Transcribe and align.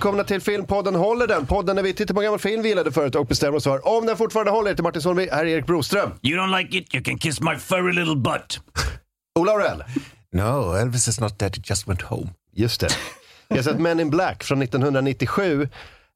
Välkomna 0.00 0.24
till 0.24 0.40
filmpodden 0.40 0.94
Håller 0.94 1.26
den? 1.26 1.46
Podden 1.46 1.76
där 1.76 1.82
vi 1.82 1.94
tittar 1.94 2.14
på 2.14 2.20
gammal 2.20 2.38
film 2.38 2.62
vi 2.62 2.68
gillade 2.68 2.92
förut 2.92 3.14
och 3.14 3.26
bestämmer 3.26 3.56
oss 3.56 3.64
för 3.64 3.88
om 3.88 4.06
den 4.06 4.16
fortfarande 4.16 4.50
håller. 4.52 4.74
Till 4.74 4.82
Martin 4.82 5.02
Solveig, 5.02 5.30
här 5.30 5.44
är 5.44 5.48
Erik 5.48 5.66
Broström. 5.66 6.10
You 6.22 6.38
don't 6.38 6.58
like 6.58 6.78
it? 6.78 6.94
You 6.94 7.04
can 7.04 7.18
kiss 7.18 7.40
my 7.40 7.56
furry 7.56 7.92
little 7.92 8.16
butt. 8.16 8.60
Ola 9.38 9.52
Aurell. 9.52 9.84
No, 10.32 10.74
Elvis 10.76 11.08
is 11.08 11.20
not 11.20 11.38
dead, 11.38 11.56
he 11.56 11.62
just 11.64 11.88
went 11.88 12.02
home. 12.02 12.28
Just 12.56 12.80
det. 12.80 12.88
Vi 13.48 13.56
har 13.56 13.62
sett 13.62 13.80
Men 13.80 14.00
in 14.00 14.10
Black 14.10 14.44
från 14.44 14.62
1997 14.62 15.68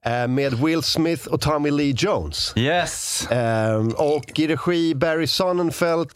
eh, 0.07 0.29
med 0.29 0.55
Will 0.55 0.83
Smith 0.83 1.29
och 1.29 1.41
Tommy 1.41 1.71
Lee 1.71 1.95
Jones. 1.97 2.53
Yes. 2.57 3.27
Ehm, 3.31 3.89
och 3.89 4.39
i 4.39 4.49
regi 4.49 4.95
Barry 4.95 5.27
Sonnenfeld. 5.27 6.11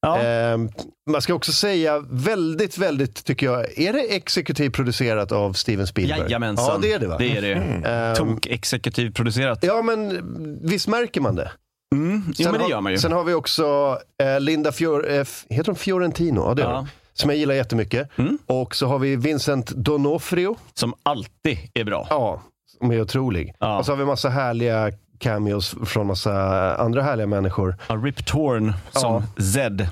Ja. 0.00 0.18
Ehm, 0.18 0.68
man 1.10 1.22
ska 1.22 1.34
också 1.34 1.52
säga 1.52 1.98
väldigt, 2.10 2.78
väldigt, 2.78 3.24
tycker 3.24 3.46
jag, 3.46 3.78
är 3.78 3.92
det 3.92 4.16
exekutivt 4.16 4.72
producerat 4.74 5.32
av 5.32 5.52
Steven 5.52 5.86
Spielberg? 5.86 6.20
Jajamensan. 6.20 6.66
Ja, 6.68 6.78
det 6.82 6.92
är 6.92 6.98
det 6.98 7.06
va? 7.06 7.16
Det 7.18 7.36
är 7.36 7.42
det. 7.42 7.54
Ehm, 7.88 8.14
Tok 8.14 8.46
exekutivt 8.46 9.14
producerat. 9.14 9.58
Ja, 9.62 9.82
men 9.82 10.58
visst 10.62 10.88
märker 10.88 11.20
man 11.20 11.36
det? 11.36 11.50
Mm. 11.94 12.22
Jo, 12.26 12.32
Sen 12.44 12.52
men 12.52 12.60
det 12.60 12.68
gör 12.70 12.80
man 12.80 12.92
ju. 12.92 12.98
Sen 12.98 13.12
har 13.12 13.24
vi 13.24 13.34
också 13.34 13.98
eh, 14.22 14.40
Linda 14.40 14.72
Fior, 14.72 15.10
eh, 15.10 15.24
heter 15.48 15.66
hon 15.66 15.76
Fiorentino? 15.76 16.40
Ja, 16.40 16.54
det 16.54 16.62
Ja. 16.62 16.76
hon. 16.76 16.88
Som 17.12 17.30
jag 17.30 17.38
gillar 17.38 17.54
jättemycket. 17.54 18.18
Mm. 18.18 18.38
Och 18.46 18.74
så 18.74 18.86
har 18.86 18.98
vi 18.98 19.16
Vincent 19.16 19.66
Donofrio. 19.70 20.56
Som 20.74 20.94
alltid 21.02 21.58
är 21.74 21.84
bra. 21.84 22.06
Ja, 22.10 22.42
som 22.78 22.90
är 22.90 23.00
otrolig. 23.00 23.54
Ja. 23.58 23.78
Och 23.78 23.86
så 23.86 23.92
har 23.92 23.96
vi 23.96 24.04
massa 24.04 24.28
härliga 24.28 24.92
cameos 25.18 25.74
från 25.86 26.06
massa 26.06 26.32
andra 26.76 27.02
härliga 27.02 27.26
människor. 27.26 27.76
Ja, 27.88 27.94
Rip 27.94 28.26
Torn 28.26 28.72
som 28.90 29.22
Zed 29.54 29.88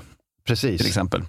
Precis. 0.47 0.77
till 0.77 0.87
exempel. 0.87 1.21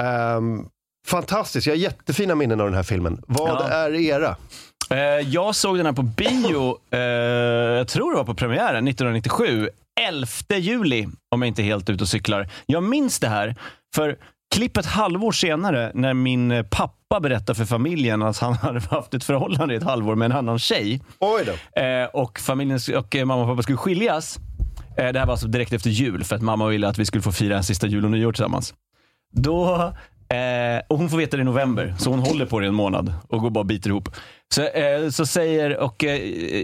Ehm, 0.00 0.66
fantastiskt, 1.06 1.66
jag 1.66 1.74
har 1.74 1.78
jättefina 1.78 2.34
minnen 2.34 2.60
av 2.60 2.66
den 2.66 2.74
här 2.74 2.82
filmen. 2.82 3.22
Vad 3.26 3.48
Ja. 3.48 3.68
är 3.68 3.94
era? 3.94 4.36
Eh, 4.90 4.98
jag 5.28 5.54
såg 5.54 5.76
den 5.76 5.86
här 5.86 5.92
på 5.92 6.02
bio, 6.02 6.78
eh, 6.90 6.98
jag 7.78 7.88
tror 7.88 8.10
det 8.10 8.16
var 8.16 8.24
på 8.24 8.34
premiären, 8.34 8.84
1997. 8.88 9.68
11 10.00 10.26
juli, 10.58 11.06
om 11.34 11.42
jag 11.42 11.48
inte 11.48 11.62
är 11.62 11.64
helt 11.64 11.90
ute 11.90 12.04
och 12.04 12.08
cyklar. 12.08 12.48
Jag 12.66 12.82
minns 12.82 13.20
det 13.20 13.28
här, 13.28 13.56
för 13.94 14.16
klipp 14.54 14.76
ett 14.76 14.86
halvår 14.86 15.32
senare 15.32 15.90
när 15.94 16.14
min 16.14 16.50
eh, 16.50 16.62
pappa 17.14 17.20
berättade 17.28 17.54
för 17.54 17.64
familjen 17.64 18.22
att 18.22 18.38
han 18.38 18.54
hade 18.62 18.80
haft 18.80 19.14
ett 19.14 19.24
förhållande 19.24 19.74
i 19.74 19.76
ett 19.76 19.82
halvår 19.82 20.14
med 20.14 20.26
en 20.26 20.36
annan 20.36 20.58
tjej. 20.58 21.00
Oj 21.18 21.44
då. 21.46 21.80
Eh, 21.80 22.06
och 22.12 22.38
familjen 22.38 22.78
och 22.96 23.16
eh, 23.16 23.24
mamma 23.24 23.42
och 23.42 23.48
pappa 23.48 23.62
skulle 23.62 23.78
skiljas. 23.78 24.38
Eh, 24.98 25.12
det 25.12 25.18
här 25.18 25.26
var 25.26 25.32
alltså 25.32 25.46
direkt 25.48 25.72
efter 25.72 25.90
jul 25.90 26.24
för 26.24 26.36
att 26.36 26.42
mamma 26.42 26.68
ville 26.68 26.88
att 26.88 26.98
vi 26.98 27.06
skulle 27.06 27.22
få 27.22 27.32
fira 27.32 27.56
en 27.56 27.64
sista 27.64 27.86
jul 27.86 28.04
och 28.04 28.10
nyår 28.10 28.32
tillsammans. 28.32 28.74
Då, 29.32 29.74
eh, 30.28 30.82
och 30.88 30.98
hon 30.98 31.08
får 31.08 31.16
veta 31.18 31.36
det 31.36 31.40
i 31.40 31.44
november, 31.44 31.94
så 31.98 32.10
hon 32.10 32.18
håller 32.18 32.46
på 32.46 32.60
det 32.60 32.66
en 32.66 32.74
månad 32.74 33.12
och 33.28 33.40
går 33.40 33.50
bara 33.50 33.60
och 33.60 33.66
biter 33.66 33.90
ihop. 33.90 34.08
Så, 34.54 34.62
eh, 34.62 35.08
så 35.10 35.26
säger, 35.26 35.76
och 35.78 36.04
eh, 36.04 36.16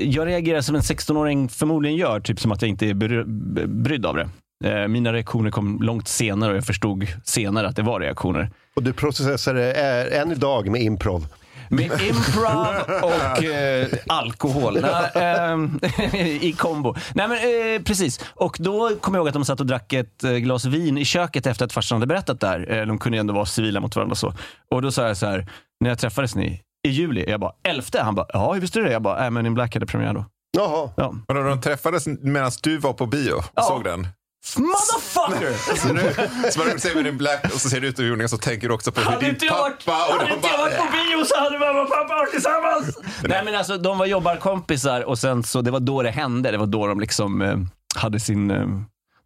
jag 0.07 0.27
reagerar 0.27 0.61
som 0.61 0.75
en 0.75 0.81
16-åring 0.83 1.49
förmodligen 1.49 1.97
gör, 1.97 2.21
typ 2.21 2.41
som 2.41 2.53
att 2.53 2.63
jag 2.63 2.69
inte 2.69 2.87
är 2.87 2.95
bry- 2.95 3.25
brydd 3.67 4.07
av 4.07 4.17
det. 4.17 4.29
Eh, 4.65 4.89
mina 4.89 5.13
reaktioner 5.13 5.51
kom 5.51 5.83
långt 5.83 6.09
senare 6.09 6.51
och 6.51 6.57
jag 6.57 6.67
förstod 6.67 7.07
senare 7.25 7.69
att 7.69 7.77
det 7.77 7.83
var 7.83 8.01
reaktioner. 8.01 8.51
Och 8.81 8.85
du 8.85 8.93
processar 8.93 9.55
det 9.55 9.73
eh, 9.73 10.21
än 10.21 10.33
idag 10.33 10.71
med 10.71 10.83
improv. 10.83 11.27
Med 11.69 11.85
improv 12.03 12.77
och 13.03 13.45
eh, 13.45 13.89
alkohol 14.07 14.79
Nej, 14.83 15.11
ehm, 15.15 15.81
i 16.41 16.53
kombo. 16.59 16.95
Nej 17.15 17.29
men 17.29 17.37
eh, 17.39 17.83
precis. 17.83 18.21
Och 18.35 18.57
då 18.61 18.91
kom 19.01 19.15
jag 19.15 19.21
ihåg 19.21 19.29
att 19.29 19.35
de 19.35 19.45
satt 19.45 19.61
och 19.61 19.67
drack 19.67 19.93
ett 19.93 20.25
eh, 20.25 20.31
glas 20.33 20.65
vin 20.65 20.99
i 20.99 21.05
köket 21.05 21.47
efter 21.47 21.65
att 21.65 21.73
farsan 21.73 21.97
hade 21.97 22.07
berättat 22.07 22.41
där. 22.41 22.73
Eh, 22.73 22.87
de 22.87 22.99
kunde 22.99 23.17
ju 23.19 23.21
ändå 23.21 23.35
vara 23.35 23.47
civila 23.47 23.81
mot 23.81 23.97
varandra 23.97 24.13
och 24.13 24.19
så. 24.19 24.35
Och 24.71 24.83
då 24.83 24.91
sa 24.93 25.07
jag 25.07 25.17
så 25.17 25.27
här, 25.27 25.47
när 25.81 25.91
jag 25.91 25.99
träffades 25.99 26.35
ni, 26.35 26.61
i 26.89 26.91
juli, 26.91 27.25
jag 27.31 27.41
bara, 27.41 27.53
elfte? 27.63 28.01
Han 28.03 28.15
bara, 28.15 28.27
ja 28.29 28.53
hur 28.53 28.61
visste 28.61 28.79
du 28.79 28.85
det? 28.85 28.93
Jag 28.93 29.03
bara, 29.03 29.25
äh, 29.25 29.31
men 29.31 29.47
in 29.47 29.55
Black 29.55 29.75
hade 29.75 29.87
premiär 29.87 30.13
då. 30.15 30.25
Jaha. 30.57 30.91
Ja. 30.97 31.15
Vadå, 31.29 31.43
de 31.43 31.61
träffades 31.61 32.07
medan 32.07 32.51
du 32.63 32.79
var 32.79 32.93
på 32.93 33.07
bio 33.07 33.33
och 33.33 33.45
Ja. 33.55 33.63
såg 33.63 33.85
den? 33.85 34.09
Motherfucker! 34.57 35.10
Så 35.77 35.93
nu, 35.93 36.15
så 36.51 36.65
när 36.65 36.75
du 36.75 36.81
ser 36.81 36.95
Men 36.95 37.07
in 37.07 37.19
Black 37.19 37.45
och 37.45 37.61
så 37.61 37.69
ser 37.69 37.81
du 37.81 37.89
ut 37.89 38.01
ur 38.01 38.09
jorden 38.09 38.29
så 38.29 38.37
tänker 38.37 38.69
du 38.69 38.75
också 38.75 38.93
på 38.93 39.01
hur 39.01 39.21
din 39.21 39.29
inte 39.29 39.47
jag 39.47 39.59
varit, 39.59 39.85
pappa 39.85 40.07
och 40.07 40.13
hade 40.13 40.29
de 40.29 40.35
inte 40.35 40.49
jag 40.49 40.59
varit 40.59 40.77
på 40.77 40.85
bio 40.93 41.25
så 41.25 41.39
hade 41.41 41.59
mamma 41.59 41.81
och 41.83 41.89
pappa 41.89 42.15
varit 42.15 42.31
tillsammans. 42.31 42.99
Nej 43.23 43.45
men 43.45 43.55
alltså 43.55 43.79
de 43.79 43.99
var 43.99 44.07
jobbarkompisar 44.07 45.01
och 45.01 45.19
sen 45.19 45.43
så 45.43 45.63
det 45.63 45.71
var 45.71 45.81
då 45.81 46.03
det 46.03 46.11
hände. 46.11 46.51
Det 46.51 46.59
var 46.59 46.67
då 46.67 46.87
de 46.87 47.01
liksom 47.01 47.43
eh, 47.43 47.57
hade 47.95 48.21
sin, 48.21 48.51
eh, 48.51 48.67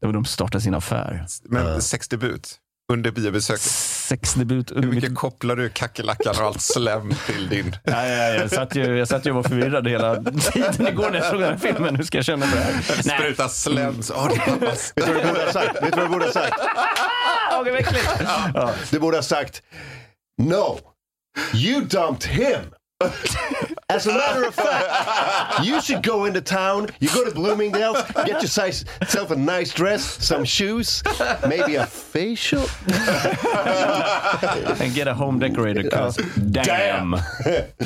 det 0.01 0.07
var 0.07 0.13
då 0.13 0.19
de 0.19 0.25
startade 0.25 0.63
sin 0.63 0.75
affär. 0.75 1.27
Men 1.45 1.83
sexdebut 1.83 2.59
under 2.93 3.11
biobesöket. 3.11 3.61
Sexdebut 3.61 4.71
Hur 4.71 4.77
under 4.77 4.89
mitt... 4.89 5.03
mycket 5.03 5.17
kopplar 5.17 5.57
du 5.57 5.69
kackerlackan 5.69 6.35
och 6.39 6.43
allt 6.43 6.61
slem 6.61 7.15
till 7.27 7.49
din... 7.49 7.77
Ja, 7.85 8.07
ja, 8.07 8.15
ja, 8.15 8.35
jag, 8.35 8.51
satt 8.51 8.77
ju, 8.77 8.99
jag 8.99 9.09
satt 9.09 9.27
ju 9.27 9.31
och 9.31 9.37
var 9.37 9.43
förvirrad 9.43 9.89
hela 9.89 10.17
tiden 10.17 10.89
igår 10.89 11.11
när 11.11 11.19
jag 11.19 11.31
såg 11.31 11.41
den 11.41 11.51
här 11.51 11.59
filmen. 11.59 11.97
Hur 11.97 12.05
ska 12.05 12.19
jag 12.19 12.25
känna 12.25 12.47
för 12.47 12.57
det 12.57 12.63
här? 12.63 13.19
Spruta 13.19 13.49
slem. 13.49 13.95
Oh, 14.15 14.29
det 14.29 14.39
pappas. 14.39 14.93
Vet 14.97 15.07
du 15.07 15.13
vad 15.13 15.23
du 15.23 15.29
borde 15.29 15.45
ha 15.45 15.53
sagt? 15.53 15.83
Vet 15.83 15.93
du 15.93 15.97
vad 15.97 16.05
du 16.05 16.09
borde 16.09 16.25
ha 16.25 16.33
sagt? 16.33 16.61
ah, 17.51 17.63
vad 17.65 17.69
äckligt. 17.69 18.09
Ja. 18.55 18.73
Du 18.91 18.99
borde 18.99 19.17
ha 19.17 19.23
sagt 19.23 19.63
No, 20.43 20.81
you 21.55 21.81
dumped 21.81 22.25
him. 22.31 22.61
As 23.89 24.07
a 24.07 24.13
matter 24.13 24.49
of 24.49 24.55
fact, 24.55 25.65
you 25.67 25.81
should 25.83 26.03
go 26.07 26.27
into 26.27 26.41
town. 26.41 26.89
You 27.01 27.09
go 27.15 27.25
to 27.31 27.35
Bloomingdale's, 27.35 28.03
get 28.27 28.43
yourself 28.43 29.31
a 29.31 29.35
nice 29.35 29.75
dress, 29.77 30.27
some 30.27 30.45
shoes, 30.47 31.03
maybe 31.49 31.77
a 31.77 31.87
facial. 31.87 32.63
And 34.81 34.95
get 34.95 35.07
a 35.09 35.13
home 35.15 35.39
decorator, 35.49 35.83
'cause 35.91 36.23
damn. 36.37 37.15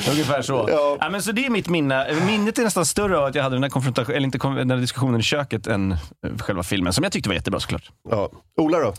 Ungefär 0.09 0.41
så. 0.41 0.65
Ja. 0.69 0.97
Ja. 1.01 1.09
men 1.09 1.23
så 1.23 1.31
det 1.31 1.45
är 1.45 1.49
mitt 1.49 1.67
minne. 1.69 2.13
Minnet 2.25 2.57
är 2.57 2.63
nästan 2.63 2.85
större 2.85 3.17
av 3.17 3.25
att 3.25 3.35
jag 3.35 3.43
hade 3.43 3.55
den 3.55 3.63
här, 3.63 3.69
konfrontation, 3.69 4.15
eller 4.15 4.25
inte, 4.25 4.37
den 4.37 4.71
här 4.71 4.77
diskussionen 4.77 5.19
i 5.19 5.23
köket 5.23 5.67
än 5.67 5.97
själva 6.39 6.63
filmen, 6.63 6.93
som 6.93 7.03
jag 7.03 7.13
tyckte 7.13 7.29
var 7.29 7.35
jättebra 7.35 7.59
såklart. 7.59 7.89
Ja. 8.09 8.29
Ola 8.61 8.79
då? 8.79 8.93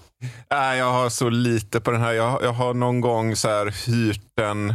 Nej, 0.50 0.78
jag 0.78 0.92
har 0.92 1.08
så 1.10 1.28
lite 1.28 1.80
på 1.80 1.90
den 1.90 2.00
här. 2.00 2.12
Jag, 2.12 2.42
jag 2.42 2.52
har 2.52 2.74
någon 2.74 3.00
gång 3.00 3.36
så 3.36 3.48
här 3.48 3.86
hyrt 3.86 4.20
den 4.36 4.74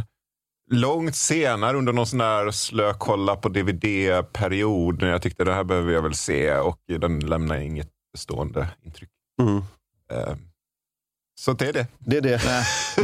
långt 0.70 1.14
senare 1.16 1.76
under 1.76 1.92
någon 1.92 2.06
sån 2.06 2.18
där 2.18 2.50
slökolla 2.50 3.36
på 3.36 3.48
DVD-period 3.48 5.02
när 5.02 5.08
jag 5.08 5.22
tyckte 5.22 5.44
det 5.44 5.52
här 5.54 5.64
behöver 5.64 5.92
jag 5.92 6.02
väl 6.02 6.14
se 6.14 6.56
och 6.56 6.78
den 7.00 7.20
lämnar 7.20 7.56
inget 7.56 7.88
bestående 8.12 8.68
intryck. 8.84 9.08
Mm. 9.42 9.56
Eh, 10.12 10.34
Så 11.40 11.52
det 11.52 11.68
är 11.68 11.72
det. 11.72 11.86
Det 11.98 12.16
är 12.16 12.20
det. 12.22 12.40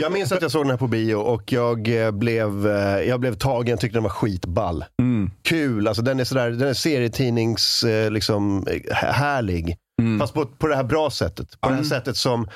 Jag 0.01 0.13
minns 0.13 0.33
att 0.33 0.43
jag 0.43 0.51
såg 0.51 0.63
den 0.65 0.71
här 0.71 0.77
på 0.77 0.87
bio 0.87 1.15
och 1.15 1.53
jag 1.53 2.05
eh, 2.07 2.11
blev, 2.11 2.67
eh, 2.67 3.01
jag 3.09 3.21
blev 3.21 3.35
tagen, 3.35 3.79
tyckte 3.79 3.97
den 3.97 4.03
var 4.03 4.11
skitball. 4.11 4.85
Mm. 5.03 5.31
Kul, 5.43 5.89
alltså 5.89 6.03
den 6.03 6.21
är 6.21 6.25
sådär, 6.25 6.51
den 6.51 6.69
är 6.69 6.75
serietidnings, 6.75 7.85
liksom, 8.11 8.67
härlig. 8.91 9.77
Mm. 10.03 10.21
Fast 10.21 10.35
på, 10.35 10.47
på 10.47 10.67
det 10.67 10.77
här 10.77 10.85
bra 10.85 11.11
sättet. 11.11 11.61
På 11.61 11.69
det 11.69 11.75
här 11.75 11.83
sättet 11.83 12.17
som 12.17 12.49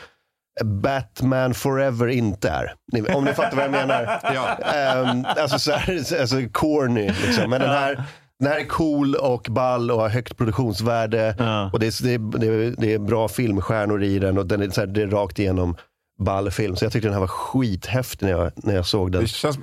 Batman 0.64 1.54
Forever 1.54 2.06
inte 2.08 2.50
är. 2.50 2.74
Om 3.16 3.24
ni 3.24 3.34
fattar 3.34 3.56
vad 3.56 3.64
jag 3.64 3.72
menar. 3.72 4.20
Ja. 4.34 4.48
Ehm, 4.74 5.24
alltså, 5.24 5.58
så 5.58 5.72
här, 5.72 6.20
alltså 6.20 6.36
corny 6.52 7.12
liksom. 7.26 7.50
Men 7.50 7.60
den 7.60 7.70
här, 7.70 8.04
den 8.38 8.48
här 8.52 8.60
är 8.60 8.64
cool 8.64 9.14
och 9.14 9.46
ball 9.50 9.90
och 9.90 10.00
har 10.00 10.08
högt 10.08 10.36
produktionsvärde. 10.36 11.34
Ja. 11.38 11.70
Och 11.72 11.80
det 11.80 11.86
är, 11.86 12.02
det, 12.02 12.14
är, 12.14 12.38
det, 12.38 12.46
är, 12.46 12.74
det 12.78 12.94
är 12.94 12.98
bra 12.98 13.28
filmstjärnor 13.28 14.02
i 14.02 14.18
den 14.18 14.38
och 14.38 14.46
den 14.46 14.62
är, 14.62 14.70
så 14.70 14.80
här, 14.80 14.86
det 14.86 15.02
är 15.02 15.06
rakt 15.06 15.38
igenom 15.38 15.76
ball 16.18 16.50
film. 16.50 16.76
Så 16.76 16.84
jag 16.84 16.92
tyckte 16.92 17.08
den 17.08 17.14
här 17.14 17.20
var 17.20 17.26
skithäftig 17.26 18.26
när 18.26 18.32
jag, 18.32 18.52
när 18.56 18.74
jag 18.74 18.86
såg 18.86 19.12
den. 19.12 19.22
Det 19.22 19.28
känns... 19.28 19.58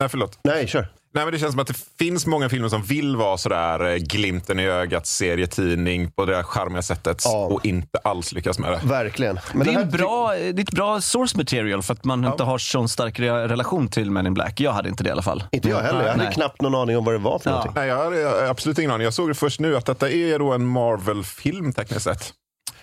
Nej, 0.00 0.08
förlåt. 0.08 0.38
Nej, 0.44 0.66
kör. 0.66 0.88
Nej, 1.18 1.24
men 1.26 1.32
det 1.32 1.38
känns 1.38 1.52
som 1.52 1.60
att 1.60 1.66
det 1.66 1.76
finns 1.98 2.26
många 2.26 2.48
filmer 2.48 2.68
som 2.68 2.82
vill 2.82 3.16
vara 3.16 3.36
sådär 3.38 3.86
eh, 3.90 3.96
glimten 3.96 4.60
i 4.60 4.66
ögat, 4.66 5.06
serietidning 5.06 6.10
på 6.10 6.24
det 6.24 6.32
där 6.32 6.42
charmiga 6.42 6.82
sättet 6.82 7.22
Ja. 7.24 7.44
och 7.46 7.66
inte 7.66 7.98
alls 8.04 8.32
lyckas 8.32 8.58
med 8.58 8.72
det. 8.72 8.80
Verkligen. 8.84 9.38
Men 9.52 9.64
det, 9.66 9.70
är 9.70 9.74
här 9.74 9.82
en 9.82 9.90
bra, 9.90 10.32
det 10.32 10.38
är 10.48 10.60
ett 10.60 10.70
bra 10.70 11.00
source 11.00 11.36
material 11.36 11.82
för 11.82 11.92
att 11.94 12.04
man 12.04 12.24
inte 12.24 12.42
har 12.42 12.58
sån 12.58 12.88
stark 12.88 13.18
re- 13.18 13.48
relation 13.48 13.88
till 13.88 14.10
Men 14.10 14.26
in 14.26 14.34
Black. 14.34 14.60
Jag 14.60 14.72
hade 14.72 14.88
inte 14.88 15.02
det 15.04 15.08
i 15.08 15.12
alla 15.12 15.22
fall. 15.22 15.44
Inte 15.52 15.68
jag 15.68 15.80
heller. 15.80 16.02
Jag 16.02 16.10
hade 16.10 16.24
Nej. 16.24 16.32
knappt 16.34 16.62
någon 16.62 16.74
aning 16.74 16.96
om 16.96 17.04
vad 17.04 17.14
det 17.14 17.18
var 17.18 17.38
för 17.38 17.50
Ja. 17.50 17.54
någonting. 17.56 17.74
Nej, 17.76 17.88
jag 17.88 17.96
har 17.96 18.46
absolut 18.50 18.78
ingen 18.78 18.90
aning. 18.90 19.04
Jag 19.04 19.14
såg 19.14 19.28
det 19.30 19.34
först 19.34 19.60
nu 19.60 19.76
att 19.76 19.86
detta 19.86 20.10
är 20.10 20.38
då 20.38 20.52
en 20.52 20.66
Marvel-film 20.66 21.72
tekniskt 21.72 22.04
sett. 22.04 22.32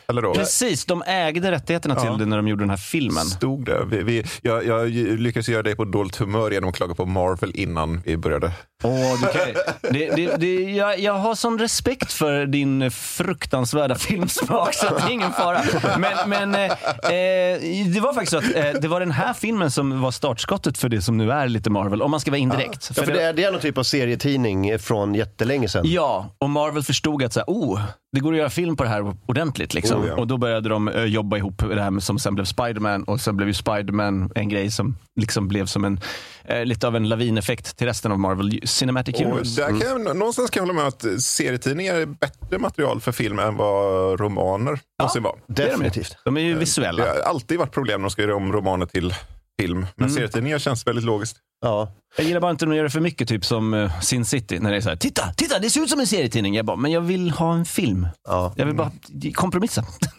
Eller 0.07 0.21
då? 0.21 0.33
Precis, 0.33 0.85
de 0.85 1.03
ägde 1.07 1.51
rättigheterna 1.51 1.95
till 1.95 2.09
Ja. 2.09 2.17
det 2.17 2.25
när 2.25 2.37
de 2.37 2.47
gjorde 2.47 2.63
den 2.63 2.69
här 2.69 2.77
filmen. 2.77 3.25
Stod 3.25 3.65
det. 3.65 3.85
Vi, 3.89 4.03
vi, 4.03 4.23
jag, 4.41 4.65
jag 4.65 4.89
lyckades 5.19 5.49
göra 5.49 5.63
dig 5.63 5.75
på 5.75 5.85
dåligt 5.85 6.15
humör 6.15 6.51
genom 6.51 6.69
att 6.69 6.75
klaga 6.75 6.93
på 6.95 7.05
Marvel 7.05 7.51
innan 7.55 8.01
vi 8.05 8.17
började. 8.17 8.51
Åh, 8.83 9.21
du 9.21 9.27
kan, 9.27 9.63
det, 9.81 10.15
det, 10.15 10.35
det, 10.37 10.71
jag, 10.71 10.99
jag 10.99 11.13
har 11.13 11.35
sån 11.35 11.59
respekt 11.59 12.13
för 12.13 12.45
din 12.45 12.91
fruktansvärda 12.91 13.95
filmsmak 13.95 14.73
så 14.73 14.95
det 14.95 15.01
är 15.01 15.11
ingen 15.11 15.31
fara. 15.31 15.61
Men, 15.97 16.29
men 16.29 16.55
eh, 16.55 16.61
eh, 16.63 17.87
det 17.93 17.99
var 17.99 18.13
faktiskt 18.13 18.31
så 18.31 18.37
att 18.37 18.55
eh, 18.55 18.81
det 18.81 18.87
var 18.87 18.99
den 18.99 19.11
här 19.11 19.33
filmen 19.33 19.71
som 19.71 20.01
var 20.01 20.11
startskottet 20.11 20.77
för 20.77 20.89
det 20.89 21.01
som 21.01 21.17
nu 21.17 21.31
är 21.31 21.47
lite 21.47 21.69
Marvel, 21.69 22.01
om 22.01 22.11
man 22.11 22.19
ska 22.19 22.31
vara 22.31 22.39
indirekt. 22.39 22.91
Ja, 22.95 23.03
för 23.03 23.13
det, 23.13 23.21
är, 23.21 23.33
det 23.33 23.43
är 23.43 23.51
någon 23.51 23.61
typ 23.61 23.77
av 23.77 23.83
serietidning 23.83 24.79
från 24.79 25.15
jättelänge 25.15 25.69
sedan. 25.69 25.83
Ja, 25.85 26.29
och 26.37 26.49
Marvel 26.49 26.83
förstod 26.83 27.23
att 27.23 27.33
så 27.33 27.39
här, 27.39 27.45
oh, 27.47 27.81
det 28.11 28.19
går 28.19 28.31
att 28.31 28.37
göra 28.39 28.49
film 28.49 28.75
på 28.75 28.83
det 28.83 28.89
här 28.89 29.15
ordentligt. 29.25 29.73
Liksom. 29.73 30.01
Oh, 30.01 30.07
ja. 30.07 30.15
Och 30.15 30.27
då 30.27 30.37
började 30.37 30.69
de 30.69 30.87
eh, 30.87 31.03
jobba 31.03 31.37
ihop 31.37 31.63
det 31.69 31.81
här 31.81 31.91
med, 31.91 32.03
som 32.03 32.19
sen 32.19 32.35
blev 32.35 32.45
Spiderman 32.45 33.03
och 33.03 33.21
sen 33.21 33.37
blev 33.37 33.47
ju 33.47 33.53
Spiderman 33.53 34.31
en 34.35 34.49
grej 34.49 34.71
som 34.71 34.97
liksom 35.19 35.47
blev 35.47 35.65
som 35.65 35.85
en, 35.85 35.99
eh, 36.47 36.65
lite 36.65 36.87
av 36.87 36.95
en 36.95 37.09
lavineffekt 37.09 37.77
till 37.77 37.87
resten 37.87 38.11
av 38.11 38.19
Marvel 38.19 38.61
Cinematic 38.67 39.15
Och 39.15 39.21
Universe. 39.21 39.61
där 39.61 39.67
kan 39.67 40.03
jag, 40.05 40.17
någonstans 40.17 40.49
kan 40.49 40.61
jag 40.61 40.67
hålla 40.67 40.79
med 40.79 40.87
att 40.87 41.21
serietidningar 41.23 41.95
är 41.95 42.05
bättre 42.05 42.57
material 42.59 43.01
för 43.01 43.11
film 43.11 43.39
än 43.39 43.57
vad 43.57 44.19
romaner 44.19 44.79
någonsin 44.99 45.23
var. 45.23 45.35
Det 45.47 45.63
är 45.63 45.65
de 45.65 45.71
ju. 45.71 45.77
Definitivt. 45.77 46.17
De 46.25 46.37
är 46.37 46.41
ju 46.41 46.57
visuella. 46.57 47.03
Det 47.03 47.09
har 47.09 47.17
alltid 47.17 47.59
varit 47.59 47.71
problem 47.71 48.01
när 48.01 48.05
de 48.05 48.11
ska 48.11 48.21
göra 48.21 48.35
om 48.35 48.53
romaner 48.53 48.85
till 48.85 49.13
film. 49.61 49.85
Men 49.95 50.09
serietidningar 50.09 50.59
känns 50.59 50.87
väldigt 50.87 51.05
logiskt. 51.05 51.37
Ja. 51.61 51.91
Jag 52.17 52.27
gillar 52.27 52.41
bara 52.41 52.51
inte 52.51 52.65
när 52.65 52.71
de 52.71 52.77
gör 52.77 52.83
det 52.83 52.89
för 52.89 52.99
mycket, 52.99 53.27
typ 53.29 53.45
som 53.45 53.73
uh, 53.73 53.99
Sin 54.01 54.25
City. 54.25 54.59
När 54.59 54.71
det 54.71 54.77
är 54.77 54.81
så 54.81 54.89
här, 54.89 54.95
titta, 54.95 55.33
titta, 55.33 55.59
det 55.59 55.69
ser 55.69 55.81
ut 55.81 55.89
som 55.89 55.99
en 55.99 56.07
serietidning. 56.07 56.55
Jag 56.55 56.65
bara, 56.65 56.77
men 56.77 56.91
jag 56.91 57.01
vill 57.01 57.31
ha 57.31 57.53
en 57.53 57.65
film. 57.65 58.07
Ja. 58.27 58.53
Jag 58.55 58.65
vill 58.65 58.75
bara 58.75 58.91
kompromissa. 59.33 59.85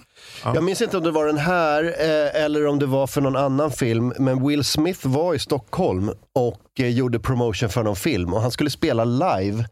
Jag 0.55 0.65
minns 0.65 0.83
inte 0.83 0.97
om 0.97 1.03
det 1.03 1.11
var 1.11 1.27
den 1.27 1.39
här 1.39 1.85
eh, 1.85 2.45
eller 2.45 2.67
om 2.67 2.79
det 2.79 2.87
var 2.87 3.07
för 3.07 3.21
någon 3.21 3.37
annan 3.37 3.71
film. 3.71 4.13
Men 4.19 4.47
Will 4.47 4.65
Smith 4.65 5.07
var 5.09 5.35
i 5.35 5.39
Stockholm 5.39 6.11
och 6.35 6.63
eh, 6.81 6.89
gjorde 6.89 7.19
promotion 7.21 7.69
för 7.69 7.83
någon 7.83 7.97
film. 7.97 8.35
Och 8.35 8.41
han 8.41 8.51
skulle 8.51 8.71
spela 8.71 9.05
live 9.05 9.65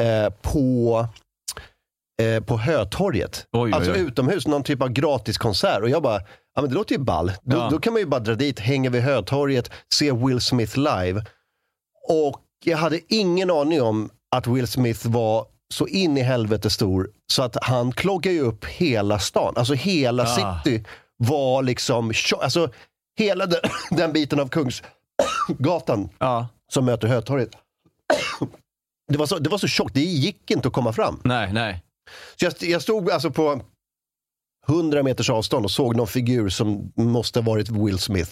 eh, 0.00 0.32
på, 0.42 1.06
eh, 2.22 2.44
på 2.44 2.58
Hötorget. 2.58 3.46
Oj, 3.52 3.60
oj, 3.60 3.72
alltså 3.72 3.92
oj. 3.92 3.98
utomhus, 4.00 4.46
någon 4.46 4.62
typ 4.62 4.82
av 4.82 4.88
gratiskonsert. 4.88 5.82
Och 5.82 5.88
jag 5.88 6.02
bara, 6.02 6.20
ja 6.54 6.60
men 6.62 6.68
det 6.68 6.74
låter 6.74 6.94
ju 6.94 7.00
ball. 7.00 7.32
Då, 7.42 7.56
Ja. 7.56 7.68
då 7.70 7.78
kan 7.78 7.92
man 7.92 8.00
ju 8.00 8.06
bara 8.06 8.20
dra 8.20 8.34
dit, 8.34 8.60
hänga 8.60 8.90
vid 8.90 9.02
Hötorget, 9.02 9.70
se 9.94 10.12
Will 10.12 10.40
Smith 10.40 10.78
live. 10.78 11.24
Och 12.08 12.40
jag 12.64 12.78
hade 12.78 13.00
ingen 13.08 13.50
aning 13.50 13.82
om 13.82 14.10
att 14.36 14.46
Will 14.46 14.66
Smith 14.66 15.08
var 15.08 15.46
så 15.74 15.86
in 15.86 16.16
i 16.18 16.22
helvete 16.22 16.70
stor 16.70 17.10
så 17.26 17.42
att 17.42 17.56
han 17.64 17.92
kloggade 17.92 18.34
ju 18.36 18.40
upp 18.42 18.64
hela 18.64 19.18
stan. 19.18 19.54
Alltså 19.56 19.74
hela 19.74 20.22
Ah. 20.22 20.60
city 20.62 20.84
var 21.16 21.62
liksom, 21.62 22.12
alltså 22.42 22.70
hela 23.18 23.46
den, 23.46 23.60
den 23.90 24.12
biten 24.12 24.40
av 24.40 24.48
Kungsgatan 24.48 26.08
Ja, 26.18 26.46
som 26.72 26.84
möter 26.84 27.08
Hötorget. 27.08 27.50
Det 29.08 29.18
var, 29.18 29.26
så, 29.26 29.38
det 29.38 29.50
var 29.50 29.58
så 29.58 29.66
tjockt, 29.68 29.94
det 29.94 30.00
gick 30.00 30.50
inte 30.50 30.68
att 30.68 30.74
komma 30.74 30.92
fram. 30.92 31.20
nej, 31.24 31.52
nej. 31.52 31.82
Så 32.36 32.44
jag, 32.44 32.52
jag 32.60 32.82
stod 32.82 33.10
alltså 33.10 33.30
på 33.30 33.60
100 34.68 35.02
meters 35.02 35.30
avstånd 35.30 35.64
och 35.64 35.70
såg 35.70 35.96
någon 35.96 36.06
figur 36.06 36.48
som 36.48 36.92
måste 36.96 37.38
ha 37.40 37.44
varit 37.46 37.68
Will 37.68 37.98
Smith. 37.98 38.30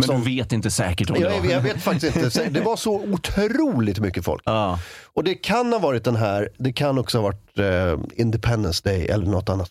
Men 0.00 0.06
Som- 0.06 0.24
du 0.24 0.30
vet 0.36 0.52
inte 0.52 0.70
säkert 0.70 1.10
om 1.10 1.14
det 1.16 1.20
Jag, 1.20 1.40
var. 1.40 1.46
jag 1.50 1.60
vet 1.60 1.82
faktiskt 1.82 2.16
inte. 2.16 2.48
Det 2.50 2.60
var 2.60 2.76
så 2.76 2.94
otroligt 3.00 3.98
mycket 3.98 4.24
folk. 4.24 4.42
Ja. 4.44 4.78
Och 5.14 5.24
det 5.24 5.34
kan 5.34 5.72
ha 5.72 5.78
varit 5.78 6.04
den 6.04 6.16
här, 6.16 6.48
det 6.58 6.72
kan 6.72 6.98
också 6.98 7.18
ha 7.18 7.22
varit 7.22 7.58
eh, 7.58 8.20
Independence 8.20 8.80
Day 8.84 9.06
eller 9.06 9.26
något 9.26 9.48
annat. 9.48 9.70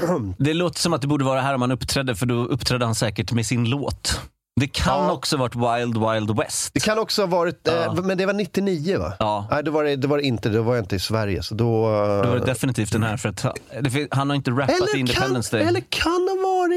Det 0.38 0.54
låter 0.54 0.80
som 0.80 0.92
att 0.92 1.00
det 1.02 1.06
borde 1.08 1.24
vara 1.24 1.40
här 1.40 1.54
om 1.54 1.60
han 1.60 1.70
uppträdde, 1.72 2.14
för 2.16 2.26
då 2.26 2.34
uppträdde 2.34 2.84
han 2.84 2.94
säkert 2.94 3.32
med 3.32 3.46
sin 3.46 3.64
låt. 3.70 4.20
Det 4.60 4.66
kan 4.66 5.04
Ja. 5.04 5.12
också 5.12 5.36
varit 5.36 5.54
Wild 5.54 5.98
Wild 5.98 6.36
West. 6.38 6.70
Det 6.74 6.80
kan 6.80 6.98
också 6.98 7.22
ha 7.22 7.26
varit, 7.26 7.68
eh, 7.68 7.74
Ja. 7.74 7.92
men 8.02 8.18
det 8.18 8.26
var 8.26 8.32
99 8.32 8.98
va? 8.98 9.12
Ja. 9.18 9.46
Nej, 9.50 9.62
det 9.64 9.70
var 9.70 9.84
det, 9.84 10.06
var 10.06 10.18
inte, 10.18 10.48
det 10.48 10.60
var 10.60 10.78
inte 10.78 10.96
i 10.96 10.98
Sverige. 10.98 11.42
Så 11.42 11.54
då, 11.54 11.64
eh, 11.86 12.22
Då 12.22 12.28
var 12.30 12.38
det 12.38 12.44
definitivt 12.46 12.92
den 12.92 13.02
här, 13.02 13.16
för 13.16 13.28
att 13.28 13.40
han, 13.40 13.52
det 13.80 13.90
fin- 13.90 14.08
han 14.10 14.30
har 14.30 14.36
inte 14.36 14.50
rappat 14.50 14.70
eller, 14.70 14.86
kan, 14.86 15.00
Independence 15.00 15.56
Day. 15.56 15.66
eller 15.66 15.80
kan 15.88 16.28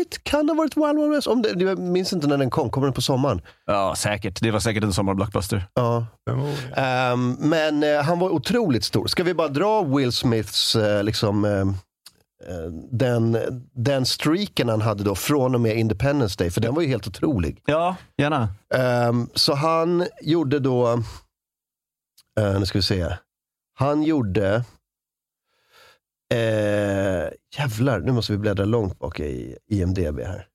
varit, 0.08 0.24
kan 0.24 0.50
ha 0.50 0.56
varit 0.56 0.78
Wild 0.78 1.00
Wild 1.00 1.12
West. 1.12 1.28
Om 1.28 1.42
det, 1.42 1.64
jag 1.64 1.80
minns 1.80 2.14
inte 2.14 2.28
när 2.28 2.38
den 2.38 2.50
kom, 2.50 2.70
kommer 2.70 2.88
den 2.88 2.94
på 2.94 3.02
sommaren? 3.02 3.42
Ja, 3.66 3.96
säkert. 3.98 4.42
Det 4.42 4.52
var 4.52 4.60
säkert 4.60 4.84
en 4.84 4.94
sommarblockbuster. 4.94 5.66
Ja. 5.74 6.06
Ehm, 6.76 7.36
men 7.40 7.84
eh, 7.84 8.02
han 8.04 8.20
var 8.20 8.30
otroligt 8.30 8.84
stor. 8.84 9.08
Ska 9.08 9.24
vi 9.24 9.34
bara 9.34 9.48
dra 9.48 9.84
Will 9.84 10.12
Smiths, 10.12 10.76
eh, 10.76 11.04
liksom, 11.04 11.46
eh, 11.46 11.66
den, 12.92 13.38
den 13.74 14.06
streaken 14.06 14.70
han 14.70 14.82
hade 14.82 15.04
då 15.04 15.16
från 15.16 15.56
och 15.56 15.62
med 15.62 15.78
Independence 15.78 16.36
Day, 16.38 16.52
för 16.52 16.62
den 16.62 16.74
var 16.74 16.82
ju 16.82 16.88
helt 16.88 17.08
otrolig. 17.08 17.62
Ja, 17.66 17.96
gärna. 18.18 18.50
Ehm, 18.74 19.30
så 19.34 19.54
han 19.54 20.06
gjorde 20.22 20.60
då, 20.60 20.88
eh, 22.40 22.60
nu 22.60 22.66
ska 22.66 22.78
vi 22.78 22.84
se, 22.84 23.08
han 23.80 24.04
gjorde, 24.04 24.64
eh, 26.34 27.30
jävlar, 27.58 28.00
nu 28.00 28.12
måste 28.12 28.32
vi 28.32 28.38
bläddra 28.38 28.66
långt 28.66 29.00
bak 29.00 29.20
i 29.20 29.58
IMDB 29.72 30.20
här. 30.20 30.46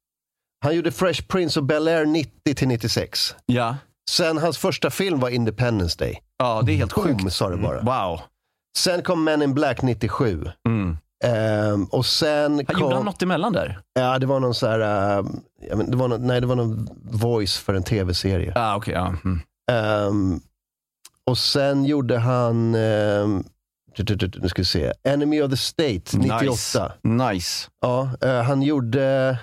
Han 0.65 0.77
gjorde 0.77 0.93
Fresh 0.93 1.27
Prince 1.27 1.61
of 1.61 1.67
Bel-Air 1.67 2.05
90 2.05 2.55
till 2.55 2.69
96. 2.69 3.35
Ja. 3.47 3.77
Sen 4.11 4.39
hans 4.39 4.59
första 4.59 4.91
film 4.91 5.21
var 5.21 5.29
Independence 5.31 5.99
Day. 5.99 6.19
ja, 6.38 6.62
det 6.67 6.73
är 6.73 6.76
helt 6.76 6.95
Boom 6.95 7.19
sjukt. 7.19 7.33
sa 7.35 7.49
det 7.50 7.57
bara. 7.57 7.81
Wow. 7.81 8.21
Sen 8.79 9.02
kom 9.02 9.25
Men 9.25 9.43
in 9.43 9.55
Black 9.55 9.83
97. 9.83 10.45
Mm. 10.69 10.97
Ehm, 11.25 11.85
och 11.85 12.07
sen 12.07 12.52
Han 12.57 12.64
kom... 12.67 12.81
Gjorde 12.81 12.95
han 12.95 13.05
något 13.05 13.23
emellan 13.23 13.52
där? 13.52 13.81
Ja, 13.95 14.19
det 14.19 14.26
var 14.26 14.41
någon 14.41 14.55
så 14.55 14.67
här... 14.67 14.81
ehm, 15.19 15.26
jag 15.69 15.79
men, 15.79 15.91
det 15.91 15.97
var 15.97 16.09
någon, 16.09 16.26
nej, 16.26 16.41
det 16.41 16.47
var 16.47 16.57
någon 16.57 16.88
voice 17.02 17.59
för 17.59 17.75
en 17.75 17.83
tv-serie. 17.83 18.52
Ah, 18.57 18.76
okej. 18.76 18.95
ja. 18.95 19.14
Mm. 19.25 19.41
Ehm, 19.73 20.41
och 21.26 21.38
sen 21.38 21.85
gjorde 21.85 22.19
han... 22.19 22.75
tu- 22.75 23.45
nu 24.42 24.49
ska 24.49 24.62
vi 24.62 24.66
se. 24.66 24.92
Enemy 25.04 25.42
of 25.42 25.50
the 25.50 25.56
State 25.56 26.16
98. 26.16 26.42
Nice. 26.44 26.80
nice. 27.02 27.68
Ja, 27.80 28.11
eh, 28.22 28.42
han 28.42 28.62
gjorde... 28.62 29.38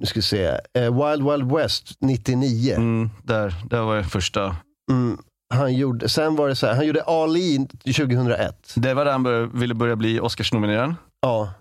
Nu 0.00 0.06
ska 0.06 0.18
vi 0.18 0.22
se. 0.22 0.44
eh, 0.46 1.08
Wild 1.08 1.30
Wild 1.30 1.52
West 1.52 1.96
99. 2.00 2.74
Mm, 2.74 3.10
där, 3.22 3.54
där 3.70 3.82
var 3.82 3.96
det 3.96 4.04
första. 4.04 4.56
Mm, 4.90 5.18
han 5.54 5.74
gjorde, 5.74 6.08
sen 6.08 6.36
var 6.36 6.48
det 6.48 6.56
så 6.56 6.66
här, 6.66 6.74
han 6.74 6.86
gjorde 6.86 7.02
Ali 7.02 7.66
2001. 7.84 8.72
Det 8.76 8.94
var 8.94 9.04
där 9.04 9.12
han 9.12 9.22
bör, 9.22 9.46
ville 9.46 9.74
börja 9.74 9.96
bli 9.96 10.20
Oscarsnominerad. 10.20 10.94
Ja. 11.22 11.52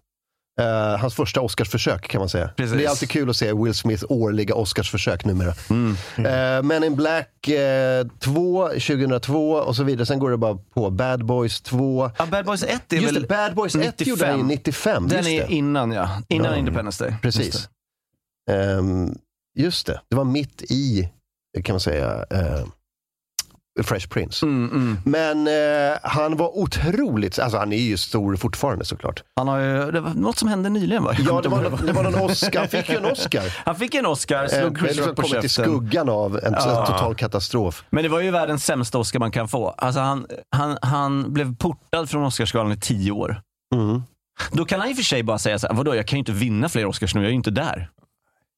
Eh, 0.61 0.97
hans 0.99 1.13
första 1.15 1.41
Oscarsförsök 1.41 2.07
kan 2.07 2.19
man 2.19 2.29
säga. 2.29 2.47
Precis. 2.57 2.77
Det 2.77 2.85
är 2.85 2.89
alltid 2.89 3.09
kul 3.09 3.29
att 3.29 3.35
se 3.35 3.53
Will 3.53 3.73
Smiths 3.73 4.03
årliga 4.09 4.55
Oscarsförsök 4.55 5.25
numera. 5.25 5.53
Mm. 5.69 5.95
Eh, 6.17 6.63
Men 6.63 6.83
in 6.83 6.95
Black 6.95 7.47
eh, 7.47 8.07
2, 8.19 8.67
2002 8.67 9.51
och 9.53 9.75
så 9.75 9.83
vidare. 9.83 10.05
Sen 10.05 10.19
går 10.19 10.31
det 10.31 10.37
bara 10.37 10.55
på 10.73 10.89
Bad 10.89 11.25
Boys 11.25 11.61
2. 11.61 12.11
Ja, 12.17 12.25
Bad 12.25 12.45
Boys 12.45 12.63
1 12.63 12.93
är 12.93 12.97
Just 12.97 13.13
väl... 13.15 13.21
det, 13.21 13.27
Bad 13.27 13.55
Boys 13.55 13.75
1 13.75 14.07
gjorde 14.07 14.25
han 14.27 14.37
ju 14.37 14.43
95. 14.45 15.07
Den 15.07 15.27
är 15.27 15.47
det. 15.47 15.53
innan, 15.53 15.91
ja. 15.91 16.09
Innan 16.27 16.51
Ja. 16.51 16.57
Independence 16.57 17.03
Day. 17.03 17.15
Precis. 17.21 17.45
Just 17.45 17.69
Ehm, 18.51 19.15
just 19.59 19.87
det, 19.87 20.01
det 20.09 20.15
var 20.15 20.23
mitt 20.23 20.61
i, 20.61 21.09
kan 21.63 21.73
man 21.73 21.79
säga, 21.79 22.25
eh, 22.31 22.65
Fresh 23.83 24.07
Prince. 24.09 24.45
Mm, 24.45 24.69
mm. 24.71 24.97
Men 25.05 25.47
eh, 25.91 25.97
han 26.03 26.37
var 26.37 26.57
otroligt, 26.57 27.39
alltså 27.39 27.57
han 27.57 27.73
är 27.73 27.77
ju 27.77 27.97
stor 27.97 28.35
fortfarande 28.35 28.85
såklart. 28.85 29.23
Han 29.35 29.47
har 29.47 29.59
ju, 29.59 29.91
det 29.91 29.99
var 30.01 30.13
något 30.13 30.37
som 30.37 30.47
hände 30.49 30.69
nyligen 30.69 31.03
va? 31.03 31.13
Ja, 31.27 31.41
det 31.41 31.49
var, 31.49 31.61
någon- 31.61 31.85
det 31.85 31.91
var 31.91 32.03
någon 32.03 32.15
Oscar, 32.15 32.59
han 32.59 32.67
fick 32.69 32.89
ju 32.89 32.95
en 32.97 33.05
Oscar. 33.05 33.43
Han 33.65 33.75
fick 33.75 33.95
en 33.95 34.05
Oscar, 34.05 34.43
Eh, 34.43 34.49
slog 34.49 34.79
Chris 34.79 34.97
Rock 34.97 35.15
på 35.15 35.21
kommit 35.21 35.43
i 35.45 35.49
käften. 35.49 35.65
skuggan 35.65 36.09
av 36.09 36.39
en 36.43 36.53
Ja. 36.53 36.85
total 36.85 37.15
katastrof. 37.15 37.83
Men 37.89 38.03
det 38.03 38.09
var 38.09 38.19
ju 38.19 38.31
världens 38.31 38.65
sämsta 38.65 38.97
Oscar 38.97 39.19
man 39.19 39.31
kan 39.31 39.47
få. 39.47 39.69
Alltså 39.69 39.99
han, 39.99 40.25
han, 40.55 40.77
han 40.81 41.33
blev 41.33 41.55
portad 41.55 42.09
från 42.09 42.23
Oscarsgalan 42.23 42.71
i 42.71 42.77
tio 42.79 43.11
år. 43.11 43.41
Mm. 43.75 44.01
Då 44.51 44.65
kan 44.65 44.79
han 44.79 44.89
i 44.89 44.93
och 44.93 44.97
för 44.97 45.03
sig 45.03 45.23
bara 45.23 45.37
säga 45.39 45.59
så 45.59 45.67
här, 45.67 45.73
vadå 45.73 45.95
jag 45.95 46.07
kan 46.07 46.17
ju 46.17 46.19
inte 46.19 46.31
vinna 46.31 46.69
fler 46.69 46.85
Oscars 46.85 47.15
nu, 47.15 47.21
jag 47.21 47.25
är 47.27 47.29
ju 47.31 47.35
inte 47.35 47.51
där. 47.51 47.89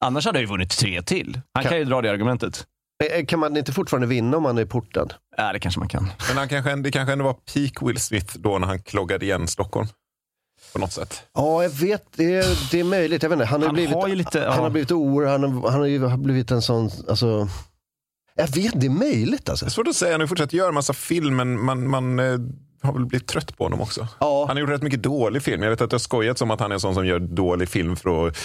Annars 0.05 0.25
hade 0.25 0.37
jag 0.37 0.41
ju 0.41 0.47
vunnit 0.47 0.69
tre 0.77 1.01
till. 1.01 1.41
Han 1.53 1.63
kan, 1.63 1.69
Kan- 1.69 1.79
ju 1.79 1.85
dra 1.85 2.01
det 2.01 2.11
argumentet. 2.11 2.65
Eh, 3.03 3.25
Kan 3.25 3.39
man 3.39 3.57
inte 3.57 3.71
fortfarande 3.73 4.07
vinna 4.07 4.37
om 4.37 4.43
man 4.43 4.57
är 4.57 4.65
portad? 4.65 5.13
Ja, 5.37 5.53
det 5.53 5.59
kanske 5.59 5.79
man 5.79 5.89
kan. 5.89 6.11
Men 6.27 6.37
han 6.37 6.49
kanske, 6.49 6.75
det 6.75 6.91
kanske 6.91 7.13
ändå 7.13 7.25
var 7.25 7.33
peak 7.33 7.89
Will 7.89 7.99
Smith 8.01 8.37
då 8.37 8.57
när 8.59 8.67
han 8.67 8.79
kloggade 8.81 9.25
igen 9.25 9.47
Stockholm. 9.47 9.87
På 10.73 10.79
något 10.79 10.91
sätt. 10.91 11.23
Ja, 11.33 11.63
jag 11.63 11.69
vet. 11.69 12.03
Det 12.15 12.35
är, 12.35 12.71
det 12.71 12.79
är 12.79 12.83
möjligt. 12.83 13.23
Jag 13.23 13.29
vet 13.29 13.35
inte. 13.35 13.45
Han 13.45 13.61
har, 13.61 13.67
Han 13.67 13.75
blivit, 13.75 13.93
har 13.95 14.07
ju 14.07 14.15
lite- 14.15 14.39
han 14.39 14.47
ja. 14.57 14.61
har 14.63 14.69
blivit 14.69 14.91
oer, 14.91 15.25
han, 15.27 15.43
har- 15.43 15.71
han 15.71 15.79
har 15.79 15.87
ju 15.87 16.17
blivit 16.17 16.51
en 16.51 16.61
sån... 16.61 16.89
Alltså, 17.09 17.47
jag 18.35 18.47
vet, 18.55 18.81
det 18.81 18.85
är 18.85 18.89
möjligt 18.89 19.49
alltså. 19.49 19.65
Det 19.65 19.69
är 19.69 19.71
svårt 19.71 19.87
att 19.87 19.95
säga. 19.95 20.11
Han 20.11 20.19
har 20.19 20.27
fortsatt 20.27 20.53
göra 20.53 20.67
en 20.67 20.73
massa 20.73 20.93
film, 20.93 21.35
men 21.35 21.61
man, 21.65 21.89
man 21.89 22.19
eh, 22.19 22.37
har 22.81 22.93
väl 22.93 23.05
blivit 23.05 23.27
trött 23.27 23.57
på 23.57 23.63
honom 23.63 23.81
också. 23.81 24.07
Ja. 24.19 24.45
Han 24.47 24.55
har 24.57 24.61
gjort 24.61 24.69
rätt 24.69 24.81
mycket 24.83 25.03
dålig 25.03 25.43
film. 25.43 25.63
Jag 25.63 25.69
vet 25.69 25.81
att 25.81 25.89
det 25.89 25.93
har 25.93 25.99
skojats 25.99 26.41
om 26.41 26.51
att 26.51 26.59
han 26.59 26.71
är 26.71 26.73
en 26.73 26.79
sån 26.79 26.93
som 26.93 27.05
gör 27.07 27.19
dålig 27.19 27.69
film 27.69 27.95
för 27.95 28.27
att 28.27 28.37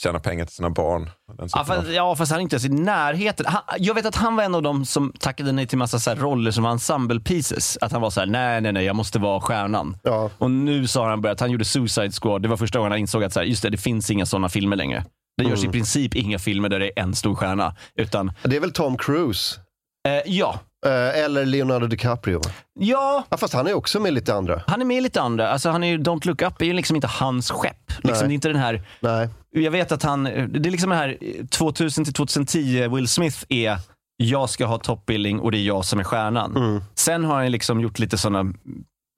tjäna 0.00 0.18
pengar 0.18 0.44
till 0.44 0.54
sina 0.54 0.70
barn. 0.70 1.10
Den 1.38 1.48
Ja 1.52 1.64
fast, 1.64 1.88
ja, 1.88 2.16
fast 2.16 2.32
han 2.32 2.38
är 2.40 2.42
inte 2.42 2.54
ens 2.56 2.64
i 2.64 2.68
närheten. 2.68 3.46
Han, 3.48 3.62
jag 3.78 3.94
vet 3.94 4.06
att 4.06 4.16
han 4.16 4.36
var 4.36 4.44
en 4.44 4.54
av 4.54 4.62
dem 4.62 4.84
som 4.84 5.12
tackade 5.18 5.52
nej 5.52 5.66
till 5.66 5.78
massa 5.78 5.98
så 5.98 6.10
här 6.10 6.16
roller 6.16 6.50
som 6.50 6.64
ensemble 6.64 7.20
pieces. 7.20 7.78
Att 7.80 7.92
han 7.92 8.00
var 8.00 8.10
så 8.10 8.20
här: 8.20 8.26
nej, 8.26 8.60
nej, 8.60 8.72
nej, 8.72 8.84
jag 8.84 8.96
måste 8.96 9.18
vara 9.18 9.40
stjärnan. 9.40 9.96
Ja. 10.02 10.30
Och 10.38 10.50
nu 10.50 10.80
har 10.94 11.08
han 11.10 11.20
börjat, 11.20 11.40
han 11.40 11.50
gjorde 11.50 11.64
Suicide 11.64 12.12
Squad, 12.12 12.42
det 12.42 12.48
var 12.48 12.56
första 12.56 12.78
gången 12.78 12.92
han 12.92 12.98
insåg 13.00 13.24
att 13.24 13.32
så 13.32 13.40
här, 13.40 13.46
just 13.46 13.62
det, 13.62 13.70
det 13.70 13.76
finns 13.78 14.10
inga 14.10 14.26
sådana 14.26 14.48
filmer 14.48 14.76
längre. 14.76 15.04
Det 15.36 15.44
görs 15.44 15.64
i 15.64 15.68
princip 15.68 16.14
inga 16.14 16.38
filmer 16.38 16.68
där 16.68 16.78
det 16.80 16.86
är 16.98 17.02
en 17.02 17.14
stor 17.14 17.34
stjärna. 17.34 17.74
Utan, 17.94 18.32
Det 18.42 18.56
är 18.56 18.60
väl 18.60 18.72
Tom 18.72 18.96
Cruise. 18.98 19.60
eh, 20.08 20.32
ja. 20.32 20.60
Eh, 20.86 21.24
eller 21.24 21.44
Leonardo 21.44 21.86
DiCaprio. 21.86 22.40
Ja, 22.78 23.24
Ja, 23.30 23.36
fast 23.36 23.54
han 23.54 23.66
är 23.66 23.74
också 23.74 24.00
med 24.00 24.12
lite 24.12 24.34
andra. 24.34 24.62
han 24.66 24.80
är 24.80 24.84
med 24.84 25.02
lite 25.02 25.20
andra. 25.20 25.48
Alltså, 25.48 25.70
han 25.70 25.84
är 25.84 25.88
ju, 25.88 25.98
Don't 25.98 26.26
Look 26.26 26.42
Up 26.42 26.62
är 26.62 26.66
ju 26.66 26.72
liksom 26.72 26.96
inte 26.96 27.08
hans 27.08 27.50
skepp. 27.50 27.92
Liksom, 28.02 28.28
det 28.28 28.32
är 28.32 28.34
inte 28.34 28.48
den 28.48 28.56
här 28.56 28.82
Nej. 29.00 29.28
Jag 29.50 29.70
vet 29.70 29.92
att 29.92 30.02
han, 30.02 30.24
det 30.24 30.30
är 30.68 30.70
liksom 30.70 30.90
det 30.90 30.96
här 30.96 31.16
2000 31.50 32.04
till 32.04 32.14
2010, 32.14 32.88
Will 32.88 33.08
Smith 33.08 33.44
är 33.48 33.78
jag 34.16 34.50
ska 34.50 34.66
ha 34.66 34.78
toppbilling 34.78 35.40
och 35.40 35.52
det 35.52 35.58
är 35.58 35.62
jag 35.62 35.84
som 35.84 36.00
är 36.00 36.04
stjärnan. 36.04 36.56
Mm. 36.56 36.80
Sen 36.94 37.24
har 37.24 37.34
han 37.34 37.52
liksom 37.52 37.80
gjort 37.80 37.98
lite 37.98 38.18
sådana, 38.18 38.52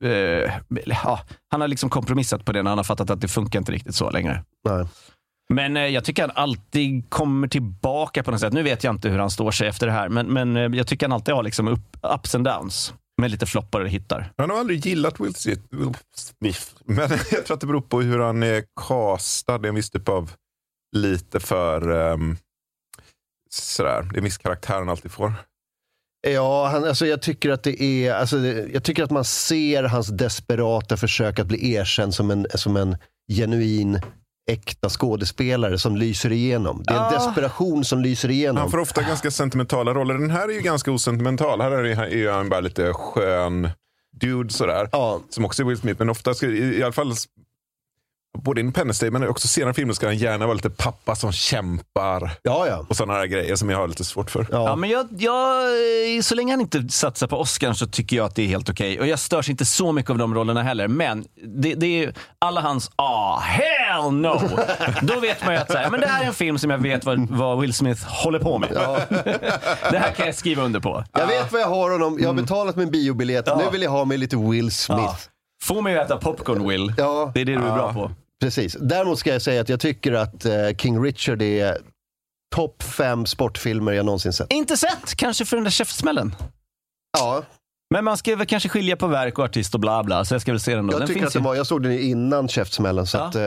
eh, 0.05 0.53
ja, 0.87 1.21
han 1.51 1.61
har 1.61 1.69
liksom 1.69 1.91
kompromissat 1.91 2.45
på 2.45 2.53
det 2.53 2.63
när 2.63 2.71
han 2.71 2.79
har 2.79 2.85
fattat 2.85 3.11
att 3.11 3.21
det 3.21 3.29
funkar 3.29 3.59
inte 3.59 3.73
riktigt 3.73 3.95
så 3.95 4.11
längre. 4.11 4.45
Nej. 4.69 4.87
Men 5.55 5.77
eh, 5.77 5.83
jag 5.87 6.05
tycker 6.05 6.23
han 6.23 6.31
alltid 6.35 7.11
kommer 7.11 7.49
tillbaka 7.49 8.23
på 8.23 8.31
något 8.31 8.41
sätt. 8.41 8.53
Nu 8.53 8.63
vet 8.63 8.85
jag 8.85 8.95
inte 8.95 9.09
hur 9.09 9.19
han 9.19 9.31
står 9.31 9.51
sig 9.51 9.69
efter 9.69 9.87
det 9.87 9.93
här, 9.93 10.09
men, 10.09 10.27
men 10.27 10.57
eh, 10.57 10.63
jag 10.79 10.87
tycker 10.87 11.07
han 11.07 11.13
alltid 11.13 11.35
har 11.35 11.43
liksom 11.43 11.69
upp, 11.69 11.97
ups 12.15 12.35
and 12.35 12.45
downs. 12.45 12.95
Med 13.21 13.31
lite 13.31 13.47
floppar 13.47 13.81
och 13.81 13.89
hittar. 13.89 14.33
Han 14.37 14.51
har 14.51 14.59
aldrig 14.59 14.87
gillat 14.87 15.21
Will 15.21 15.35
Smith, 15.35 15.63
Will 15.71 15.95
Smith. 16.17 16.61
Men 16.85 17.11
jag 17.31 17.47
tror 17.47 17.55
att 17.55 17.61
det 17.61 17.67
beror 17.67 17.81
på 17.81 18.01
hur 18.03 18.19
han 18.19 18.43
är 18.43 18.65
castad. 18.89 19.59
Det 19.59 19.67
är 19.67 19.69
en 19.69 19.75
viss 19.75 19.91
typ 19.91 20.09
av 20.09 20.31
lite 20.97 21.41
för... 21.41 21.91
Um, 21.91 22.37
sådär. 23.51 24.03
Det 24.03 24.15
är 24.15 24.19
en 24.19 24.25
viss 24.25 24.39
karaktär 24.39 24.75
han 24.75 24.89
alltid 24.89 25.11
får. 25.13 25.33
Ja, 26.29 26.69
han, 26.69 26.85
alltså 26.85 27.07
jag 27.07 27.23
tycker 27.23 27.51
att 27.51 27.63
det 27.63 27.83
är, 27.83 28.15
alltså, 28.15 28.37
det- 28.39 28.69
jag 28.73 28.85
tycker 28.85 29.05
att 29.05 29.11
man 29.11 29.25
ser 29.25 29.83
hans 29.85 30.07
desperata 30.09 30.97
försök 30.97 31.39
att 31.39 31.47
bli 31.47 31.75
erkänd 31.75 32.15
som 32.15 32.31
en, 32.31 32.47
som 32.55 32.77
en 32.77 32.97
genuin, 33.33 34.01
äkta 34.51 34.89
skådespelare 34.89 35.79
som 35.79 35.97
lyser 35.97 36.33
igenom. 36.33 36.83
Det 36.87 36.93
är 36.95 36.99
en 36.99 37.03
Ah. 37.05 37.11
desperation 37.27 37.85
som 37.85 38.01
lyser 38.03 38.31
igenom. 38.31 38.57
Han 38.57 38.71
får 38.71 38.79
ofta 38.79 39.03
ganska 39.03 39.31
sentimentala 39.31 39.95
roller. 39.95 40.15
Den 40.15 40.31
här 40.31 40.49
är 40.49 40.53
ju 40.53 40.61
ganska 40.61 40.93
osentimental. 40.93 41.61
Här 41.61 41.73
är 41.73 42.31
han 42.33 42.49
bara 42.49 42.61
lite 42.61 42.93
skön 42.93 43.69
dude 44.21 44.53
sådär. 44.53 44.89
Ja, 44.93 45.21
Som 45.31 45.45
också 45.45 45.63
är 45.63 45.67
Will 45.67 45.79
Smith. 45.79 45.99
Men 45.99 46.11
ofta, 46.11 46.47
i 46.47 46.83
alla 46.83 46.93
fall 46.93 47.13
både 48.39 48.61
i 48.61 48.63
Independence 48.63 49.05
Day 49.05 49.11
men 49.11 49.29
också 49.29 49.49
senare 49.49 49.75
filmer 49.75 49.95
ska 49.95 50.07
han 50.07 50.17
gärna 50.17 50.47
vara 50.47 50.55
lite 50.55 50.71
pappa 50.71 51.15
som 51.15 51.33
kämpar. 51.33 52.31
ja, 52.43 52.67
ja. 52.67 52.87
Och 52.89 52.97
sådana 52.97 53.13
här 53.13 53.27
grejer 53.27 53.57
som 53.57 53.71
jag 53.71 53.79
har 53.79 53.89
lite 53.89 54.05
svårt 54.05 54.31
för. 54.31 54.47
Ja, 54.51 54.69
ja. 54.69 54.77
men 54.77 54.91
jag, 54.91 55.07
jag, 55.19 56.25
så 56.25 56.35
länge 56.35 56.53
han 56.53 56.61
inte 56.61 56.89
satsar 56.89 57.27
på 57.27 57.37
Oscar 57.37 57.73
så 57.73 57.87
tycker 57.87 58.17
jag 58.17 58.27
att 58.27 58.35
det 58.35 58.43
är 58.43 58.47
helt 58.47 58.71
okej. 58.71 59.01
Och 59.01 59.07
jag 59.07 59.19
störs 59.19 59.49
inte 59.49 59.65
så 59.65 59.93
mycket 59.93 60.11
av 60.11 60.19
de 60.19 60.35
rollerna 60.35 60.63
heller. 60.63 60.89
Men 60.89 61.25
det, 61.47 61.75
det 61.75 62.05
är 62.05 62.15
alla 62.39 62.61
hans 62.61 62.91
ah, 62.97 63.39
hell 63.39 64.13
no! 64.13 64.41
Då 65.03 65.21
vet 65.21 65.45
man 65.45 65.55
ju 65.55 65.61
att 65.61 65.73
så 65.73 65.79
här, 65.79 65.91
men 65.91 66.01
det 66.01 66.07
här 66.07 66.23
är 66.23 66.27
en 66.27 66.35
film 66.35 66.59
som 66.59 66.71
jag 66.71 66.79
vet 66.79 67.05
vad, 67.05 67.29
vad 67.31 67.61
Will 67.61 67.75
Smith 67.75 68.05
håller 68.07 68.39
på 68.39 68.59
med. 68.59 68.71
det 69.91 69.99
här 69.99 70.13
kan 70.13 70.27
jag 70.27 70.35
skriva 70.35 70.63
under 70.63 70.81
på. 70.81 71.05
Jag 71.13 71.27
vet 71.27 71.53
vad 71.53 71.61
jag 71.61 71.69
har 71.69 71.91
honom. 71.91 72.19
Jag 72.21 72.29
har 72.29 72.35
betalat 72.35 72.77
min 72.77 72.91
biobiljett. 72.91 73.45
Ja. 73.47 73.57
Nu 73.57 73.71
vill 73.73 73.83
jag 73.83 73.91
ha 73.91 74.05
mig 74.05 74.19
lite 74.19 74.37
Will 74.37 74.71
Smith. 74.71 75.03
Ja. 75.03 75.17
Få 75.63 75.81
mig 75.81 75.99
att 75.99 76.07
äta 76.07 76.17
popcorn 76.17 76.69
Will. 76.69 76.93
Ja. 76.97 77.31
Det 77.35 77.41
är 77.41 77.45
det 77.45 77.53
du 77.53 77.59
är 77.59 77.75
bra 77.75 77.93
på. 77.93 78.11
Precis. 78.43 78.77
Däremot 78.81 79.19
ska 79.19 79.33
jag 79.33 79.43
säga 79.43 79.61
att 79.61 79.69
jag 79.69 79.81
tycker 79.81 80.13
att 80.13 80.45
eh, 80.45 80.71
King 80.79 81.03
Richard 81.05 81.43
är 81.43 81.79
topp 82.55 82.83
fem 82.83 83.27
sportfilmer 83.27 83.93
jag 83.93 84.07
någonsin 84.07 84.33
sett. 84.33 84.53
Inte 84.53 84.77
sett, 84.77 85.15
kanske 85.17 85.45
för 85.45 85.57
den 85.57 85.65
där 85.65 85.71
käftsmällen. 85.71 86.35
Ja, 87.19 87.45
Men 87.95 88.05
man 88.05 88.17
ska 88.17 88.37
väl 88.37 88.47
kanske 88.47 88.69
skilja 88.69 88.97
på 88.97 89.07
verk 89.07 89.39
och 89.39 89.45
artist 89.45 89.75
och 89.75 89.81
bla 89.81 90.05
bla, 90.05 90.25
så 90.25 90.35
jag 90.35 90.41
ska 90.43 90.53
väl 90.53 90.61
se 90.61 90.75
den 90.75 90.87
då. 90.87 90.93
jag 90.93 91.01
den 91.01 91.09
tycker 91.09 91.27
att 91.27 91.33
den 91.33 91.43
var, 91.43 91.55
jag 91.55 91.67
såg 91.67 91.83
den 91.83 91.93
innan 91.93 92.49
käftsmällen 92.49 93.07
så 93.07 93.17
Ja. 93.19 93.23
att, 93.25 93.35
eh, 93.35 93.43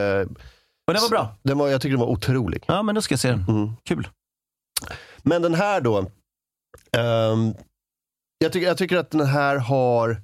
Och 0.86 0.92
den 0.94 1.02
var 1.02 1.08
bra. 1.10 1.36
den 1.42 1.58
var, 1.58 1.68
jag 1.68 1.80
tycker 1.80 1.90
den 1.96 2.00
var 2.00 2.06
otrolig. 2.12 2.64
Ja, 2.68 2.82
men 2.82 2.94
då 2.94 3.02
ska 3.02 3.12
jag 3.12 3.20
se 3.20 3.28
den. 3.30 3.44
Mm. 3.48 3.70
Kul. 3.88 4.08
Men 5.22 5.42
den 5.42 5.54
här 5.54 5.80
då. 5.80 5.98
ehm, 6.96 7.54
jag, 8.38 8.52
tycker, 8.52 8.66
jag 8.66 8.78
tycker 8.78 8.96
att 8.96 9.10
den 9.10 9.26
här 9.26 9.56
har 9.56 10.22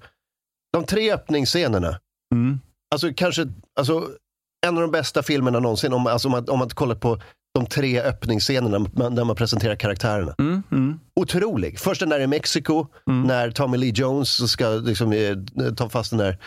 de 0.72 0.84
tre 0.84 1.12
öppningsscenerna. 1.12 2.00
Mm. 2.34 2.60
Alltså 2.94 3.12
kanske 3.16 3.46
alltså, 3.78 4.08
en 4.66 4.76
av 4.76 4.83
de 4.83 4.90
bästa 4.90 5.23
filmerna 5.23 5.59
någonsin 5.61 5.92
om, 5.92 6.07
alltså, 6.07 6.28
om, 6.28 6.33
man, 6.33 6.49
om 6.49 6.59
man 6.59 6.69
kollar 6.69 6.95
på 6.95 7.19
de 7.54 7.66
tre 7.66 8.00
öppningsscenerna 8.00 8.78
där 9.11 9.25
man 9.25 9.37
presenterar 9.37 9.75
karaktärerna. 9.76 10.35
Mm, 10.38 10.62
mm. 10.73 10.99
Otrolig. 11.21 11.78
Först 11.78 12.00
den 12.00 12.09
där 12.09 12.21
i 12.21 12.26
Mexiko 12.26 12.87
Mm. 13.11 13.23
när 13.23 13.50
Tommy 13.50 13.76
Lee 13.76 13.92
Jones 13.95 14.50
ska 14.50 14.69
liksom, 14.69 15.12
eh, 15.12 15.73
ta 15.76 15.88
fast 15.88 16.11
den 16.11 16.19
där 16.19 16.38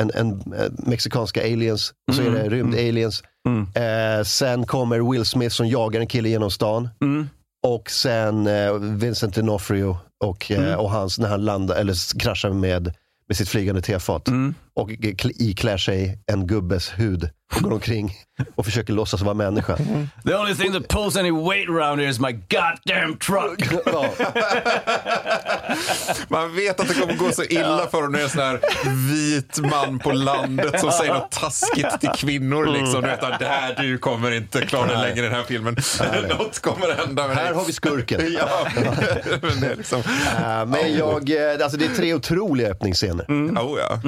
en, 0.00 0.10
en, 0.14 0.28
eh, 0.32 0.70
mexikanska 0.78 1.40
aliens 1.42 1.92
och 2.08 2.14
så 2.14 2.22
är 2.22 2.30
det 2.30 2.40
Mm, 2.40 2.50
rymd-aliens. 2.50 3.22
Mm. 3.48 4.18
Eh, 4.18 4.24
sen 4.24 4.66
kommer 4.66 5.10
Will 5.12 5.24
Smith 5.24 5.54
som 5.54 5.68
jagar 5.68 6.00
en 6.00 6.06
kille 6.06 6.28
genom 6.28 6.50
stan. 6.50 6.88
Mm. 7.02 7.28
Och 7.66 7.90
sen 7.90 8.46
eh, 8.46 8.72
Vincent 8.74 9.36
D'Onofrio 9.36 9.96
och, 10.24 10.50
eh, 10.50 10.58
Mm. 10.58 10.78
och 10.78 10.90
hans 10.90 11.18
när 11.18 11.28
han 11.28 11.44
landar, 11.44 11.76
eller 11.76 12.18
kraschar 12.18 12.50
med, 12.50 12.92
med 13.28 13.36
sitt 13.36 13.48
flygande 13.48 13.82
tefat. 13.82 14.28
Mm. 14.28 14.54
Och 14.76 14.90
kl- 14.90 15.32
iklär 15.34 15.76
sig 15.76 16.18
en 16.32 16.46
gubbes 16.46 16.92
hud 16.98 17.30
och 17.56 17.62
går 17.62 17.72
omkring 17.72 18.12
och 18.54 18.64
försöker 18.64 18.92
låtsas 18.92 19.20
vara 19.22 19.34
människa. 19.34 19.76
The 20.26 20.34
only 20.34 20.54
thing 20.54 20.72
that 20.72 20.88
pulls 20.88 21.16
any 21.16 21.30
weight 21.30 21.68
around 21.68 22.00
here 22.00 22.10
is 22.10 22.20
my 22.20 22.32
goddamn 22.32 23.16
truck. 23.18 23.82
Ja, 23.86 24.06
Man 26.28 26.54
vet 26.56 26.80
att 26.80 26.88
det 26.88 26.94
kommer 26.94 27.14
gå 27.16 27.32
så 27.32 27.42
illa 27.44 27.86
för 27.90 27.98
honom 27.98 28.12
när 28.12 28.18
det 28.18 28.22
är 28.22 28.24
en 28.24 28.30
sån 28.30 28.40
här 28.40 28.60
vit 29.12 29.58
man 29.70 29.98
på 29.98 30.12
landet 30.12 30.80
som 30.80 30.92
säger 30.92 31.14
något 31.14 31.30
taskigt 31.30 32.00
till 32.00 32.08
kvinnor. 32.16 32.66
Liksom. 32.66 33.00
Du 33.02 33.08
vet 33.08 33.22
att 33.22 33.38
det 33.38 33.46
här, 33.46 33.74
du 33.82 33.98
kommer 33.98 34.30
inte 34.30 34.60
klara 34.66 34.86
dig 34.86 34.96
längre 34.96 35.18
i 35.18 35.22
den 35.22 35.32
här 35.32 35.42
filmen. 35.42 35.76
Något 36.38 36.58
kommer 36.60 36.94
hända 36.96 37.28
med 37.28 37.36
dig. 37.36 37.44
här 37.46 37.54
har 37.54 37.64
vi 37.64 37.72
skurken. 37.72 38.20
Ja, 38.38 38.66
men 39.42 39.60
det 39.60 39.66
är 39.66 39.76
liksom... 39.76 40.00
Eh, 40.38 40.66
men 40.66 40.94
jag, 40.96 41.30
eh, 41.30 41.64
alltså 41.64 41.78
det 41.78 41.84
är 41.84 41.94
tre 41.94 42.14
otroliga 42.14 42.68
öppningsscener. 42.68 43.24
Oh, 43.58 43.78
ja. 43.80 44.00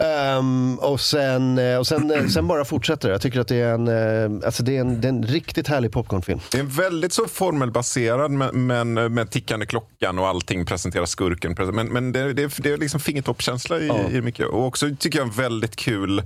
Ehm, 0.00 0.78
och 0.78 1.00
sen, 1.00 1.58
eh, 1.58 1.78
och 1.78 1.86
sen, 1.86 2.10
eh, 2.10 2.26
sen 2.26 2.48
bara 2.48 2.64
fortsätter 2.64 3.08
det. 3.08 3.14
Jag 3.14 3.22
tycker 3.22 3.40
att 3.40 3.48
det 3.48 3.56
är 3.56 3.74
en, 3.74 3.88
eh, 3.88 4.46
alltså 4.46 4.62
det 4.62 4.76
är 4.76 4.80
en, 4.80 5.00
det 5.00 5.08
är 5.08 5.12
en 5.12 5.22
riktigt 5.22 5.68
härlig 5.68 5.92
popcornfilm. 5.92 6.40
Det 6.50 6.58
är 6.58 6.62
en 6.62 6.68
väldigt 6.68 7.12
så 7.12 7.28
formelbaserad 7.28 8.30
men, 8.30 8.94
med 9.14 9.30
tickande 9.30 9.66
klockan 9.66 10.18
och 10.18 10.28
allting 10.28 10.66
presenterar 10.66 11.06
skurken. 11.06 11.56
Men, 11.72 11.86
men 11.88 12.12
det, 12.12 12.32
det, 12.32 12.56
det 12.58 12.70
är 12.70 12.76
liksom 12.76 13.00
fingertoppkänsla 13.00 13.80
i, 13.80 13.86
Ja. 13.86 14.10
i 14.10 14.20
mycket. 14.20 14.46
Och 14.46 14.66
också 14.66 14.90
tycker 14.98 15.18
jag 15.18 15.34
väldigt 15.34 15.76
kul 15.76 16.22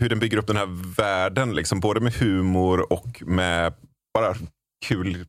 hur 0.00 0.08
den 0.08 0.18
bygger 0.18 0.36
upp 0.36 0.46
den 0.46 0.56
här 0.56 0.94
världen. 0.96 1.54
Liksom, 1.54 1.80
både 1.80 2.00
med 2.00 2.12
humor 2.14 2.92
och 2.92 3.22
med 3.26 3.74
bara 4.14 4.34
kul 4.86 5.26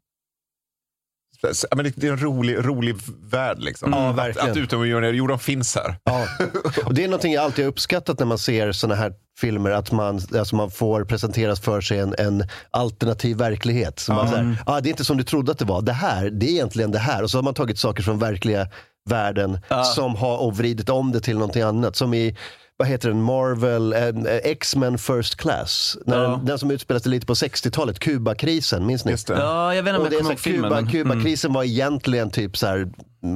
Ja, 1.41 1.75
men 1.75 1.91
det- 1.95 2.07
är 2.07 2.11
en 2.11 2.17
rolig, 2.21 2.57
rolig 2.65 2.95
värld. 3.31 3.59
Liksom. 3.59 3.91
Ja, 3.93 4.09
att, 4.29 4.37
att 4.37 4.57
utomjordingar, 4.57 5.13
jo 5.13 5.27
de 5.27 5.39
finns 5.39 5.75
här. 5.75 5.95
Ja. 6.03 6.27
Och 6.85 6.93
det 6.93 7.03
är 7.03 7.07
någonting 7.07 7.33
jag 7.33 7.43
alltid 7.43 7.65
har 7.65 7.69
uppskattat 7.69 8.19
när 8.19 8.25
man 8.25 8.37
ser 8.37 8.71
såna 8.71 8.95
här 8.95 9.13
filmer, 9.39 9.71
att 9.71 9.91
man, 9.91 10.21
alltså 10.37 10.55
man 10.55 10.71
får 10.71 11.05
presenteras 11.05 11.59
för 11.59 11.81
sig 11.81 11.99
en, 11.99 12.15
en 12.17 12.43
alternativ 12.71 13.37
verklighet. 13.37 13.99
Så 13.99 14.13
man 14.13 14.27
Mm. 14.27 14.55
säger, 14.55 14.57
ah, 14.65 14.81
det 14.81 14.87
är 14.89 14.91
inte 14.91 15.05
som 15.05 15.17
du 15.17 15.23
trodde 15.23 15.51
att 15.51 15.59
det 15.59 15.65
var. 15.65 15.81
Det 15.81 15.93
här, 15.93 16.29
det 16.29 16.45
är 16.45 16.49
egentligen 16.51 16.91
det 16.91 16.99
här. 16.99 17.23
Och 17.23 17.31
så 17.31 17.37
har 17.37 17.43
man 17.43 17.53
tagit 17.53 17.79
saker 17.79 18.03
från 18.03 18.19
verkliga 18.19 18.67
världen 19.09 19.59
som 19.95 20.15
har 20.15 20.37
och 20.37 20.57
vridit 20.57 20.89
om 20.89 21.11
det 21.11 21.19
till 21.19 21.33
någonting 21.37 21.61
annat. 21.61 21.95
Som 21.95 22.13
i, 22.13 22.37
vad 22.79 22.87
heter 22.87 23.09
den, 23.09 23.21
Marvel, 23.21 23.93
en, 23.93 24.25
eh, 24.27 24.35
X-Men 24.43 24.97
First 24.97 25.35
Class. 25.35 25.97
När 26.05 26.23
Ja. 26.23 26.29
den, 26.29 26.45
den 26.45 26.59
som 26.59 26.71
utspelar 26.71 26.99
sig 26.99 27.11
lite 27.11 27.25
på 27.25 27.33
60-talet, 27.33 27.99
Kubakrisen, 27.99 28.85
minns 28.85 29.05
ni? 29.05 29.11
Just 29.11 29.27
det. 29.27 29.33
Ja, 29.33 29.75
jag 29.75 29.83
vet 29.83 29.89
inte 29.95 30.01
om 30.01 30.07
Och 30.07 30.13
jag 30.13 30.19
kommer 30.19 30.31
ihåg 30.31 30.39
filmen. 30.39 30.69
Men- 30.71 30.87
Kubakrisen 30.87 31.53
var 31.53 31.63
egentligen 31.63 32.29
typ 32.31 32.57
så 32.57 32.67
här 32.67 32.77
mm, 32.77 32.93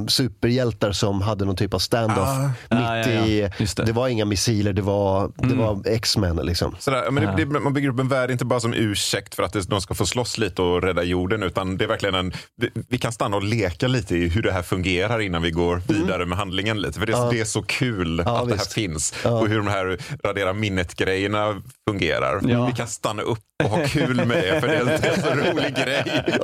superhjältar 0.08 0.92
som 0.92 1.22
hade 1.22 1.44
någon 1.44 1.56
typ 1.56 1.74
av 1.74 1.78
standoff 1.78 2.28
Ah. 2.28 2.42
mitt 2.48 2.54
Ja, 2.68 2.96
ja, 2.98 3.08
ja. 3.10 3.26
i, 3.26 3.50
det. 3.76 3.82
det. 3.84 3.92
var 3.92 4.08
inga 4.08 4.24
missiler, 4.24 4.72
det 4.72 4.82
var, 4.82 5.30
det 5.36 5.54
var 5.54 5.82
X-Men 5.86 6.36
liksom. 6.36 6.76
Sådär, 6.78 7.10
men 7.10 7.36
det, 7.36 7.44
det, 7.44 7.60
man 7.60 7.72
bygger 7.72 7.88
upp 7.88 8.00
en 8.00 8.08
värld 8.08 8.30
inte 8.30 8.44
bara 8.44 8.60
som 8.60 8.74
ursäkt 8.74 9.34
för 9.34 9.42
att 9.42 9.52
det, 9.52 9.68
de 9.70 9.80
ska 9.80 9.94
få 9.94 10.06
slåss 10.06 10.38
lite 10.38 10.62
och 10.62 10.82
rädda 10.82 11.02
jorden. 11.02 11.42
Utan 11.42 11.76
det 11.76 11.84
är 11.84 11.88
verkligen 11.88 12.14
en, 12.14 12.32
vi, 12.56 12.70
vi 12.88 12.98
kan 12.98 13.12
stanna 13.12 13.36
och 13.36 13.42
leka 13.44 13.88
lite 13.88 14.16
i 14.16 14.28
hur 14.28 14.42
det 14.42 14.52
här 14.52 14.62
fungerar 14.62 15.20
innan 15.20 15.42
vi 15.42 15.50
går 15.50 15.82
vidare 15.88 16.26
med 16.26 16.38
handlingen 16.38 16.80
lite. 16.80 16.98
För 16.98 17.06
det, 17.06 17.12
är- 17.12 17.30
det 17.30 17.40
är 17.40 17.44
så 17.44 17.62
kul 17.62 18.20
att 18.20 18.26
det 18.26 18.32
här 18.32 18.44
visst. 18.46 18.72
finns. 18.72 19.14
Och 19.24 19.48
hur 19.48 19.56
de 19.56 19.66
här 19.66 19.98
radera 20.24 20.52
minnet-grejerna 20.52 21.62
fungerar. 21.90 22.40
Ja. 22.44 22.66
Vi 22.66 22.72
kan 22.72 22.86
stanna 22.88 23.22
upp 23.22 23.38
och 23.64 23.70
ha 23.70 23.86
kul 23.86 24.16
med 24.26 24.28
det. 24.36 24.60
För 24.60 24.68
det 24.68 24.76
är, 24.76 24.84
det 24.84 24.92
är 25.08 25.14
en 25.16 25.22
så 25.22 25.50
rolig 25.50 25.74
grej. 25.76 26.24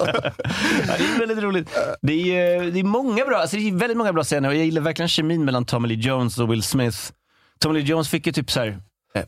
Ja, 0.88 0.94
det 0.98 1.04
är 1.04 1.18
väldigt 1.18 1.38
roligt. 1.38 1.68
Det 2.02 2.12
är, 2.36 2.62
det 2.70 2.80
är 2.80 2.84
många 2.84 3.24
bra, 3.30 3.38
alltså 3.38 3.56
det 3.56 3.68
är 3.68 3.72
väldigt 3.72 3.98
många 3.98 4.12
bra 4.12 4.24
scener 4.24 4.48
och 4.48 4.54
jag 4.54 4.64
gillar 4.64 4.82
verkligen 4.82 5.08
kemin 5.08 5.44
mellan 5.44 5.64
Tommy 5.64 5.88
Lee 5.88 5.96
Jones 5.96 6.38
och 6.38 6.52
Will 6.52 6.62
Smith. 6.62 6.98
Tommy 7.58 7.74
Lee 7.78 7.88
Jones 7.88 8.08
fick 8.08 8.26
ju 8.26 8.32
typ 8.32 8.50
så 8.50 8.60
här, 8.60 8.78
eh, 9.14 9.22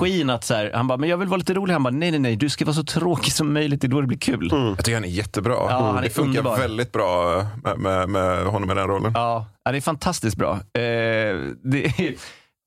regin 0.00 0.30
att 0.30 0.44
så 0.44 0.54
här, 0.54 0.70
han 0.74 0.86
bara, 0.86 0.98
men 0.98 1.08
jag 1.08 1.16
vill 1.16 1.28
vara 1.28 1.38
lite 1.38 1.54
rolig. 1.54 1.72
Han 1.72 1.82
bara, 1.82 1.90
nej 1.90 2.10
nej 2.10 2.20
nej, 2.20 2.36
du 2.36 2.48
ska 2.48 2.64
vara 2.64 2.74
så 2.74 2.84
tråkig 2.84 3.32
som 3.32 3.52
möjligt, 3.52 3.80
det 3.80 3.86
är 3.86 3.88
då 3.88 4.00
det 4.00 4.06
blir 4.06 4.18
kul. 4.18 4.48
Jag 4.52 4.78
tycker 4.84 4.94
han 4.94 5.04
är 5.04 5.08
jättebra. 5.08 5.54
Ja, 5.54 5.86
han 5.86 5.98
är 5.98 6.02
det 6.02 6.10
funkar 6.10 6.38
underbar. 6.38 6.58
väldigt 6.58 6.92
bra 6.92 7.46
med, 7.64 7.78
med, 7.78 8.08
med 8.08 8.46
honom 8.46 8.70
i 8.70 8.74
den 8.74 8.88
rollen. 8.88 9.12
Ja, 9.14 9.46
ja, 9.64 9.72
det 9.72 9.78
är 9.78 9.80
fantastiskt 9.80 10.36
bra. 10.36 10.52
Eh, 10.52 11.36
det 11.62 11.92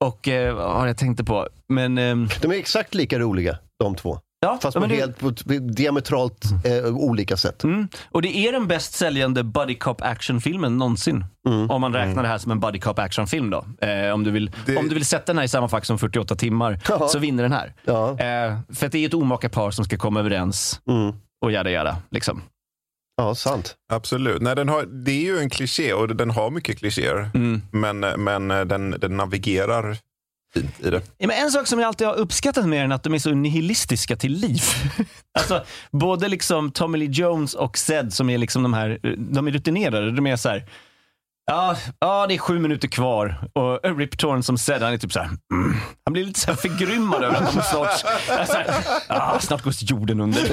och 0.05 0.27
eh, 0.27 0.55
vad 0.55 0.71
har 0.79 0.87
jag 0.87 0.97
tänkte 0.97 1.23
på? 1.23 1.47
Men, 1.69 1.97
ehm, 1.97 2.27
De 2.41 2.51
är 2.51 2.55
exakt 2.55 2.95
lika 2.95 3.19
roliga, 3.19 3.57
de 3.79 3.95
två. 3.95 4.19
Ja, 4.39 4.59
Fast 4.61 4.73
på, 4.75 4.79
men 4.79 4.89
det- 4.89 4.95
helt, 4.95 5.19
på 5.19 5.29
diametralt 5.59 6.45
eh, 6.65 6.85
olika 6.85 7.37
sätt. 7.37 7.63
Mm. 7.63 7.87
Och 8.11 8.21
det 8.21 8.37
är 8.37 8.51
den 8.51 8.67
bäst 8.67 8.93
säljande 8.93 9.43
buddy 9.43 9.75
cop 9.75 10.01
actionfilmen 10.01 10.77
någonsin. 10.77 11.25
Mm. 11.47 11.69
Om 11.71 11.81
man 11.81 11.93
räknar 11.93 12.23
det 12.23 12.29
här 12.29 12.37
som 12.37 12.51
en 12.51 12.59
buddy 12.59 12.79
cop 12.79 12.99
actionfilm 12.99 13.49
då. 13.49 13.65
Eh, 13.87 14.13
om, 14.13 14.23
du 14.23 14.31
vill, 14.31 14.51
Det- 14.65 14.77
om 14.77 14.87
du 14.87 14.93
vill 14.93 15.05
sätta 15.05 15.25
den 15.25 15.37
här 15.37 15.45
i 15.45 15.47
samma 15.47 15.67
fack 15.67 15.85
som 15.85 15.99
48 15.99 16.35
timmar 16.35 16.79
Ja. 16.89 17.07
så 17.07 17.19
vinner 17.19 17.43
den 17.43 17.51
här. 17.51 17.73
Ja. 17.85 18.09
Eh, 18.19 18.59
för 18.75 18.85
att 18.85 18.91
det 18.91 18.97
är 18.97 19.07
ett 19.07 19.13
omaka 19.13 19.49
par 19.49 19.71
som 19.71 19.85
ska 19.85 19.97
komma 19.97 20.19
överens 20.19 20.81
Mm. 20.89 21.13
och 21.45 21.51
jada 21.51 21.69
jada. 21.71 21.97
Liksom. 22.11 22.41
Ja, 23.17 23.35
sant. 23.35 23.75
Absolut. 23.93 24.41
Nej, 24.41 24.55
den 24.55 24.69
har, 24.69 24.83
det 25.05 25.11
är 25.11 25.21
ju 25.23 25.39
en 25.39 25.49
kliché 25.49 25.93
och 25.93 26.15
den 26.15 26.31
har 26.31 26.51
mycket 26.51 26.77
klichéer. 26.79 27.29
Mm. 27.33 27.61
Men, 27.71 27.99
men 27.99 28.47
den, 28.67 28.91
den 28.99 29.17
navigerar 29.17 29.97
fint 30.53 30.85
i 30.85 30.89
det. 30.89 31.01
Ja, 31.17 31.27
men 31.27 31.45
en 31.45 31.51
sak 31.51 31.67
som 31.67 31.79
jag 31.79 31.87
alltid 31.87 32.07
har 32.07 32.15
uppskattat 32.15 32.65
med 32.65 32.83
den 32.83 32.91
är 32.91 32.95
att 32.95 33.03
de 33.03 33.13
är 33.13 33.19
så 33.19 33.31
nihilistiska 33.31 34.15
till 34.15 34.33
liv. 34.33 34.61
alltså, 35.39 35.65
både 35.91 36.27
liksom 36.27 36.71
Tommy 36.71 36.97
Lee 36.97 37.09
Jones 37.11 37.53
och 37.53 37.77
Zed 37.77 38.13
som 38.13 38.29
är 38.29 38.37
liksom 38.37 38.63
de 38.63 38.73
här, 38.73 38.99
de 39.17 39.47
är 39.47 39.51
rutinerade. 39.51 40.11
De 40.11 40.27
är 40.27 40.35
så 40.35 40.49
här, 40.49 40.65
ja, 41.49 41.75
ja 41.99 42.25
det 42.27 42.33
är 42.33 42.37
sju 42.37 42.59
minuter 42.59 42.87
kvar. 42.87 43.49
Och 43.53 43.97
Rip 43.97 44.17
Torn 44.17 44.43
som 44.43 44.57
Zed, 44.57 44.81
han 44.81 44.93
är 44.93 44.97
typ 44.97 45.13
så 45.13 45.19
här, 45.19 45.29
mm. 45.53 45.77
han 46.05 46.13
blir 46.13 46.25
lite 46.25 46.39
så 46.39 46.47
här 46.51 46.57
förgrymmad 46.57 47.23
över 47.23 47.35
att 47.35 47.53
de 47.53 47.61
snart, 47.61 47.97
så 48.47 48.53
här, 48.53 48.75
ah, 49.07 49.39
snart 49.39 49.61
går 49.63 49.73
jorden 49.79 50.21
under. 50.21 50.39
Så. 50.39 50.51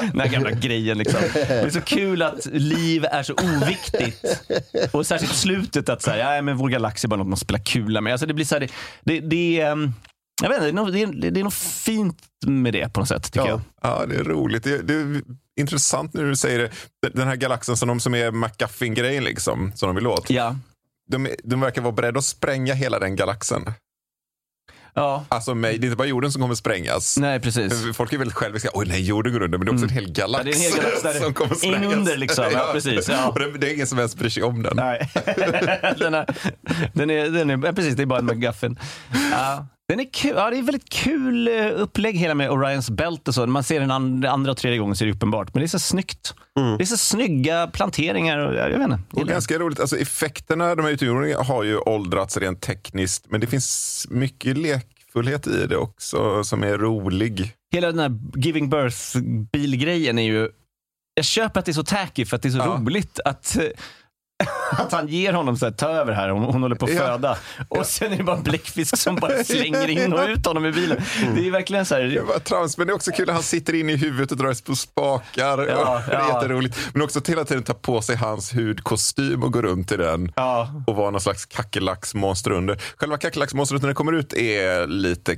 Den 0.12 0.20
här 0.20 0.28
gamla 0.28 0.50
grejen 0.50 0.98
liksom. 0.98 1.20
Det 1.34 1.48
är 1.48 1.70
så 1.70 1.80
kul 1.80 2.22
att 2.22 2.46
liv 2.46 3.04
är 3.04 3.22
så 3.22 3.34
oviktigt. 3.34 4.24
Och 4.92 5.06
särskilt 5.06 5.34
slutet 5.34 5.88
att 5.88 6.02
säga, 6.02 6.36
ja 6.36 6.42
men 6.42 6.56
vår 6.56 6.68
galax 6.68 7.04
är 7.04 7.08
bara 7.08 7.16
något 7.16 7.28
man 7.28 7.36
spelar 7.36 7.60
kula 7.60 8.00
med. 8.00 8.12
Alltså 8.12 8.26
det 8.26 8.34
blir 8.34 8.44
så 8.44 8.54
här, 8.54 8.60
det, 8.60 8.70
det, 9.02 9.20
det 9.20 9.60
är, 9.60 9.72
ehm, 9.72 9.92
jag 10.42 10.48
vet 10.48 10.56
inte, 10.56 10.66
det 10.66 10.70
är, 10.70 10.72
något, 10.72 10.92
det, 10.92 11.02
är, 11.26 11.30
det 11.30 11.40
är 11.40 11.44
något 11.44 11.54
fint 11.54 12.18
med 12.46 12.72
det 12.72 12.92
på 12.92 13.00
något 13.00 13.08
sätt 13.08 13.32
tycker 13.32 13.46
Ja. 13.46 13.48
jag. 13.48 13.60
Ja, 13.82 14.06
det 14.06 14.16
är 14.16 14.24
roligt. 14.24 14.64
Det, 14.64 14.82
det 14.82 15.22
intressant 15.60 16.14
när 16.14 16.22
du 16.24 16.36
säger 16.36 16.58
det. 16.58 16.70
Den 17.08 17.28
här 17.28 17.36
galaxen 17.36 17.76
som, 17.76 17.88
de, 17.88 18.00
som 18.00 18.14
är 18.14 18.30
McGuffin-grejen 18.30 19.24
liksom, 19.24 19.72
som 19.74 19.86
de 19.88 19.96
vill 19.96 20.06
åt. 20.06 20.30
Ja. 20.30 20.56
De, 21.10 21.28
de 21.44 21.60
verkar 21.60 21.82
vara 21.82 21.92
beredda 21.92 22.18
att 22.18 22.24
spränga 22.24 22.74
hela 22.74 22.98
den 22.98 23.16
galaxen. 23.16 23.64
Ja, 24.96 25.24
Alltså 25.28 25.54
mig, 25.54 25.78
det 25.78 25.84
är 25.84 25.86
inte 25.86 25.96
bara 25.96 26.08
jorden 26.08 26.32
som 26.32 26.42
kommer 26.42 26.54
sprängas. 26.54 27.18
nej 27.18 27.40
precis. 27.40 27.82
För 27.82 27.92
Folk 27.92 28.12
är 28.12 28.18
väldigt 28.18 28.36
själviska. 28.36 28.68
Oj 28.74 28.86
nej, 28.88 29.00
jorden 29.02 29.32
går 29.32 29.42
under. 29.42 29.58
Men 29.58 29.66
det 29.66 29.70
är 29.70 29.74
också 29.74 29.84
en 29.86 29.90
hel 29.90 30.12
galax, 30.12 30.44
Mm. 30.46 30.56
Ja, 30.56 30.60
det 30.60 30.66
är 30.66 30.68
en 30.68 30.72
hel 30.74 30.82
galax 30.82 31.02
där 31.02 31.12
som 31.24 31.34
kommer 31.34 31.54
sprängas. 31.54 31.82
inunder 31.82 32.16
liksom. 32.16 32.44
Ja, 32.52 32.68
precis, 32.72 33.08
ja. 33.08 33.28
Och 33.28 33.38
det, 33.38 33.58
det 33.58 33.70
är 33.70 33.74
ingen 33.74 33.86
som 33.86 33.98
ens 33.98 34.16
bryr 34.16 34.28
sig 34.30 34.42
om 34.42 34.62
den. 34.62 34.76
Nej. 34.76 35.10
den, 35.98 36.14
är, 36.14 36.26
den, 36.92 37.10
är, 37.10 37.28
den 37.30 37.50
är, 37.50 37.72
precis, 37.72 37.94
det 37.96 38.02
är 38.02 38.06
bara 38.06 38.18
en 38.18 38.26
McGuffin. 38.26 38.78
Ja. 39.32 39.66
Den 39.88 40.00
är 40.00 40.12
kul. 40.12 40.32
Ja, 40.36 40.50
det 40.50 40.58
är 40.58 40.62
väldigt 40.62 40.88
kul 40.90 41.48
eh, 41.48 41.66
upplägg 41.74 42.16
hela 42.16 42.34
med 42.34 42.50
Orions 42.50 42.90
Belt 42.90 43.28
och 43.28 43.34
så. 43.34 43.40
När 43.40 43.46
man 43.46 43.64
ser 43.64 43.80
den 43.80 43.90
and, 43.90 44.24
andra 44.24 44.50
och 44.50 44.56
tredje 44.56 44.78
gången 44.78 44.96
så 44.96 45.04
är 45.04 45.06
det 45.06 45.12
uppenbart. 45.14 45.54
Men 45.54 45.60
det 45.60 45.66
är 45.66 45.68
så 45.68 45.78
snyggt. 45.78 46.34
Det 46.78 46.84
är 46.84 46.86
så 46.86 46.96
snygga 46.96 47.66
planteringar. 47.66 48.38
Och, 48.38 48.54
jag 48.54 48.68
vet 48.68 48.80
inte. 48.80 48.98
Och 49.12 49.28
ganska 49.28 49.58
roligt, 49.58 49.80
alltså 49.80 49.96
effekterna, 49.96 50.74
de 50.74 50.82
här 50.84 50.92
utomjordingarna 50.92 51.42
har 51.44 51.62
ju 51.64 51.78
åldrats 51.78 52.36
rent 52.36 52.60
tekniskt. 52.60 53.24
Men 53.28 53.40
det 53.40 53.46
finns 53.46 54.06
mycket 54.10 54.58
lekfullhet 54.58 55.46
i 55.46 55.66
det 55.66 55.76
också 55.76 56.44
som 56.44 56.62
är 56.62 56.78
rolig. 56.78 57.52
Hela 57.72 57.92
den 57.92 57.98
här 57.98 58.18
giving 58.36 58.70
birth-bilgrejen 58.70 60.18
är 60.18 60.22
ju... 60.22 60.48
Jag 61.14 61.24
köper 61.24 61.60
att 61.60 61.66
det 61.66 61.72
är 61.72 61.74
så 61.74 61.84
tacky 61.84 62.24
för 62.24 62.36
att 62.36 62.42
det 62.42 62.48
är 62.48 62.50
så 62.50 62.58
Ja. 62.58 62.78
roligt 62.80 63.20
att, 63.24 63.56
eh, 63.56 63.64
att 64.78 64.92
han 64.92 65.08
ger 65.08 65.32
honom 65.32 65.56
så 65.56 65.64
här, 65.66 65.72
ta 65.72 65.88
över 65.88 66.12
här, 66.12 66.28
hon, 66.28 66.42
hon 66.44 66.62
håller 66.62 66.76
på 66.76 66.84
att 66.84 66.92
Ja. 66.94 66.98
föda. 67.00 67.38
Och 67.68 67.86
sen 67.86 68.12
är 68.12 68.16
det 68.16 68.22
bara 68.24 68.36
en 68.36 68.42
bläckfisk 68.42 68.96
som 68.96 69.16
bara 69.16 69.44
slänger 69.44 69.90
in 69.90 70.12
och 70.12 70.28
ut 70.28 70.46
honom 70.46 70.66
i 70.66 70.72
bilen. 70.72 71.02
Det 71.36 71.46
är 71.46 71.50
verkligen 71.50 71.86
så 71.86 71.94
här, 71.94 72.02
Det 72.02 72.20
var 72.20 72.38
trams, 72.38 72.78
men 72.78 72.86
det 72.86 72.92
är 72.92 72.94
också 72.94 73.10
kul 73.10 73.28
att 73.30 73.34
han 73.34 73.42
sitter 73.42 73.74
inne 73.74 73.92
i 73.92 73.96
huvudet 73.96 74.30
och 74.32 74.36
drar 74.36 74.64
på 74.66 74.76
spakar. 74.76 75.42
Ja, 75.42 75.56
det 75.56 76.12
är 76.12 76.18
ja. 76.18 76.34
jätteroligt. 76.34 76.78
Men 76.92 77.02
också 77.02 77.18
att 77.18 77.28
hela 77.28 77.44
tiden 77.44 77.62
ta 77.62 77.74
på 77.74 78.02
sig 78.02 78.16
hans 78.16 78.54
hudkostym 78.54 79.42
och 79.42 79.52
gå 79.52 79.62
runt 79.62 79.92
i 79.92 79.96
den. 79.96 80.32
ja, 80.36 80.68
Och 80.86 80.96
vara 80.96 81.10
någon 81.10 81.20
slags 81.20 81.46
kackerlacksmonster 81.46 82.50
under. 82.50 82.80
Själva 82.96 83.16
kackerlacksmonstret 83.18 83.82
när 83.82 83.88
det 83.88 83.94
kommer 83.94 84.12
ut 84.12 84.32
är 84.32 84.86
lite 84.86 85.36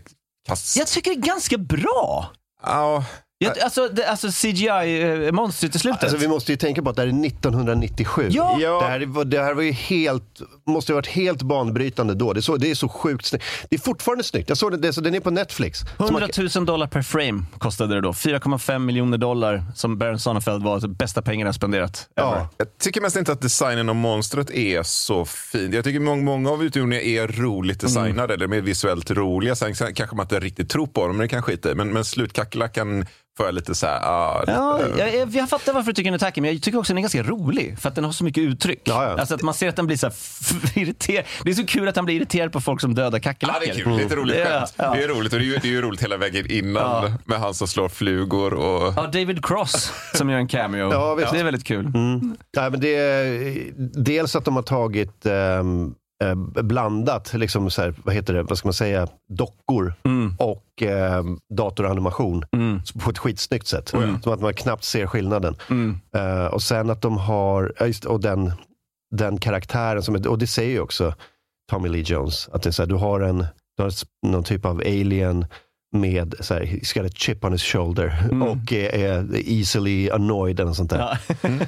kast. 0.48 0.76
jag 0.76 0.86
tycker 0.86 1.10
det 1.10 1.16
är 1.16 1.20
ganska 1.26 1.58
bra. 1.58 2.30
Ja, 2.62 3.04
Jag, 3.38 3.58
alltså, 3.58 3.88
det, 3.88 4.06
alltså 4.08 4.26
CGI-monstret 4.28 5.76
i 5.76 5.78
slutet. 5.78 6.02
Alltså, 6.02 6.18
vi 6.18 6.28
måste 6.28 6.52
ju 6.52 6.56
tänka 6.56 6.82
på 6.82 6.90
att 6.90 6.96
det 6.96 7.02
här 7.02 7.08
är 7.08 7.26
1997. 7.26 8.28
Ja. 8.30 8.56
Ja. 8.60 8.80
Det, 8.80 8.86
här, 8.86 9.06
var- 9.06 9.24
det 9.24 9.42
här 9.42 9.54
var 9.54 9.62
ju 9.62 9.72
helt, 9.72 10.40
måste 10.66 10.92
ha 10.92 10.94
varit 10.94 11.06
helt 11.06 11.42
banbrytande 11.42 12.14
då. 12.14 12.32
Det 12.32 12.40
är 12.40 12.42
så, 12.42 12.56
det 12.56 12.70
är 12.70 12.74
så 12.74 12.88
sjukt 12.88 13.26
snyggt. 13.26 13.44
Det 13.70 13.76
är 13.76 13.80
fortfarande 13.80 14.24
snyggt. 14.24 14.48
Jag 14.48 14.58
såg 14.58 14.70
det, 14.72 14.76
det, 14.78 14.92
så 14.92 15.00
den 15.00 15.14
är 15.14 15.20
på 15.20 15.30
Netflix. 15.30 15.78
Så 15.78 15.86
man 16.12 16.22
100 16.22 16.28
000 16.56 16.66
dollar 16.66 16.86
per 16.86 17.02
frame 17.02 17.44
kostade 17.58 17.94
det 17.94 18.00
då. 18.00 18.12
4,5 18.12 18.78
miljoner 18.78 19.18
dollar 19.18 19.64
som 19.74 19.98
Baron 19.98 20.18
Sonnenfeld 20.18 20.62
var 20.64 20.80
de 20.80 20.94
bästa 20.94 21.22
pengarna 21.22 21.52
spenderat. 21.52 22.08
ever. 22.16 22.28
Ja. 22.28 22.48
Jag 22.56 22.78
tycker 22.78 23.00
mest 23.00 23.16
inte 23.16 23.32
att 23.32 23.40
designen 23.40 23.88
av 23.88 23.94
monstret 23.96 24.50
är 24.50 24.82
så 24.82 25.24
fin. 25.24 25.72
Jag 25.72 25.84
tycker 25.84 26.00
många, 26.00 26.22
många 26.22 26.50
av 26.50 26.64
utomjordingarna 26.64 27.02
är 27.24 27.28
roligt 27.42 27.80
designade, 27.80 28.34
eller 28.34 28.46
mer 28.46 28.60
visuellt 28.60 29.10
roliga. 29.10 29.56
Sen 29.56 29.74
sen 29.74 29.94
kanske 29.94 30.16
man 30.16 30.24
inte 30.24 30.40
riktigt 30.40 30.68
tror 30.70 30.86
på 30.86 31.06
dem, 31.06 31.16
men 31.16 31.24
det 31.24 31.28
kan 31.28 31.42
skita 31.42 31.70
i. 31.70 31.74
Men, 31.74 31.92
men 31.92 32.04
slutkackerlackan 32.04 33.06
får 33.36 33.46
jag 33.46 33.54
lite 33.54 33.74
så 33.74 33.86
här... 33.86 34.00
Ah, 34.02 34.44
Ja, 34.46 34.80
jag, 34.98 35.14
jag, 35.14 35.28
jag 35.34 35.48
fattar 35.48 35.72
varför 35.72 35.86
du 35.86 35.94
tycker 35.94 36.10
den 36.10 36.14
är 36.14 36.18
tacky, 36.18 36.40
men 36.40 36.52
jag 36.52 36.62
tycker 36.62 36.78
också 36.78 36.92
den 36.92 36.98
är 36.98 37.02
ganska 37.02 37.22
rolig. 37.22 37.78
För 37.78 37.88
att 37.88 37.94
den 37.94 38.04
har 38.04 38.12
så 38.12 38.24
mycket 38.24 38.42
uttryck. 38.42 38.80
Ja, 38.84 39.04
ja. 39.04 39.18
Alltså 39.20 39.34
att 39.34 39.42
man 39.42 39.54
ser 39.54 39.68
att 39.68 39.76
den 39.76 39.86
blir 39.86 39.96
så 39.96 40.10
irriterad. 40.80 41.24
Det 41.42 41.50
är 41.50 41.54
så 41.54 41.66
kul 41.66 41.88
att 41.88 41.96
han 41.96 42.04
blir 42.04 42.14
irriterad 42.16 42.52
på 42.52 42.60
folk 42.60 42.80
som 42.80 42.94
dödar 42.94 43.18
Ja, 43.18 43.22
kackerlackor. 43.22 43.60
det 43.66 43.70
är 43.70 43.84
kul. 43.84 43.96
Lite 43.96 44.16
roligt 44.16 44.36
Ja, 44.38 44.44
skämt. 44.44 44.72
ja. 44.76 44.94
Det 44.94 45.04
är 45.04 45.08
roligt 45.08 45.32
och 45.32 45.38
det 45.38 45.44
är, 45.44 45.46
ju, 45.46 45.56
det 45.56 45.68
är 45.68 45.72
ju 45.72 45.82
roligt 45.82 46.02
hela 46.02 46.16
vägen 46.16 46.50
innan 46.50 46.82
Ja. 47.04 47.12
med 47.24 47.38
han 47.40 47.54
som 47.54 47.68
slår 47.68 47.88
flugor 47.88 48.54
och... 48.54 48.92
Ja, 48.96 49.02
David 49.02 49.44
Cross 49.46 49.92
som 50.14 50.30
gör 50.30 50.38
en 50.38 50.48
cameo. 50.48 50.92
Ja, 50.92 51.14
visst. 51.14 51.32
Det 51.32 51.40
är 51.40 51.44
väldigt 51.44 51.64
kul. 51.64 51.90
Nej, 52.56 52.70
men 52.70 52.80
det 52.80 52.96
är, 52.96 53.56
dels 53.76 54.36
att 54.36 54.44
de 54.44 54.56
har 54.56 54.62
tagit 54.62 55.26
ehm, 55.26 55.94
eh, 56.24 56.34
blandat, 56.62 57.34
liksom 57.34 57.70
så 57.70 57.82
här, 57.82 57.94
vad 58.04 58.14
heter 58.14 58.34
det, 58.34 58.42
vad 58.42 58.58
ska 58.58 58.68
man 58.68 58.72
säga, 58.72 59.08
dockor 59.28 59.94
och 60.38 60.82
ehm, 60.82 61.38
datoranimation 61.54 62.44
på 63.04 63.10
ett 63.10 63.18
skitsnyggt 63.18 63.66
sätt. 63.66 63.88
Som 64.22 64.32
att 64.32 64.40
man 64.40 64.54
knappt 64.54 64.84
ser 64.84 65.06
skillnaden. 65.06 65.56
Eh, 66.14 66.46
och 66.46 66.62
sen 66.62 66.90
att 66.90 67.02
de 67.02 67.16
har, 67.18 67.72
ja, 67.78 67.86
just, 67.86 68.04
och 68.04 68.20
den, 68.20 68.52
den 69.10 69.38
karaktären, 69.38 70.02
som 70.02 70.14
och 70.14 70.38
det 70.38 70.46
säger 70.46 70.70
ju 70.70 70.80
också 70.80 71.14
Tommy 71.70 71.88
Lee 71.88 72.02
Jones, 72.06 72.48
att 72.52 72.62
det 72.62 72.70
är 72.70 72.72
så 72.72 72.82
här, 72.82 72.88
du 72.88 72.94
har 72.94 73.20
en, 73.20 73.46
du 73.76 73.82
har 73.82 73.92
någon 74.26 74.44
typ 74.44 74.64
av 74.64 74.78
alien 74.78 75.46
med 76.00 76.34
så 76.40 76.54
här, 76.54 76.60
he's 76.62 77.02
got 77.02 77.10
a 77.10 77.14
chip 77.14 77.44
on 77.44 77.52
his 77.52 77.62
shoulder 77.62 78.28
och 78.42 78.72
är, 78.72 78.94
är 78.94 79.48
easily 79.48 80.10
annoyed 80.10 80.60
eller 80.60 80.72
sånt 80.72 80.90
där. 80.90 81.18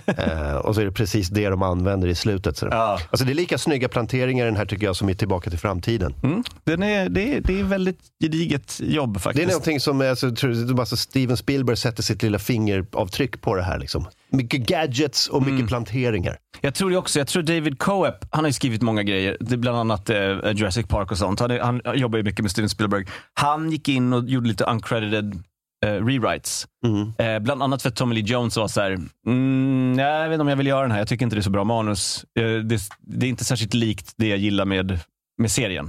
Eh, 0.06 0.54
och 0.56 0.74
så 0.74 0.80
är 0.80 0.84
det 0.84 0.92
precis 0.92 1.28
det 1.28 1.48
de 1.48 1.62
använder 1.62 2.08
i 2.08 2.14
slutet. 2.14 2.56
Så. 2.56 2.66
Ja. 2.66 2.98
Alltså 3.10 3.24
det 3.26 3.32
är 3.32 3.34
lika 3.34 3.58
snygga 3.58 3.88
planteringar 3.88 4.44
den 4.44 4.56
här 4.56 4.66
tycker 4.66 4.86
jag 4.86 4.96
som 4.96 5.08
i 5.08 5.14
Tillbaka 5.14 5.50
till 5.50 5.58
framtiden. 5.58 6.14
Mm. 6.22 6.42
Den 6.64 6.82
är, 6.82 7.08
det, 7.08 7.34
är, 7.36 7.40
det 7.40 7.60
är 7.60 7.64
väldigt 7.64 7.98
gediget 8.20 8.80
jobb 8.82 9.14
Det 9.14 9.20
faktiskt. 9.20 9.44
är 9.44 9.48
någonting 9.48 9.80
som 9.80 10.00
alltså, 10.00 10.26
jag 10.26 10.36
tror, 10.36 10.50
det 10.50 10.72
är 10.72 10.74
bara 10.74 10.86
så 10.86 10.96
Steven 10.96 11.36
Spielberg 11.36 11.76
sätter 11.76 12.02
sitt 12.02 12.22
lilla 12.22 12.38
fingeravtryck 12.38 13.40
på 13.40 13.54
det 13.54 13.62
här. 13.62 13.78
Liksom. 13.78 14.06
Mycket 14.30 14.66
gadgets 14.66 15.26
och 15.26 15.42
mycket 15.42 15.68
planteringar. 15.68 16.38
Jag 16.60 16.74
tror 16.74 16.90
det 16.90 16.96
också. 16.96 17.18
Jag 17.18 17.28
tror 17.28 17.42
David 17.42 17.78
Coep, 17.78 18.24
han 18.30 18.44
har 18.44 18.48
ju 18.48 18.52
skrivit 18.52 18.82
många 18.82 19.02
grejer. 19.02 19.36
Det 19.40 19.56
bland 19.56 19.78
annat 19.78 20.10
eh, 20.10 20.16
Jurassic 20.54 20.86
Park 20.86 21.10
och 21.10 21.18
sånt. 21.18 21.40
Han, 21.40 21.50
är, 21.50 21.60
han 21.60 21.82
jobbar 21.94 22.18
ju 22.18 22.24
mycket 22.24 22.42
med 22.42 22.50
Steven 22.50 22.68
Spielberg. 22.68 23.06
Han 23.34 23.70
gick 23.70 23.88
in 23.88 24.12
och 24.12 24.28
gjorde 24.28 24.48
lite 24.48 24.64
uncredited 24.64 25.42
eh, 25.86 26.04
rewrites. 26.04 26.66
Mm. 26.86 27.12
Eh, 27.18 27.38
bland 27.38 27.62
annat 27.62 27.82
för 27.82 27.88
att 27.88 27.96
Tommy 27.96 28.14
Lee 28.14 28.24
Jones 28.24 28.56
var 28.56 28.68
så 28.68 28.80
här, 28.80 28.98
mm, 29.26 29.98
jag 29.98 30.28
vet 30.28 30.32
inte 30.34 30.42
om 30.42 30.48
jag 30.48 30.56
vill 30.56 30.66
göra 30.66 30.82
den 30.82 30.90
här, 30.90 30.98
jag 30.98 31.08
tycker 31.08 31.24
inte 31.24 31.36
det 31.36 31.40
är 31.40 31.42
så 31.42 31.50
bra 31.50 31.64
manus. 31.64 32.24
Eh, 32.38 32.44
det, 32.44 32.80
det 33.00 33.26
är 33.26 33.30
inte 33.30 33.44
särskilt 33.44 33.74
likt 33.74 34.14
det 34.16 34.28
jag 34.28 34.38
gillar 34.38 34.64
med, 34.64 34.98
med 35.38 35.50
serien. 35.50 35.86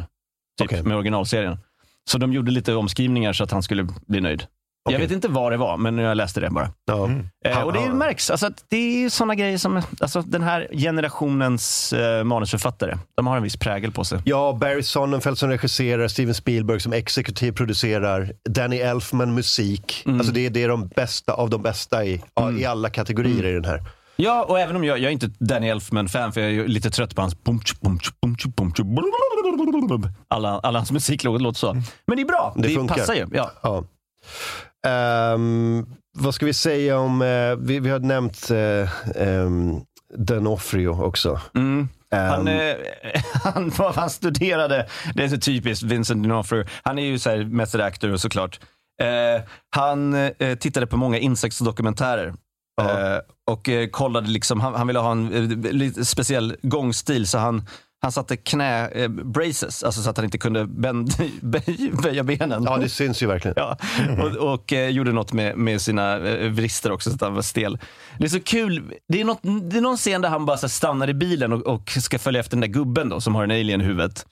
Typ 0.60 0.68
Okej. 0.68 0.84
med 0.84 0.98
originalserien. 0.98 1.58
Så 2.10 2.18
de 2.18 2.34
gjorde 2.34 2.52
lite 2.52 2.76
omskrivningar 2.76 3.34
så 3.34 3.44
att 3.44 3.52
han 3.52 3.64
skulle 3.64 3.88
bli 4.08 4.22
nöjd. 4.22 4.44
Jag 4.84 4.92
Okej. 4.96 5.02
vet 5.08 5.12
inte 5.12 5.28
vad 5.28 5.52
det 5.52 5.58
var, 5.58 5.78
men 5.78 5.98
jag 5.98 6.18
läste 6.18 6.40
det 6.40 6.50
bara. 6.50 6.72
Ja. 6.86 7.10
Eh, 7.46 7.62
och 7.62 7.74
det 7.74 7.94
märks. 7.94 8.30
Alltså, 8.30 8.48
att 8.48 8.66
det 8.70 9.04
är 9.06 9.10
sådana 9.10 9.36
grejer 9.36 9.58
som 9.58 9.82
alltså, 10.02 10.22
den 10.22 10.44
här 10.44 10.68
generationens 10.72 11.94
eh, 11.94 12.24
manusförfattare. 12.24 12.98
De 13.18 13.28
har 13.28 13.38
en 13.38 13.44
viss 13.44 13.58
prägel 13.58 13.92
på 13.92 14.04
sig. 14.04 14.22
Ja, 14.26 14.58
Barry 14.62 14.84
Sonnenfeld 14.84 15.38
som 15.38 15.50
regisserar, 15.50 16.08
Steven 16.08 16.34
Spielberg 16.34 16.80
som 16.80 16.94
exekutiv 16.94 17.52
producerar, 17.52 18.32
Danny 18.50 18.78
Elfman 18.78 19.34
musik. 19.34 20.04
Mm. 20.06 20.20
Alltså 20.20 20.34
det, 20.34 20.50
det 20.50 20.64
är 20.64 20.70
de 20.70 20.88
bästa 20.88 21.34
av 21.34 21.50
de 21.50 21.62
bästa 21.62 22.06
i, 22.06 22.22
i 22.60 22.66
alla 22.66 22.90
kategorier 22.90 23.46
i 23.46 23.54
den 23.54 23.66
här. 23.66 23.82
Ja, 24.16 24.44
och 24.44 24.60
även 24.60 24.76
om 24.76 24.84
jag, 24.84 24.98
jag 25.00 25.06
är 25.06 25.12
inte 25.14 25.32
Danny 25.40 25.70
Elfman-fan, 25.70 26.34
för 26.34 26.42
jag 26.42 26.52
är 26.52 26.68
lite 26.68 26.90
trött 26.90 27.16
på 27.16 27.22
hans 27.22 27.36
alla, 30.28 30.60
alla 30.60 30.80
hans 30.80 30.92
musik 30.92 31.24
låter 31.24 31.44
låter 31.44 31.60
så. 31.60 31.74
Men 32.08 32.16
det 32.16 32.22
är 32.22 32.26
bra. 32.26 32.54
Det 32.56 32.68
Det, 32.68 32.74
funkar. 32.74 32.96
passar 32.96 33.14
ju. 33.14 33.28
Ja. 33.34 33.52
Ja. 33.62 33.84
Ehm, 34.88 35.86
vad 36.18 36.36
ska 36.36 36.46
vi 36.46 36.54
säga 36.54 37.00
om, 37.00 37.22
eh, 37.22 37.56
vi, 37.56 37.80
vi 37.80 37.90
har 37.90 38.00
nämnt 38.00 38.52
uh, 38.52 38.90
um, 39.28 39.82
D'Onofrio 40.18 41.04
också. 41.04 41.42
Mm. 41.56 41.90
Han, 42.12 42.48
Ehm, 42.48 42.78
eh, 43.04 43.22
han, 43.44 43.72
han 43.96 44.10
studerade, 44.10 44.88
det 45.14 45.24
är 45.24 45.28
så 45.28 45.38
typiskt 45.38 45.84
Vincent 45.84 46.26
D'Onofrio. 46.26 46.68
Han 46.84 47.00
är 47.00 47.04
ju 47.04 47.20
så 47.20 47.30
här 47.30 47.44
method 47.44 47.82
actor 47.82 48.18
såklart. 48.18 48.60
Eh, 49.02 49.42
han 49.70 50.14
eh, 50.14 50.56
tittade 50.56 50.88
på 50.88 50.98
många 50.98 51.18
insektsdokumentärer. 51.18 52.34
Ja. 52.82 53.16
Eh, 53.16 53.22
och 53.52 53.70
eh, 53.70 53.88
kollade 53.88 54.28
liksom, 54.28 54.62
han, 54.62 54.76
han 54.76 54.88
ville 54.88 55.00
ha 55.00 55.12
en 55.12 55.34
eh, 55.34 55.72
lite 55.72 56.06
speciell 56.06 56.56
gångstil 56.62 57.28
så 57.28 57.38
han, 57.38 57.68
han 58.02 58.12
satte 58.12 58.38
knä 58.38 58.88
eh, 58.88 59.08
braces, 59.08 59.84
alltså 59.84 60.02
så 60.02 60.10
att 60.10 60.18
han 60.18 60.26
inte 60.26 60.38
kunde 60.38 60.66
bänd, 60.66 61.12
böj, 61.42 61.92
böja 62.04 62.24
benen. 62.24 62.64
ja, 62.64 62.78
det 62.78 62.90
syns 62.90 63.24
ju 63.24 63.28
verkligen. 63.28 63.54
Ja, 63.58 63.78
och, 64.20 64.54
och 64.54 64.74
eh, 64.74 64.90
gjorde 64.90 65.12
något 65.12 65.34
med, 65.34 65.58
med 65.58 65.82
sina 65.82 66.18
eh, 66.18 66.50
vrister 66.50 66.92
också 66.92 67.10
så 67.10 67.16
att 67.16 67.22
han 67.22 67.34
var 67.34 67.42
stel. 67.42 67.78
Det 68.18 68.26
är 68.26 68.30
så 68.30 68.40
kul. 68.40 68.94
Det 69.08 69.22
är, 69.22 69.26
något, 69.26 69.40
det 69.42 69.78
är 69.78 69.82
någon 69.82 69.98
scen 69.98 70.22
där 70.22 70.30
han 70.30 70.46
bara 70.46 70.58
så 70.58 70.70
stannar 70.70 71.10
i 71.10 71.14
bilen 71.14 71.54
och, 71.54 71.62
och 71.62 71.90
ska 71.90 72.20
följa 72.20 72.40
efter 72.40 72.52
den 72.52 72.62
där 72.62 72.68
gubben 72.68 73.10
då, 73.10 73.22
som 73.22 73.36
har 73.36 73.44
en 73.44 73.52
alien 73.52 73.82
i 73.82 73.84
huvudet. 73.84 74.26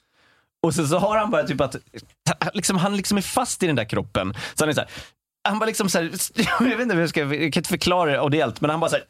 Och 0.63 0.73
sen 0.73 0.87
så 0.87 0.99
har 0.99 1.17
han 1.17 1.31
bara 1.31 1.43
typ 1.43 1.61
att, 1.61 1.75
liksom, 2.53 2.77
han 2.77 2.97
liksom 2.97 3.17
är 3.17 3.21
fast 3.21 3.63
i 3.63 3.67
den 3.67 3.75
där 3.75 3.85
kroppen. 3.85 4.33
Så 4.33 4.63
han 4.63 4.69
är 4.69 4.73
så 4.73 4.81
här, 4.81 4.89
han 5.47 5.59
bara 5.59 5.65
liksom 5.65 5.89
så 5.89 5.97
här, 5.97 6.11
jag 6.59 6.69
vet 6.69 6.79
inte 6.79 6.95
hur 6.95 7.01
jag 7.01 7.09
ska, 7.09 7.19
jag 7.19 7.53
kan 7.53 7.59
inte 7.59 7.69
förklara 7.69 8.11
det 8.11 8.19
audiellt, 8.19 8.61
men 8.61 8.69
han 8.69 8.79
bara 8.79 8.89
så 8.89 8.95
här, 8.95 9.05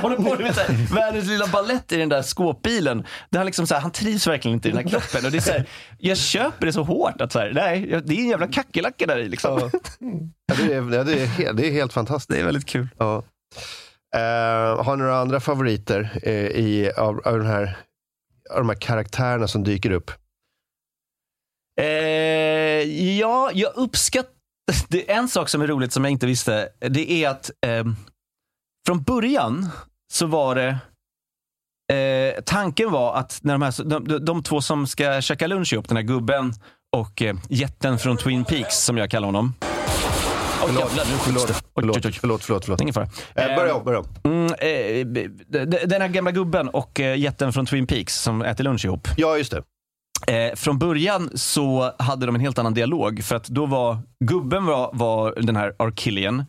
håller 0.00 0.16
på 0.16 0.42
med 0.42 0.54
så 0.54 0.60
här, 0.60 0.94
världens 0.94 1.28
lilla 1.28 1.46
ballett 1.46 1.92
i 1.92 1.96
den 1.96 2.08
där 2.08 2.22
skåpbilen. 2.22 3.06
Där 3.30 3.38
han 3.38 3.46
liksom 3.46 3.66
så 3.66 3.74
här, 3.74 3.80
han 3.80 3.90
trivs 3.90 4.26
verkligen 4.26 4.54
inte 4.54 4.68
i 4.68 4.72
den 4.72 4.82
här 4.82 4.90
kroppen. 4.90 5.24
Och 5.24 5.30
det 5.30 5.38
är 5.38 5.40
så 5.42 5.52
här, 5.52 5.66
jag 5.98 6.18
köper 6.18 6.66
det 6.66 6.72
så 6.72 6.82
hårt 6.82 7.20
att 7.20 7.32
så 7.32 7.38
här, 7.38 7.52
nej, 7.54 8.02
det 8.04 8.14
är 8.14 8.18
en 8.18 8.28
jävla 8.28 8.48
kackerlacka 8.48 9.06
där 9.06 9.18
i 9.18 9.28
liksom. 9.28 9.58
Ja. 9.58 9.70
Det, 10.56 10.74
är, 10.74 11.04
det, 11.04 11.22
är 11.22 11.26
helt, 11.26 11.56
det 11.56 11.66
är 11.66 11.72
helt 11.72 11.92
fantastiskt. 11.92 12.30
Det 12.30 12.40
är 12.40 12.44
väldigt 12.44 12.66
kul. 12.66 12.88
Ja. 12.98 13.24
Eh, 14.14 14.84
har 14.84 14.96
ni 14.96 15.02
några 15.02 15.18
andra 15.18 15.40
favoriter 15.40 16.10
eh, 16.22 16.32
i, 16.34 16.92
av, 16.96 17.20
av, 17.24 17.38
den 17.38 17.46
här, 17.46 17.76
av 18.50 18.56
de 18.56 18.68
här 18.68 18.76
karaktärerna 18.76 19.48
som 19.48 19.64
dyker 19.64 19.90
upp? 19.90 20.10
Eh, 21.80 21.86
ja, 23.18 23.50
jag 23.54 23.72
uppskattar... 23.76 24.30
Det 24.88 25.10
är 25.10 25.16
en 25.16 25.28
sak 25.28 25.48
som 25.48 25.62
är 25.62 25.66
roligt 25.66 25.92
som 25.92 26.04
jag 26.04 26.10
inte 26.10 26.26
visste. 26.26 26.68
Det 26.78 27.12
är 27.12 27.28
att 27.28 27.50
eh, 27.66 27.84
från 28.86 29.02
början 29.02 29.68
så 30.12 30.26
var 30.26 30.54
det... 30.54 30.78
Eh, 31.92 32.42
tanken 32.46 32.90
var 32.90 33.14
att 33.14 33.38
när 33.42 33.54
de, 33.54 33.62
här, 33.62 33.84
de, 33.84 34.08
de, 34.08 34.24
de 34.24 34.42
två 34.42 34.60
som 34.60 34.86
ska 34.86 35.20
käka 35.20 35.46
lunch 35.46 35.72
ihop, 35.72 35.88
den 35.88 35.96
här 35.96 36.04
gubben 36.04 36.52
och 36.96 37.22
eh, 37.22 37.36
jätten 37.48 37.98
från 37.98 38.16
Twin 38.16 38.44
Peaks 38.44 38.84
som 38.84 38.98
jag 38.98 39.10
kallar 39.10 39.26
honom. 39.28 39.54
Jävlar, 40.66 41.04
nu 41.04 41.18
Förlåt, 41.18 41.50
oj, 41.50 41.90
oj. 42.04 42.12
förlåt, 42.20 42.44
förlåt. 42.44 42.64
förlåt. 42.64 42.80
Ingen 42.80 42.94
fara. 42.94 43.08
Eh, 43.34 43.56
börja 43.56 43.74
om, 43.74 43.84
börja 43.84 43.98
om. 43.98 44.06
Mm, 44.24 44.46
eh, 44.46 45.06
den 45.86 46.00
här 46.02 46.08
gamla 46.08 46.30
gubben 46.30 46.68
och 46.68 47.00
eh, 47.00 47.18
jätten 47.18 47.52
från 47.52 47.66
Twin 47.66 47.86
Peaks 47.86 48.14
som 48.22 48.42
äter 48.42 48.64
lunch 48.64 48.84
ihop. 48.84 49.08
Ja, 49.16 49.36
just 49.38 49.52
det. 49.52 49.62
Eh, 50.26 50.54
från 50.54 50.78
början 50.78 51.30
så 51.34 51.92
hade 51.98 52.26
de 52.26 52.34
en 52.34 52.40
helt 52.40 52.58
annan 52.58 52.74
dialog 52.74 53.24
för 53.24 53.36
att 53.36 53.46
då 53.48 53.66
var 53.66 53.98
gubben 54.24 54.66
var, 54.66 54.90
var 54.92 55.34
den 55.40 55.56
här 55.56 55.74
Arkillian 55.78 56.44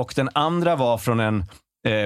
och 0.00 0.12
den 0.16 0.28
andra 0.34 0.76
var 0.76 0.98
från 0.98 1.20
en 1.20 1.44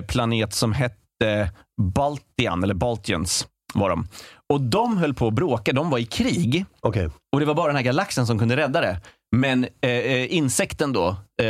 planet 0.09 0.55
som 0.55 0.73
hette 0.73 1.51
Baltian, 1.95 2.63
eller 2.63 2.75
Baltians 2.75 3.47
var 3.75 3.91
de. 3.91 4.09
Och 4.53 4.61
de 4.61 4.99
höll 4.99 5.15
på 5.15 5.27
att 5.27 5.35
bråka, 5.35 5.73
de 5.73 5.91
var 5.91 5.99
i 5.99 6.05
krig 6.05 6.65
Okej. 6.81 7.11
och 7.33 7.41
det 7.41 7.47
var 7.47 7.55
bara 7.55 7.67
den 7.67 7.77
här 7.77 7.83
galaxen 7.83 8.27
som 8.27 8.39
kunde 8.39 8.57
rädda 8.57 8.81
det. 8.81 9.01
Men 9.37 9.65
eh, 9.81 9.91
eh, 9.91 10.35
insekten 10.35 10.93
då, 10.93 11.09
eh, 11.43 11.45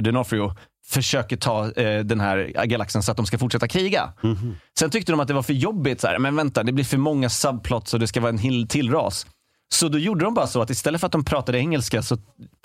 D'Onofrio, 0.00 0.54
försöker 0.88 1.36
ta 1.36 1.70
eh, 1.70 2.04
den 2.04 2.20
här 2.20 2.64
galaxen 2.64 3.02
så 3.02 3.10
att 3.10 3.16
de 3.16 3.26
ska 3.26 3.38
fortsätta 3.38 3.68
kriga. 3.68 4.12
Sen 4.78 4.90
tyckte 4.90 5.12
de 5.12 5.20
att 5.20 5.28
det 5.28 5.34
var 5.34 5.42
för 5.42 5.52
jobbigt. 5.52 6.00
Så 6.00 6.06
här, 6.06 6.18
men 6.18 6.36
vänta, 6.36 6.62
det 6.62 6.72
blir 6.72 6.84
för 6.84 6.96
många 6.96 7.30
subplots 7.30 7.94
och 7.94 8.00
det 8.00 8.06
ska 8.06 8.20
vara 8.20 8.32
en 8.32 8.66
till 8.66 8.92
ras. 8.92 9.26
Så 9.74 9.88
då 9.88 9.98
gjorde 9.98 10.24
de 10.24 10.34
bara 10.34 10.46
så 10.46 10.62
att 10.62 10.70
istället 10.70 11.00
för 11.00 11.06
att 11.06 11.12
de 11.12 11.24
pratade 11.24 11.58
engelska 11.58 12.02
så 12.02 12.16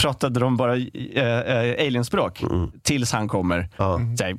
pratade 0.01 0.39
de 0.39 0.57
bara 0.57 0.75
eh, 0.75 1.39
eh, 1.39 1.87
alienspråk 1.87 2.43
tills 2.81 3.11
han 3.11 3.27
kommer. 3.27 3.69
Ja. 3.77 3.97
Här, 3.97 4.35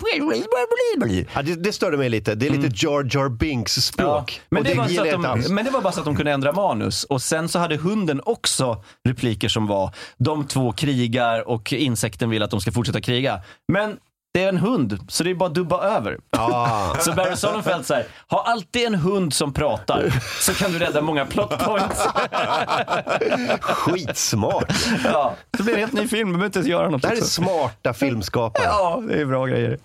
Ja, 1.35 1.42
det, 1.42 1.55
det 1.55 1.72
störde 1.72 1.96
mig 1.96 2.09
lite. 2.09 2.35
Det 2.35 2.46
är 2.46 2.50
lite 2.50 2.87
Jar 2.87 3.09
Jar 3.11 3.29
Binks 3.29 3.72
språk. 3.74 4.09
Mm. 4.09 4.24
Ja, 4.38 4.46
men, 4.48 4.59
Och 4.61 4.64
det 4.64 4.74
var 4.74 4.88
så 4.88 5.18
att 5.18 5.24
alls. 5.24 5.46
de, 5.46 5.55
men 5.55 5.64
det 5.64 5.70
var 5.70 5.81
bara 5.81 5.92
så 5.92 6.00
att 6.00 6.07
de 6.07 6.16
kunde 6.16 6.33
ändra 6.33 6.53
manus. 6.53 7.05
Och 7.05 7.22
sen 7.22 7.48
så 7.48 7.59
hade 7.59 7.77
hunden 7.77 8.20
också 8.24 8.83
repliker 9.09 9.48
som 9.48 9.66
var 9.66 9.90
de 10.18 10.46
två 10.46 10.72
krigar 10.72 11.48
och 11.48 11.72
insekten 11.72 12.31
vill 12.31 12.42
att 12.42 12.50
de 12.50 12.61
ska 12.61 12.72
fortsätta 12.72 13.00
kriga. 13.00 13.40
Men 13.72 13.96
det 14.35 14.44
är 14.44 14.49
en 14.49 14.57
hund, 14.57 14.99
så 15.09 15.25
det 15.25 15.31
är 15.31 15.35
bara 15.35 15.49
att 15.49 15.55
dubba 15.55 15.83
över. 15.83 16.18
Ah. 16.31 16.94
Så 16.99 17.12
Barry 17.12 17.37
Sonnenfeld 17.37 17.87
säger, 17.87 18.07
ha 18.29 18.44
alltid 18.44 18.87
en 18.87 18.94
hund 18.94 19.35
som 19.35 19.53
pratar 19.53 20.12
så 20.40 20.55
kan 20.55 20.73
du 20.73 20.79
rädda 20.79 21.03
många 21.03 21.27
plot 21.27 21.59
points. 21.59 22.09
Skitsmart. 23.61 24.73
ja, 25.05 25.35
så 25.57 25.62
blir 25.62 25.75
det 25.75 25.81
en 25.83 25.88
helt 25.88 25.92
ny 26.03 26.09
film, 26.09 26.29
du 26.29 26.38
behöver 26.38 26.59
inte 26.59 26.70
göra 26.70 26.90
något. 26.90 27.03
Det 27.03 27.09
här 27.09 27.14
är 27.14 27.20
liksom. 27.20 27.44
smarta 27.44 27.94
filmskapare. 27.94 28.64
Ja, 28.64 29.03
det 29.09 29.20
är 29.20 29.25
bra 29.25 29.47
grejer. 29.47 29.79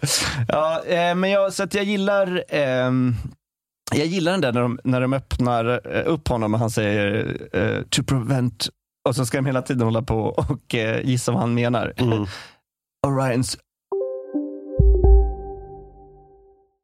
Ja, 0.48 0.84
eh, 0.86 1.16
men 1.16 1.30
jag, 1.30 1.54
så 1.54 1.64
att 1.64 1.74
jag 1.74 1.84
gillar 1.84 2.44
ehm, 2.50 3.16
jag 3.96 4.06
gillar 4.06 4.32
den 4.32 4.42
där 4.42 4.52
när 4.52 4.62
de, 4.62 4.80
när 4.84 5.02
de 5.02 5.14
öppnar 5.14 5.96
eh, 5.96 6.04
upp 6.06 6.28
honom 6.28 6.54
och 6.54 6.60
han 6.60 6.70
säger 6.70 7.38
eh, 7.54 7.84
to 7.90 8.04
prevent 8.04 8.70
och 9.10 9.16
så 9.16 9.26
ska 9.26 9.38
de 9.38 9.46
hela 9.46 9.62
tiden 9.62 9.82
hålla 9.82 10.02
på 10.02 10.20
och 10.20 10.76
eh, 10.76 11.06
gissa 11.06 11.32
vad 11.32 11.42
han 11.42 11.54
menar. 11.54 11.94
Mm. 11.98 12.26
Orions 13.08 13.58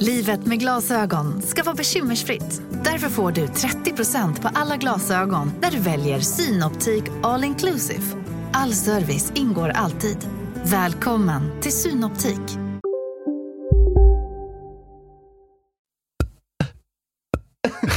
Livet 0.00 0.46
med 0.46 0.60
glasögon 0.60 1.42
ska 1.42 1.62
vara 1.62 1.74
bekymmersfritt. 1.74 2.62
Därför 2.84 3.08
får 3.08 3.32
du 3.32 3.46
30% 3.46 4.42
på 4.42 4.48
alla 4.54 4.76
glasögon 4.76 5.52
när 5.60 5.70
du 5.70 5.78
väljer 5.78 6.20
Synoptik 6.20 7.04
All 7.22 7.44
Inclusive. 7.44 8.02
All 8.52 8.72
service 8.74 9.32
ingår 9.34 9.68
alltid. 9.68 10.28
Välkommen 10.64 11.60
till 11.60 11.72
Synoptik. 11.72 12.40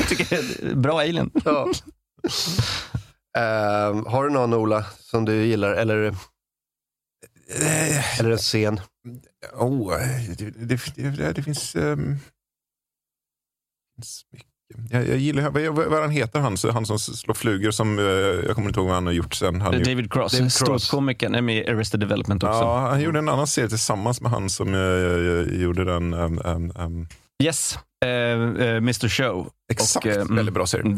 tycker 0.09 0.35
jag 0.35 0.43
är 0.71 0.75
bra 0.75 0.99
alien. 0.99 1.31
Ja. 1.45 1.71
Ehm, 3.37 4.05
har 4.05 4.23
du 4.23 4.29
någon 4.29 4.53
Ola 4.53 4.85
som 4.99 5.25
du 5.25 5.45
gillar? 5.45 5.73
Eller, 5.73 6.15
Eh, 7.59 8.19
eller 8.19 8.31
en 8.31 8.37
scen? 8.37 8.79
Oh, 9.53 9.93
det, 10.37 10.49
det, 10.49 10.95
det, 10.95 11.33
det 11.33 11.43
finns... 11.43 11.75
Um, 11.75 12.17
finns 13.95 14.25
mycket. 14.31 14.47
Jag, 14.89 15.07
jag 15.07 15.17
gillar, 15.17 15.49
vad, 15.49 15.63
vad, 15.63 15.87
vad 15.87 16.01
han 16.01 16.09
heter 16.11 16.39
han, 16.39 16.57
Så 16.57 16.71
han 16.71 16.85
som 16.85 16.99
slår 16.99 17.33
flugor 17.35 17.71
som, 17.71 17.99
eh, 17.99 18.05
jag 18.05 18.55
kommer 18.55 18.67
inte 18.67 18.79
ihåg 18.79 18.87
vad 18.87 18.95
han 18.95 19.05
har 19.05 19.13
gjort 19.13 19.33
sen. 19.33 19.61
Han, 19.61 19.71
David 19.71 20.11
Cross, 20.13 20.31
David 20.31 20.53
Cross. 20.53 20.83
ståuppkomikern, 20.83 21.35
är 21.35 21.41
med 21.41 21.57
i 21.57 21.69
Arrested 21.69 21.99
Development 21.99 22.43
också. 22.43 22.59
ja, 22.59 22.89
han 22.89 23.01
gjorde 23.01 23.19
en 23.19 23.29
annan 23.29 23.47
serie 23.47 23.69
tillsammans 23.69 24.21
med 24.21 24.31
han 24.31 24.49
som 24.49 24.73
eh, 24.73 25.61
gjorde 25.61 25.83
den. 25.85 26.13
Um, 26.13 26.41
um, 26.45 26.71
um, 26.75 27.07
Yes, 27.43 27.79
eh, 28.05 28.09
eh, 28.09 28.75
Mr 28.75 29.07
Show. 29.09 29.49
exakt, 29.71 30.05
Och, 30.05 30.11
eh, 30.11 30.21
mm. 30.21 30.35
väldigt 30.35 30.53
bra 30.53 30.67
serie. 30.67 30.97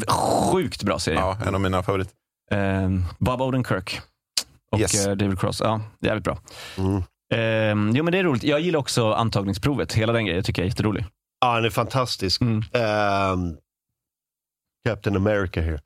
Sjukt 0.52 0.84
bra 0.84 1.00
serie. 1.00 1.20
Ja, 1.20 1.38
en 1.46 1.56
av 1.56 1.62
mina 1.62 1.84
favoriter. 1.84 2.14
Eh, 2.52 2.90
Bob 3.20 3.42
Odenkirk 3.42 4.02
och 4.72 4.80
Yes. 4.80 5.06
eh, 5.08 5.16
David 5.16 5.40
Cross. 5.40 5.62
Ja, 5.62 5.82
jävligt 6.02 6.24
bra. 6.24 6.38
Mm. 6.78 7.04
Eh, 7.34 7.76
jo 7.94 8.04
men 8.04 8.12
det 8.12 8.18
är 8.18 8.24
roligt. 8.24 8.44
Jag 8.44 8.60
gillar 8.60 8.80
också 8.80 9.14
antagningsprovet. 9.14 9.94
Hela 9.94 10.14
den 10.14 10.26
grejen 10.26 10.44
tycker 10.44 10.62
jag 10.62 10.66
är 10.66 10.70
jätterolig. 10.70 11.06
Ja, 11.42 11.54
han 11.54 11.66
är 11.66 11.70
fantastisk. 11.70 12.42
Mm. 12.42 12.64
Ehm, 12.74 13.58
Captain 14.88 15.16
America 15.16 15.62
here. 15.62 15.80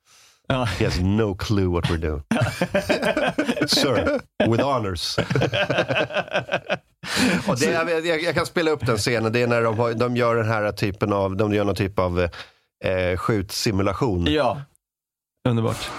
Ja. 0.47 0.63
He 0.63 0.85
has 0.85 0.99
no 0.99 1.35
clue 1.35 1.67
what 1.67 1.85
we're 1.85 1.97
doing. 1.97 2.23
Sir, 3.67 4.21
with 4.49 4.63
honors. 4.63 5.17
Och 7.47 7.59
det, 7.59 7.65
jag, 7.65 8.05
jag, 8.05 8.23
jag 8.23 8.35
kan 8.35 8.45
spela 8.45 8.71
upp 8.71 8.85
den 8.85 8.97
scenen. 8.97 9.33
Det 9.33 9.41
är 9.41 9.47
när 9.47 9.61
de, 9.61 9.79
har, 9.79 9.93
de 9.93 10.17
gör 10.17 10.35
den 10.35 10.47
här 10.47 10.71
typen 10.71 11.13
av, 11.13 11.37
de 11.37 11.53
gör 11.53 11.65
någon 11.65 11.75
typ 11.75 11.99
av 11.99 12.19
eh, 12.83 13.17
skjutsimulation. 13.17 14.25
ja, 14.25 14.61
underbart. 15.47 15.89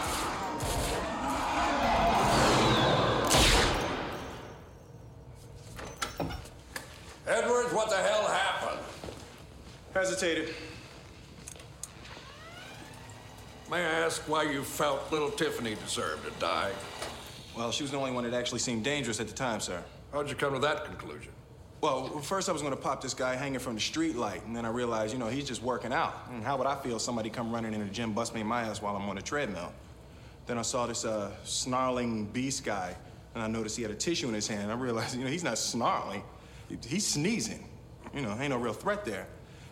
Hesitated. 9.94 10.54
May 13.70 13.78
I 13.78 14.00
ask 14.00 14.22
why 14.28 14.44
you 14.44 14.62
felt 14.62 15.10
little 15.12 15.30
Tiffany 15.30 15.74
deserved 15.74 16.24
to 16.24 16.30
die? 16.40 16.70
Well, 17.56 17.70
she 17.72 17.82
was 17.82 17.90
the 17.90 17.98
only 17.98 18.12
one 18.12 18.24
that 18.24 18.34
actually 18.34 18.60
seemed 18.60 18.84
dangerous 18.84 19.20
at 19.20 19.28
the 19.28 19.34
time, 19.34 19.60
sir. 19.60 19.82
How'd 20.12 20.28
you 20.28 20.36
come 20.36 20.54
to 20.54 20.58
that 20.60 20.84
conclusion? 20.84 21.32
Well, 21.80 22.20
first 22.20 22.48
I 22.48 22.52
was 22.52 22.62
going 22.62 22.74
to 22.74 22.80
pop 22.80 23.02
this 23.02 23.14
guy 23.14 23.34
hanging 23.36 23.60
from 23.60 23.74
the 23.74 23.80
street 23.80 24.16
light, 24.16 24.44
and 24.46 24.54
then 24.54 24.64
I 24.64 24.68
realized, 24.68 25.12
you 25.12 25.18
know, 25.18 25.28
he's 25.28 25.46
just 25.46 25.62
working 25.62 25.92
out. 25.92 26.14
And 26.30 26.42
how 26.42 26.56
would 26.56 26.66
I 26.66 26.76
feel 26.76 26.96
if 26.96 27.02
somebody 27.02 27.30
come 27.30 27.52
running 27.52 27.74
in 27.74 27.80
the 27.80 27.92
gym, 27.92 28.12
bust 28.12 28.34
me 28.34 28.40
in 28.40 28.46
my 28.46 28.62
ass 28.62 28.82
while 28.82 28.96
I'm 28.96 29.08
on 29.08 29.16
the 29.16 29.22
treadmill? 29.22 29.72
Then 30.46 30.58
I 30.58 30.62
saw 30.62 30.86
this 30.86 31.04
uh, 31.04 31.30
snarling 31.44 32.26
beast 32.26 32.64
guy, 32.64 32.96
and 33.34 33.42
I 33.42 33.46
noticed 33.48 33.76
he 33.76 33.82
had 33.82 33.92
a 33.92 33.96
tissue 33.96 34.28
in 34.28 34.34
his 34.34 34.48
hand. 34.48 34.72
I 34.72 34.74
realized, 34.74 35.16
you 35.16 35.24
know, 35.24 35.30
he's 35.30 35.44
not 35.44 35.58
snarling, 35.58 36.22
he's 36.86 37.06
sneezing. 37.06 37.68
You 38.14 38.22
know, 38.22 38.36
ain't 38.40 38.50
no 38.50 38.58
real 38.58 38.72
threat 38.72 39.04
there. 39.04 39.26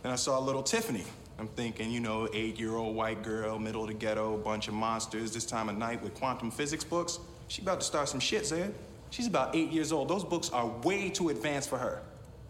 Then 0.06 0.12
I 0.12 0.16
saw 0.16 0.38
a 0.38 0.40
little 0.40 0.62
Tiffany. 0.62 1.02
I'm 1.36 1.48
thinking, 1.48 1.90
you 1.90 1.98
know, 1.98 2.28
eight-year-old 2.32 2.94
white 2.94 3.24
girl, 3.24 3.58
middle 3.58 3.82
of 3.82 3.88
the 3.88 3.94
ghetto, 3.94 4.36
bunch 4.36 4.68
of 4.68 4.74
monsters 4.74 5.34
this 5.34 5.44
time 5.44 5.68
of 5.68 5.76
night 5.76 6.00
with 6.00 6.14
quantum 6.14 6.52
physics 6.52 6.84
books. 6.84 7.18
She 7.48 7.60
about 7.60 7.80
to 7.80 7.86
start 7.88 8.08
some 8.08 8.20
shit, 8.20 8.46
Zed. 8.46 8.72
She's 9.10 9.26
about 9.26 9.56
eight 9.56 9.72
years 9.72 9.90
old. 9.90 10.06
Those 10.06 10.22
books 10.22 10.48
are 10.50 10.68
way 10.84 11.10
too 11.10 11.30
advanced 11.30 11.68
for 11.68 11.78
her. 11.78 12.02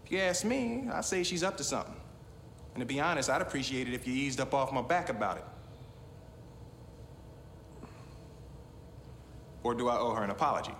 If 0.05 0.11
you 0.11 0.19
ask 0.19 0.45
me, 0.45 0.87
I 0.93 1.01
say 1.01 1.23
she's 1.23 1.41
up 1.41 1.57
to 1.57 1.63
something. 1.63 1.95
And 2.75 2.81
to 2.81 2.85
be 2.85 2.99
honest, 2.99 3.27
I'd 3.27 3.41
appreciate 3.41 3.87
it 3.87 3.95
if 3.95 4.05
you 4.05 4.13
eased 4.13 4.39
up 4.39 4.53
off 4.53 4.71
my 4.71 4.83
back 4.83 5.09
about 5.09 5.37
it. 5.37 5.45
Or 9.63 9.73
do 9.73 9.89
I 9.89 9.97
owe 9.97 10.13
her 10.13 10.23
an 10.23 10.29
apology? 10.29 10.75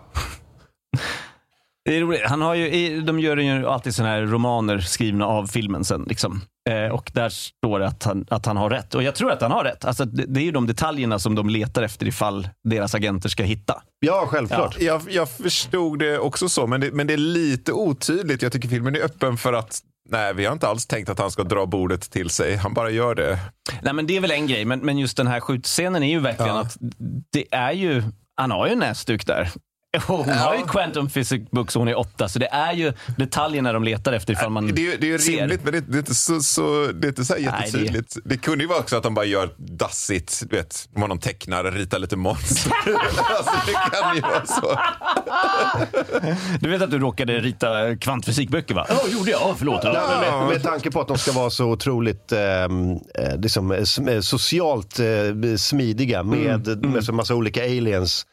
Det 1.87 1.95
är 1.97 2.01
roligt. 2.01 2.21
Han 2.25 2.41
har 2.41 2.55
ju, 2.55 3.01
de 3.01 3.19
gör 3.19 3.37
ju 3.37 3.67
alltid 3.67 3.95
såna 3.95 4.09
här 4.09 4.21
romaner 4.21 4.79
skrivna 4.79 5.25
av 5.25 5.47
filmen 5.47 5.85
sen. 5.85 6.05
Liksom. 6.07 6.41
Eh, 6.69 6.93
och 6.93 7.11
där 7.13 7.29
står 7.29 7.79
det 7.79 7.87
att 7.87 8.03
han, 8.03 8.25
att 8.29 8.45
han 8.45 8.57
har 8.57 8.69
rätt. 8.69 8.95
Och 8.95 9.03
jag 9.03 9.15
tror 9.15 9.31
att 9.31 9.41
han 9.41 9.51
har 9.51 9.63
rätt. 9.63 9.85
Alltså, 9.85 10.05
det, 10.05 10.25
det 10.27 10.39
är 10.39 10.43
ju 10.43 10.51
de 10.51 10.67
detaljerna 10.67 11.19
som 11.19 11.35
de 11.35 11.49
letar 11.49 11.83
efter 11.83 12.05
ifall 12.07 12.49
deras 12.63 12.95
agenter 12.95 13.29
ska 13.29 13.43
hitta. 13.43 13.81
Ja, 13.99 14.27
självklart. 14.29 14.79
Jag, 14.79 15.01
jag 15.09 15.29
förstod 15.29 15.99
det 15.99 16.19
också 16.19 16.49
så, 16.49 16.67
men 16.67 16.81
det, 16.81 16.91
men 16.91 17.07
det 17.07 17.13
är 17.13 17.17
lite 17.17 17.71
otydligt. 17.71 18.41
Jag 18.41 18.51
tycker 18.51 18.69
filmen 18.69 18.95
är 18.95 18.99
öppen 19.03 19.37
för 19.37 19.53
att 19.53 19.79
nej, 20.09 20.33
vi 20.33 20.45
har 20.45 20.53
inte 20.53 20.67
alls 20.67 20.85
tänkt 20.85 21.09
att 21.09 21.19
han 21.19 21.31
ska 21.31 21.43
dra 21.43 21.65
bordet 21.65 22.11
till 22.11 22.29
sig. 22.29 22.55
Han 22.55 22.73
bara 22.73 22.89
gör 22.89 23.15
det. 23.15 23.39
Nej, 23.81 23.93
men 23.93 24.07
det 24.07 24.17
är 24.17 24.21
väl 24.21 24.31
en 24.31 24.47
grej, 24.47 24.65
men, 24.65 24.79
men 24.79 24.97
just 24.97 25.17
den 25.17 25.27
här 25.27 25.39
skjutscenen 25.39 26.03
är 26.03 26.09
ju 26.09 26.19
verkligen 26.19 26.55
Ja. 26.55 26.61
att 26.61 26.77
det 27.31 27.45
är 27.51 27.71
ju, 27.71 28.03
han 28.35 28.51
har 28.51 28.67
ju 28.67 28.73
en 28.73 28.79
näsduk 28.79 29.27
där. 29.27 29.49
Och 29.97 30.17
hon 30.25 30.29
har 30.29 30.55
ju 30.55 30.63
Quantum 30.63 31.09
Physics 31.09 31.51
Books 31.51 31.75
och 31.75 31.79
hon 31.81 31.87
är 31.87 31.99
åtta, 31.99 32.29
så 32.29 32.39
det 32.39 32.47
är 32.47 32.73
ju 32.73 32.93
detaljerna 33.17 33.73
de 33.73 33.83
letar 33.83 34.13
efter 34.13 34.33
ifall 34.33 34.49
man 34.49 34.67
Det 34.67 34.81
är, 34.81 34.91
ju- 34.91 34.97
det 34.97 35.07
är 35.07 35.11
ju 35.11 35.19
ser. 35.19 35.31
rimligt, 35.41 35.63
men 35.63 35.73
det, 35.73 35.79
det 35.79 35.95
är 35.95 35.99
inte 35.99 36.15
så, 36.15 36.39
så, 36.41 36.85
det 36.93 37.07
är 37.07 37.09
inte 37.09 37.25
så 37.25 37.33
här 37.33 37.41
Nej, 37.41 37.51
det- 37.51 37.65
jättetydligt. 37.65 38.17
det... 38.25 38.37
kunde 38.37 38.63
ju 38.63 38.67
vara 38.67 38.79
också 38.79 38.97
att 38.97 39.03
de 39.03 39.13
bara 39.13 39.25
gör 39.25 39.49
dassigt. 39.57 40.43
Du 40.49 40.55
vet, 40.55 40.89
de 40.93 41.01
har 41.01 41.07
någon 41.07 41.19
tecknare, 41.19 41.71
ritar 41.71 41.99
lite 41.99 42.15
monster. 42.15 42.71
alltså, 43.37 43.51
det 43.67 43.97
kan 43.97 44.15
ju 44.15 44.21
vara 44.21 44.45
så. 44.45 44.79
Du 46.59 46.69
vet 46.69 46.81
att 46.81 46.91
du 46.91 46.99
råkade 46.99 47.39
rita 47.39 47.95
kvantfysikböcker 47.97 48.75
va? 48.75 48.85
Ja, 48.89 48.99
gjorde 49.09 49.31
jag. 49.31 49.41
Ja, 49.41 49.55
förlåt. 49.57 49.81
Ja, 49.83 50.07
men 50.21 50.39
med, 50.39 50.47
med 50.53 50.63
tanke 50.63 50.91
på 50.91 51.01
att 51.01 51.07
de 51.07 51.17
ska 51.17 51.31
vara 51.31 51.49
så 51.49 51.65
otroligt 51.65 52.31
ehm, 52.31 52.91
eh, 53.15 53.37
liksom, 53.39 53.71
eh, 53.71 53.77
eh, 54.09 54.19
socialt 54.21 54.99
eh, 54.99 55.05
smidiga 55.57 56.23
med, 56.23 56.85
med 56.85 57.03
så 57.03 57.13
massa 57.13 57.35
olika 57.35 57.63
aliens 57.63 58.25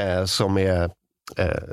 eh, 0.00 0.24
som 0.24 0.58
är 0.58 0.90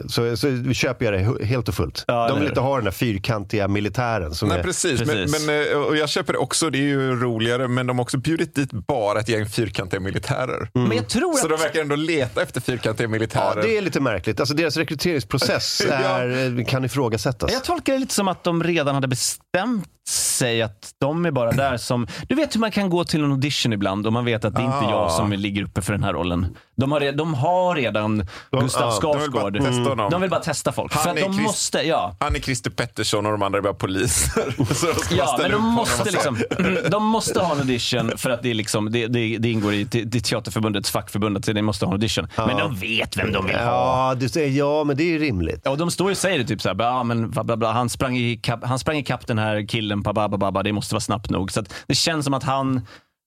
så, 0.08 0.38
så 0.38 0.48
vi 0.48 0.74
köper 0.74 1.06
jag 1.06 1.14
det 1.40 1.46
helt 1.46 1.68
och 1.68 1.74
fullt. 1.76 2.04
Ja, 2.08 2.28
de 2.28 2.40
vill 2.40 2.48
inte 2.48 2.60
ha 2.60 2.76
den 2.76 2.86
där 2.86 2.92
fyrkantiga 2.92 3.68
militären. 3.68 4.36
Som 4.36 4.50
Nej, 4.50 4.60
är, 4.60 4.64
precis. 4.64 5.00
Precis. 5.00 5.48
Men, 5.48 5.56
men, 5.56 5.72
eh, 5.72 5.78
och 5.78 5.98
jag 5.98 6.10
köper 6.10 6.34
det 6.34 6.40
också, 6.40 6.70
det 6.70 6.78
är 6.78 6.82
ju 6.82 7.16
roligare, 7.20 7.68
men 7.68 7.88
de 7.88 7.98
har 7.98 8.04
också 8.04 8.18
bjudit 8.18 8.56
dit 8.56 8.72
bara 8.72 9.20
ett 9.20 9.30
gäng 9.30 9.46
fyrkantiga 9.46 10.00
militärer. 10.00 10.70
Men 10.74 10.98
jag 10.98 11.08
tror 11.10 11.34
Så 11.34 11.48
de 11.48 11.54
att... 11.56 11.62
verkar 11.64 11.82
ändå 11.82 11.96
leta 11.96 12.42
efter 12.42 12.62
fyrkantiga 12.62 13.06
ja, 13.06 13.10
militärer. 13.12 13.62
det 13.62 13.78
är 13.78 13.82
lite 13.82 14.00
märkligt. 14.00 14.40
Alltså, 14.40 14.56
deras 14.56 14.78
rekryteringsprocess 14.78 15.82
Ja. 15.90 15.94
är, 15.96 16.60
eh, 16.60 16.66
kan 16.66 16.86
ifrågasättas. 16.86 17.52
Jag 17.54 17.64
tolkar 17.64 17.94
det 17.94 18.00
lite 18.00 18.14
som 18.14 18.28
att 18.28 18.44
de 18.44 18.64
redan 18.64 18.96
hade 18.96 19.08
bestämt 19.08 19.88
sig 20.10 20.62
att 20.62 20.92
de 21.00 21.26
är 21.26 21.32
bara 21.32 21.52
där 21.52 21.78
som... 21.78 22.08
Du 22.30 22.36
vet 22.36 22.56
hur 22.56 22.60
man 22.60 22.72
kan 22.72 22.90
gå 22.90 23.04
till 23.04 23.24
en 23.24 23.32
audition 23.32 23.74
ibland 23.74 24.08
och 24.08 24.14
man 24.14 24.26
vet 24.26 24.46
att 24.46 24.56
det 24.56 24.62
är 24.62 24.66
inte 24.66 24.78
Ah. 24.78 24.92
jag 24.92 25.12
som 25.12 25.32
ligger 25.32 25.64
uppe 25.64 25.82
för 25.82 25.94
den 25.94 26.04
här 26.04 26.14
rollen. 26.14 26.58
De 26.82 26.92
har, 26.92 27.12
de 27.12 27.34
har 27.34 27.76
redan 27.76 28.28
Gustav 28.62 29.00
ja, 29.02 29.14
de 29.14 29.22
vill 29.22 29.32
bara 29.32 29.42
Skarsgård. 29.42 29.58
testa 29.58 29.90
honom. 29.90 30.12
De 30.12 30.22
vill 30.22 30.30
bara 30.30 30.40
testa 30.40 30.72
folk. 30.72 30.94
Han 30.94 31.18
är 31.18 31.22
de 31.22 31.34
Chris- 31.34 31.42
måste, 31.44 31.78
ja. 31.82 32.16
Han 32.20 32.36
är 32.36 32.40
Christer 32.40 32.72
Pettersson 32.72 33.26
och 33.26 33.32
de 33.32 33.42
andra 33.44 33.58
är 33.60 33.64
bara 33.64 33.74
poliser. 33.74 34.44
De 35.10 35.16
Ja, 35.18 35.38
men 35.42 35.52
de 35.52 35.62
måste, 35.64 36.12
liksom, 36.12 36.38
de 36.92 37.06
måste 37.06 37.40
ha 37.40 37.52
en 37.54 37.60
audition 37.60 38.12
för 38.18 38.30
att 38.30 38.44
det, 38.44 38.50
är 38.50 38.54
liksom, 38.54 38.92
det, 38.92 39.08
det, 39.08 39.38
det 39.38 39.52
ingår 39.52 39.74
i 39.74 39.84
det 39.84 40.16
är 40.16 40.20
Teaterförbundets 40.20 40.92
fackförbund 40.92 41.38
att 41.38 41.44
de 41.44 41.62
måste 41.62 41.86
ha 41.86 41.90
en 41.90 41.94
audition. 41.94 42.28
Men 42.38 42.58
de 42.58 42.76
vet 42.76 43.18
vem 43.18 43.32
de 43.32 43.46
vill 43.46 43.56
ha. 43.56 43.62
Ja, 44.10 44.16
du 44.16 44.30
säger, 44.30 44.50
ja, 44.58 44.84
men 44.84 44.98
det 44.98 45.04
är 45.04 45.08
ju 45.12 45.20
rimligt. 45.20 45.62
Ja, 45.64 45.72
och 45.72 45.78
de 45.78 45.92
står 45.92 46.08
ju 46.08 46.12
och 46.12 46.18
säger 46.18 46.40
det 46.40 46.46
typ 46.46 46.62
såhär, 46.62 46.82
ah, 46.82 47.04
men 47.04 47.30
bla, 47.32 47.44
bla, 47.44 47.58
bla. 47.58 47.72
Han, 47.72 47.90
sprang 47.90 48.18
i 48.18 48.38
kapp, 48.38 48.60
han 48.64 48.80
sprang 48.80 48.98
i 48.98 49.04
kapp 49.04 49.28
den 49.28 49.38
här 49.40 49.68
killen, 49.68 50.04
pa, 50.04 50.14
ba, 50.14 50.28
ba, 50.30 50.38
ba, 50.38 50.52
ba. 50.52 50.64
det 50.64 50.74
måste 50.74 50.96
vara 50.96 51.02
snabbt 51.02 51.30
nog. 51.30 51.52
Så 51.52 51.64
det 51.88 51.96
känns 51.96 52.26
som 52.26 52.34
att 52.34 52.44
han, 52.44 52.82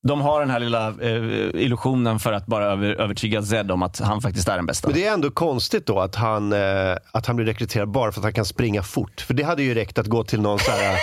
de 0.07 0.21
har 0.21 0.39
den 0.39 0.49
här 0.49 0.59
lilla 0.59 0.87
eh, 0.87 1.63
illusionen 1.63 2.19
för 2.19 2.33
att 2.33 2.45
bara 2.45 2.65
över, 2.65 3.01
övertyga 3.01 3.41
Zed 3.43 3.71
om 3.71 3.83
att 3.83 3.99
han 3.99 4.21
faktiskt 4.21 4.47
är 4.47 4.55
den 4.55 4.65
bästa. 4.65 4.87
Men 4.87 4.95
det 4.97 5.05
är 5.05 5.13
ändå 5.13 5.31
konstigt 5.31 5.85
då 5.85 5.99
att 5.99 6.15
han, 6.15 6.53
eh, 6.53 6.95
att 7.11 7.25
han 7.25 7.35
blir 7.35 7.45
rekryterad 7.45 7.89
bara 7.89 8.11
för 8.11 8.19
att 8.19 8.23
han 8.23 8.33
kan 8.33 8.45
springa 8.45 8.83
fort. 8.83 9.21
För 9.21 9.33
det 9.33 9.43
hade 9.43 9.63
ju 9.63 9.73
räckt 9.73 9.97
att 9.97 10.07
gå 10.07 10.23
till 10.23 10.41
någon 10.41 10.59
så 10.59 10.71
här, 10.71 10.97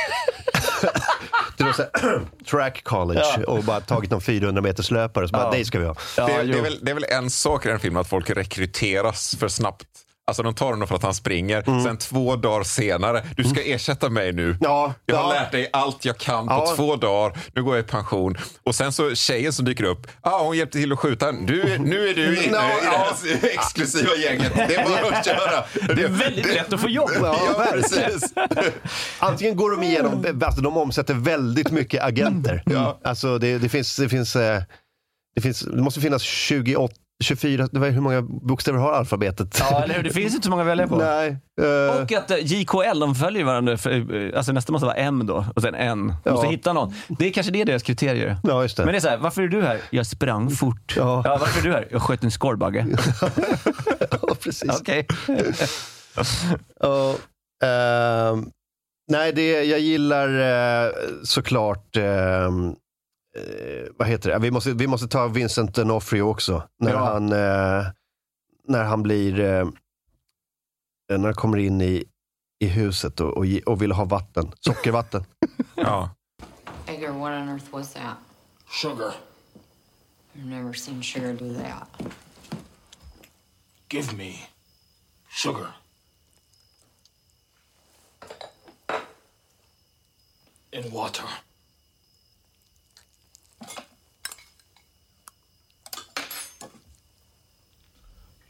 till 1.56 1.64
någon 1.66 1.74
så 1.74 1.82
här 1.82 2.20
track 2.50 2.84
college 2.84 3.22
Ja. 3.38 3.52
och 3.52 3.64
bara 3.64 3.80
tagit 3.80 4.10
någon 4.10 4.20
400 4.20 4.62
meters 4.62 4.90
löpare 4.90 5.24
och 5.24 5.30
så 5.30 5.36
bara, 5.36 5.44
Ja. 5.44 5.50
dig 5.50 5.64
ska 5.64 5.78
vi 5.78 5.86
ha. 5.86 5.94
Ja, 6.16 6.26
det, 6.26 6.42
det, 6.42 6.58
är 6.58 6.62
väl, 6.62 6.78
det 6.82 6.90
är 6.90 6.94
väl 6.94 7.04
en 7.08 7.30
sak 7.30 7.66
i 7.66 7.68
den 7.68 7.80
filmen 7.80 8.00
att 8.00 8.08
folk 8.08 8.30
rekryteras 8.30 9.36
för 9.40 9.48
snabbt. 9.48 9.86
Alltså 10.26 10.42
de 10.42 10.54
tar 10.54 10.66
honom 10.70 10.88
för 10.88 10.94
att 10.94 11.02
han 11.02 11.14
springer. 11.14 11.82
Sen 11.84 11.96
två 11.96 12.36
dagar 12.36 12.64
senare, 12.64 13.22
du 13.36 13.44
ska 13.44 13.62
ersätta 13.62 14.08
mig 14.10 14.32
nu. 14.32 14.56
Ja, 14.60 14.94
jag 15.06 15.16
har 15.16 15.34
ja. 15.34 15.40
lärt 15.40 15.52
dig 15.52 15.70
allt 15.72 16.04
jag 16.04 16.18
kan 16.18 16.46
på 16.48 16.54
Ja. 16.54 16.72
två 16.76 16.96
dagar. 16.96 17.38
Nu 17.54 17.62
går 17.62 17.76
jag 17.76 17.84
i 17.84 17.88
pension. 17.88 18.36
Och 18.62 18.74
sen 18.74 18.92
så 18.92 19.14
tjejen 19.14 19.52
som 19.52 19.64
dyker 19.64 19.84
upp. 19.84 20.06
Ah, 20.20 20.38
hon 20.44 20.56
hjälpte 20.56 20.78
till 20.78 20.92
att 20.92 20.98
skjuta. 20.98 21.32
Du, 21.32 21.78
nu 21.78 22.08
är 22.08 22.14
du 22.14 22.44
inne 22.44 22.56
Ja, 22.56 22.78
i 22.78 23.28
det 23.28 23.36
här 23.36 23.44
exklusiva 23.58 24.14
gänget. 24.16 24.52
Det 24.54 24.74
är 24.74 24.84
bara 24.84 25.16
att 25.18 25.26
köra. 25.26 25.64
Det 25.94 26.02
är 26.02 26.08
väldigt 26.08 26.46
lätt 26.54 26.72
att 26.72 26.80
få 26.80 26.88
jobb. 26.88 27.10
Ja, 27.22 27.66
precis. 27.72 28.32
Antingen 29.18 29.56
går 29.56 29.70
de 29.70 29.82
igenom, 29.82 30.40
alltså 30.44 30.60
de 30.60 30.76
omsätter 30.76 31.14
väldigt 31.14 31.70
mycket 31.70 32.02
agenter. 32.02 32.62
Ja. 32.66 33.00
Alltså 33.04 33.38
det, 33.38 33.58
det 33.58 33.68
finns, 33.68 33.96
det 33.96 34.08
finns, 34.08 34.36
eh, 34.36 34.62
det 35.34 35.40
finns, 35.40 35.60
det 35.60 35.82
måste 35.82 36.00
finnas 36.00 36.22
28, 36.22 36.94
24, 37.22 37.68
det 37.72 37.78
var, 37.78 37.88
hur 37.88 38.00
många 38.00 38.22
bokstäver 38.22 38.78
har 38.78 38.92
alfabetet? 38.92 39.56
Ja, 39.60 39.82
eller 39.84 39.94
hur? 39.94 40.02
Det 40.02 40.10
finns 40.10 40.34
inte 40.34 40.44
så 40.44 40.50
många 40.50 40.62
att 40.62 40.68
välja 40.68 40.88
på. 40.88 40.96
Nej. 40.96 41.36
eh, 41.60 42.00
Och 42.02 42.12
att 42.12 42.30
eh, 42.30 42.36
JKL, 42.38 43.00
de 43.00 43.14
följer 43.14 43.44
varandra. 43.44 43.76
För, 43.76 44.14
eh, 44.30 44.36
alltså 44.36 44.52
nästa 44.52 44.72
måste 44.72 44.86
vara 44.86 44.96
M 44.96 45.26
då, 45.26 45.44
och 45.56 45.62
sen 45.62 45.74
N. 45.74 46.14
De 46.24 46.30
måste 46.30 46.46
Ja. 46.46 46.50
hitta 46.50 46.72
någon. 46.72 46.94
Det 47.18 47.26
är 47.26 47.32
kanske 47.32 47.52
det 47.52 47.60
är 47.60 47.64
deras 47.64 47.82
kriterier. 47.82 48.36
Ja, 48.42 48.62
just 48.62 48.76
det. 48.76 48.84
Men 48.84 48.92
det 48.92 48.98
är 48.98 49.00
så 49.00 49.08
här, 49.08 49.18
varför 49.18 49.42
är 49.42 49.48
du 49.48 49.62
här? 49.62 49.78
Jag 49.90 50.06
sprang 50.06 50.50
fort. 50.50 50.94
Ja. 50.96 51.22
varför 51.40 51.60
är 51.60 51.64
du 51.64 51.72
här? 51.72 51.88
Jag 51.90 52.02
sköt 52.02 52.24
en 52.24 52.30
skorrbagge. 52.30 52.86
ja, 54.10 54.34
precis. 54.42 54.80
Okej. 54.80 55.06
Ja, 56.80 57.14
ehm, 57.64 58.46
nej, 59.12 59.32
det, 59.32 59.64
jag 59.64 59.80
gillar 59.80 60.28
eh, 60.86 60.92
såklart 61.24 61.96
ehm, 61.96 62.74
eh, 63.36 63.86
vad 63.96 64.08
heter 64.08 64.30
det? 64.30 64.38
Vi 64.38 64.50
måste, 64.50 64.72
vi 64.72 64.86
måste 64.86 65.08
ta 65.08 65.26
Vincent 65.26 65.78
D'Onofrio 65.78 66.20
också. 66.20 66.68
När 66.78 66.92
Ja. 66.92 66.98
han, 67.12 67.32
eh, 67.32 67.86
när 68.68 68.84
han 68.84 69.02
blir, 69.02 69.40
eh, 69.40 69.68
när 71.08 71.24
han 71.24 71.34
kommer 71.34 71.58
in 71.58 71.80
i, 71.80 72.04
i 72.58 72.66
huset 72.66 73.20
och, 73.20 73.36
och, 73.36 73.44
och 73.66 73.82
vill 73.82 73.92
ha 73.92 74.04
vatten. 74.04 74.52
Sockervatten. 74.60 75.24
Ja. 75.74 76.10
Edgar, 76.86 77.12
what 77.12 77.32
on 77.32 77.48
earth 77.48 77.70
was 77.72 77.92
that? 77.92 78.16
Sugar. 78.70 79.14
I've 80.34 80.46
never 80.46 80.72
seen 80.72 81.02
Sugar 81.02 81.32
do 81.34 81.54
that. 81.54 81.88
Give 83.88 84.16
me 84.16 84.34
sugar. 85.28 85.66
In 90.72 90.90
water. 90.92 91.24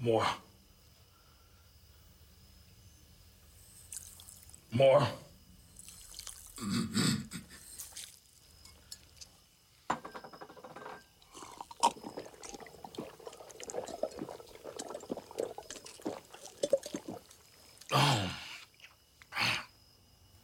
More. 0.03 0.27
More. 4.73 5.07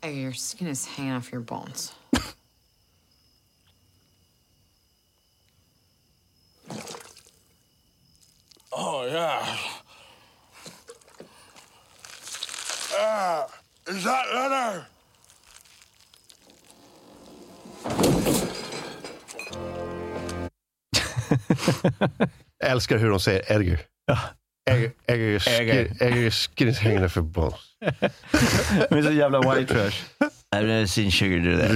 Edgar, 0.01 0.21
your 0.21 0.33
skin 0.35 0.69
is 0.69 0.87
hanging 0.87 1.13
off 1.15 1.33
your 1.33 1.41
bones. 1.41 1.93
Älskar 22.79 22.99
hur 22.99 23.11
de 23.11 23.21
säger 23.21 23.53
Edgar. 23.53 23.81
Is 26.59 26.79
hanging 26.79 27.09
for 27.09 27.23
bones. 27.23 27.55
Men 28.91 29.05
så 29.05 29.13
jävla 29.13 29.41
white 29.41 29.75
trash. 29.75 30.05
I've 30.57 30.67
never 30.67 30.87
seen 30.87 31.11
sugar 31.11 31.39
do 31.39 31.57
that. 31.57 31.71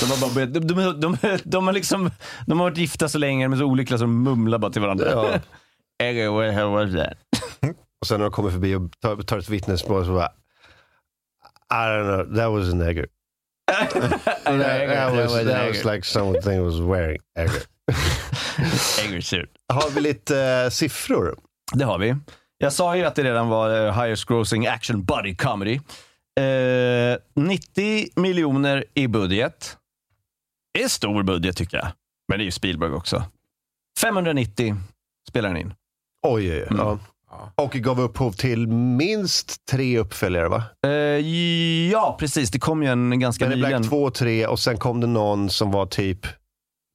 De 0.00 0.06
har, 0.06 0.34
bara 0.34 0.46
de, 0.46 0.60
de, 0.60 1.00
de, 1.00 1.38
de, 1.44 1.66
har 1.66 1.72
liksom, 1.72 2.10
de 2.46 2.60
har 2.60 2.70
varit 2.70 2.78
gifta 2.78 3.08
så 3.08 3.18
länge, 3.18 3.46
är 3.46 3.56
så 3.56 3.64
olyckliga 3.64 3.98
så 3.98 4.04
de 4.04 4.22
mumlar 4.22 4.58
bara 4.58 4.72
till 4.72 4.82
varandra. 4.82 5.10
Ja. 5.10 5.40
Edgar, 6.02 6.30
what 6.30 6.48
the 6.48 6.52
hell 6.52 6.70
was 6.70 6.92
that? 6.92 7.18
Och 8.00 8.06
sen 8.06 8.20
när 8.20 8.24
de 8.24 8.32
kommer 8.32 8.50
förbi 8.50 8.74
och 8.74 9.00
tar, 9.00 9.22
tar 9.22 9.38
ett 9.38 9.48
vittnesmål 9.48 10.06
så 10.06 10.12
bara, 10.12 10.32
I 11.70 11.86
don't 11.88 12.04
know, 12.04 12.36
that 12.36 12.50
was 12.50 12.72
an 12.72 12.80
Edgar. 12.80 13.06
that, 13.66 13.90
that, 14.24 15.14
was, 15.14 15.44
that 15.44 15.68
was 15.68 15.84
like 15.84 16.04
something 16.04 16.64
was 16.64 16.80
wearing 16.80 17.18
Edgar. 17.38 17.62
Har 19.68 19.90
vi 19.90 20.00
lite 20.00 20.38
eh, 20.40 20.70
siffror? 20.70 21.36
Det 21.72 21.84
har 21.84 21.98
vi. 21.98 22.14
Jag 22.58 22.72
sa 22.72 22.96
ju 22.96 23.04
att 23.04 23.14
det 23.14 23.24
redan 23.24 23.48
var 23.48 23.86
eh, 23.86 24.02
highest 24.02 24.24
grossing 24.24 24.66
action 24.66 25.04
body 25.04 25.36
comedy. 25.36 25.80
Eh, 26.40 27.18
90 27.34 28.20
miljoner 28.20 28.84
i 28.94 29.08
budget. 29.08 29.76
Det 30.74 30.82
är 30.82 30.88
stor 30.88 31.22
budget 31.22 31.56
tycker 31.56 31.76
jag. 31.76 31.88
Men 32.28 32.38
det 32.38 32.42
är 32.42 32.44
ju 32.44 32.50
Spielberg 32.50 32.92
också. 32.92 33.24
590 34.00 34.76
spelar 35.28 35.48
den 35.48 35.58
in. 35.58 35.74
Oj, 36.26 36.52
oj, 36.52 36.66
oj. 36.70 36.76
Ja. 36.78 36.98
Och 37.54 37.72
gav 37.72 38.00
upphov 38.00 38.32
till 38.32 38.68
minst 38.68 39.66
tre 39.66 39.98
uppföljare 39.98 40.48
va? 40.48 40.62
Eh, 40.86 40.90
ja, 41.90 42.16
precis. 42.20 42.50
Det 42.50 42.58
kom 42.58 42.82
ju 42.82 42.88
en 42.88 43.20
ganska 43.20 43.44
Men 43.48 43.58
nyligen. 43.58 43.80
Black 43.82 43.90
2 43.90 44.02
och 44.02 44.14
3 44.14 44.46
och 44.46 44.58
sen 44.58 44.78
kom 44.78 45.00
det 45.00 45.06
någon 45.06 45.50
som 45.50 45.70
var 45.70 45.86
typ, 45.86 46.26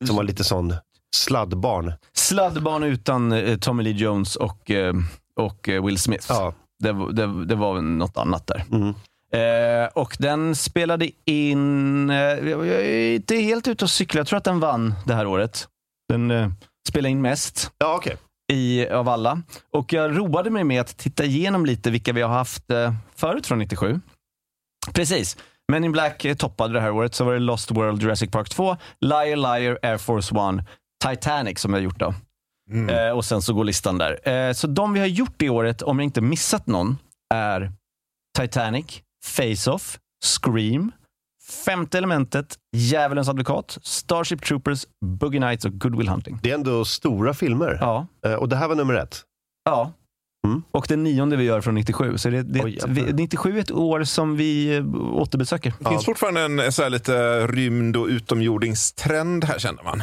som 0.06 0.16
var 0.16 0.24
lite 0.24 0.44
sån 0.44 0.74
sladdbarn. 1.16 1.94
Sladdbarn 2.14 2.84
utan 2.84 3.32
eh, 3.32 3.58
Tommy 3.58 3.84
Lee 3.84 3.94
Jones 3.94 4.36
och, 4.36 4.72
eh, 4.72 4.94
och 5.36 5.70
eh, 5.70 5.86
Will 5.86 5.98
Smith. 5.98 6.26
Ja. 6.30 6.54
Det, 6.84 6.92
var- 6.92 7.12
det, 7.12 7.46
det 7.46 7.56
var 7.56 7.82
något 7.82 8.18
annat 8.18 8.48
där. 8.48 8.64
Mm. 8.72 8.94
Eh, 9.34 9.88
och 9.94 10.16
den 10.20 10.56
spelade 10.56 11.10
in, 11.26 12.10
eh, 12.10 12.16
jag 12.18 12.68
är 12.68 13.16
inte 13.16 13.36
helt 13.36 13.68
ute 13.68 13.86
och 13.86 13.90
cyklar, 13.92 14.20
jag 14.20 14.28
tror 14.28 14.38
att 14.38 14.44
den 14.44 14.60
vann 14.60 14.94
det 15.06 15.14
här 15.14 15.28
året. 15.28 15.68
Den 16.10 16.32
eh, 16.32 16.50
spelade 16.90 17.10
in 17.10 17.22
mest 17.22 17.72
Ja, 17.78 17.96
okej. 17.96 18.18
i, 18.54 18.88
av 18.90 19.10
alla. 19.10 19.42
Och 19.72 19.94
jag 19.94 20.18
roade 20.18 20.50
mig 20.50 20.64
med 20.64 20.82
att 20.82 20.98
titta 20.98 21.24
igenom 21.26 21.66
lite 21.66 21.92
vilka 21.92 22.14
vi 22.14 22.22
har 22.22 22.30
haft 22.30 22.72
eh, 22.72 22.94
förut 23.16 23.48
från 23.48 23.60
97. 23.60 24.00
Precis. 24.94 25.38
Men 25.72 25.84
in 25.84 25.92
Black 25.92 26.26
eh, 26.26 26.36
toppade 26.36 26.74
det 26.74 26.82
här 26.82 26.92
året. 26.92 27.16
Så 27.16 27.24
var 27.24 27.34
det 27.34 27.40
Lost 27.40 27.72
World, 27.72 28.02
Jurassic 28.04 28.32
Park 28.32 28.50
2, 28.50 28.78
Liar 29.02 29.36
Liar, 29.36 29.80
Air 29.82 29.98
Force 29.98 30.36
One, 30.36 30.64
Titanic 31.06 31.60
som 31.60 31.72
vi 31.72 31.78
har 31.78 31.84
gjort 31.84 32.00
då. 32.00 32.14
Eh, 32.90 33.12
och 33.12 33.26
sen 33.26 33.42
så 33.42 33.54
går 33.54 33.64
listan 33.64 33.98
där. 33.98 34.30
Eh, 34.30 34.54
så 34.54 34.68
de 34.68 34.94
vi 34.94 35.00
har 35.00 35.08
gjort 35.08 35.34
det 35.38 35.50
året, 35.50 35.82
om 35.82 36.00
jag 36.00 36.04
inte 36.04 36.22
missat 36.22 36.68
någon, 36.68 36.98
är 37.34 37.72
Titanic, 38.40 39.02
Face-Off, 39.26 40.00
Scream, 40.26 40.92
Femte 41.66 41.98
elementet, 41.98 42.58
Djävulens 42.76 43.30
advokat, 43.30 43.78
Starship 43.82 44.42
Troopers, 44.46 44.86
Boogie 45.06 45.40
Nights 45.40 45.66
och 45.66 45.80
Good 45.80 45.96
Will 45.98 46.10
Hunting. 46.10 46.40
Det 46.44 46.50
är 46.52 46.56
ändå 46.56 46.86
stora 46.86 47.34
filmer. 47.34 47.78
Ja. 47.82 48.08
Eh, 48.26 48.34
Och 48.34 48.50
det 48.50 48.56
här 48.56 48.68
var 48.68 48.76
nummer 48.76 48.94
ett. 48.94 49.22
Ja. 49.66 49.92
Mm. 50.48 50.64
Och 50.72 50.86
den 50.90 51.04
nionde 51.04 51.36
vi 51.36 51.44
gör 51.44 51.62
från 51.62 51.76
97. 51.76 52.18
Så 52.18 52.30
det, 52.30 52.44
det, 52.44 52.64
Oj, 52.64 52.80
vi, 52.88 53.14
97 53.14 53.58
är 53.58 53.62
ett 53.62 53.72
år 53.72 54.04
som 54.04 54.36
vi 54.38 54.76
eh, 54.78 54.86
återbesöker. 55.14 55.74
Det 55.80 55.90
finns 55.90 56.06
fortfarande 56.06 56.42
en 56.66 56.72
så 56.72 56.84
här 56.84 56.90
lite 56.90 57.48
rymd 57.48 57.98
och 57.98 58.06
utomjordingstrend 58.08 59.44
här 59.44 59.60
känner 59.60 59.84
man. 59.84 60.02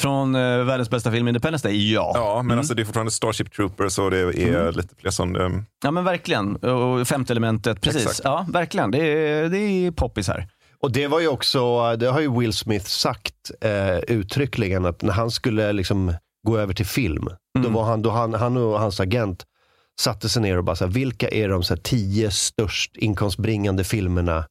Från 0.00 0.34
eh, 0.34 0.64
världens 0.64 0.90
bästa 0.90 1.10
film 1.10 1.28
Independence 1.28 1.68
Day, 1.68 1.92
ja. 1.92 2.12
Ja, 2.14 2.42
men 2.42 2.58
alltså 2.58 2.74
det 2.74 2.82
är 2.82 2.84
fortfarande 2.84 3.12
Starship 3.12 3.52
Troopers 3.52 3.98
och 3.98 4.10
det 4.10 4.18
är 4.18 4.72
lite 4.72 4.94
fler 4.96 5.10
som... 5.10 5.32
Det, 5.32 5.64
Ja 5.84 5.90
men 5.90 6.04
verkligen. 6.04 6.56
Och 6.56 7.08
femte 7.08 7.32
elementet, 7.32 7.80
precis. 7.80 8.02
Exakt. 8.02 8.20
Ja, 8.24 8.46
verkligen. 8.48 8.90
Det 8.90 8.98
är, 8.98 9.48
det 9.48 9.58
är 9.58 9.90
poppis 9.90 10.28
här. 10.28 10.48
Och 10.82 10.92
det 10.92 11.06
var 11.06 11.20
ju 11.20 11.28
också, 11.28 11.96
det 11.96 12.06
har 12.06 12.20
ju 12.20 12.38
Will 12.38 12.52
Smith 12.52 12.86
sagt 12.86 13.50
eh, 13.60 13.98
uttryckligen 13.98 14.86
att 14.86 15.02
när 15.02 15.12
han 15.12 15.30
skulle 15.30 15.72
liksom 15.72 16.14
gå 16.46 16.58
över 16.58 16.74
till 16.74 16.86
film, 16.86 17.28
då 17.58 17.68
var 17.68 17.84
han, 17.84 18.02
då 18.02 18.10
han, 18.10 18.34
han 18.34 18.56
och 18.56 18.80
hans 18.80 19.00
agent 19.00 19.44
satte 20.00 20.28
sig 20.28 20.42
ner 20.42 20.58
och 20.58 20.64
bara 20.64 20.76
så 20.76 20.84
här, 20.84 20.92
vilka 20.92 21.28
är 21.28 21.48
de 21.48 21.62
så 21.62 21.74
här, 21.74 21.80
tio 21.82 22.30
störst 22.30 22.96
inkomstbringande 22.96 23.84
filmerna 23.84 24.44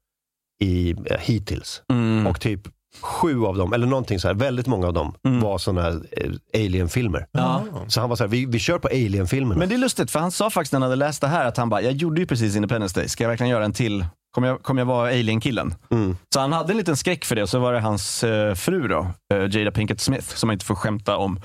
i, 0.62 0.95
eh, 1.05 1.19
hittills? 1.19 1.81
Mm. 1.91 2.27
Och 2.27 2.39
typ 2.39 2.62
sju 3.02 3.45
av 3.45 3.58
dem, 3.58 3.73
eller 3.73 3.88
någonting 3.88 4.19
så 4.19 4.28
här, 4.28 4.36
väldigt 4.36 4.67
många 4.67 4.88
av 4.88 4.93
dem 4.93 5.15
var 5.21 5.58
sådana 5.58 5.82
här 5.82 6.02
eh, 6.12 6.32
alien-filmer. 6.54 7.28
Ja. 7.32 7.63
Så 7.88 7.99
han 7.99 8.10
var 8.10 8.15
så 8.15 8.23
här, 8.23 8.30
vi, 8.30 8.45
vi 8.45 8.60
kör 8.60 8.80
på 8.80 8.88
alien-filmerna. 8.88 9.60
Men 9.60 9.69
det 9.69 9.75
är 9.75 9.80
lustigt, 9.80 10.12
för 10.12 10.19
han 10.19 10.32
sa 10.32 10.49
faktiskt 10.49 10.73
när 10.73 10.80
han 10.80 10.84
hade 10.84 10.95
läst 10.95 11.21
det 11.21 11.28
här 11.28 11.45
att 11.45 11.58
han 11.58 11.69
bara, 11.69 11.82
jag 11.82 11.93
gjorde 11.93 12.21
ju 12.21 12.28
precis 12.28 12.56
Independence 12.56 12.99
Day, 12.99 13.10
ska 13.10 13.23
jag 13.23 13.30
verkligen 13.30 13.49
göra 13.49 13.65
en 13.65 13.73
till? 13.73 14.06
Kommer 14.32 14.47
jag, 14.47 14.63
kommer 14.63 14.82
jag 14.82 14.86
vara 14.86 15.10
alien-killen? 15.10 15.75
Mm. 15.91 16.17
Så 16.34 16.39
han 16.39 16.54
hade 16.54 16.73
en 16.73 16.78
liten 16.78 16.97
skräck 16.97 17.25
för 17.25 17.36
det 17.36 17.43
och 17.43 17.49
så 17.49 17.60
var 17.60 17.73
det 17.73 17.80
hans 17.80 18.23
eh, 18.23 18.56
fru 18.56 18.88
då, 18.88 19.08
eh, 19.34 19.47
Jada 19.49 19.71
Pinkett 19.71 20.02
Smith, 20.02 20.36
som 20.36 20.47
man 20.47 20.54
inte 20.54 20.65
får 20.65 20.75
skämta 20.75 21.17
om, 21.17 21.41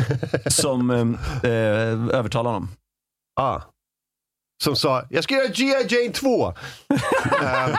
som 0.46 0.90
eh, 0.90 1.50
eh, 1.50 2.16
övertalade 2.18 2.48
honom. 2.48 2.68
Ah. 3.40 3.60
Som 4.64 4.76
sa, 4.76 5.04
jag 5.10 5.24
ska 5.24 5.34
göra 5.34 5.48
G.I. 5.48 5.86
Jane 5.94 6.12
2. 6.12 6.46
Ehm, 6.46 6.54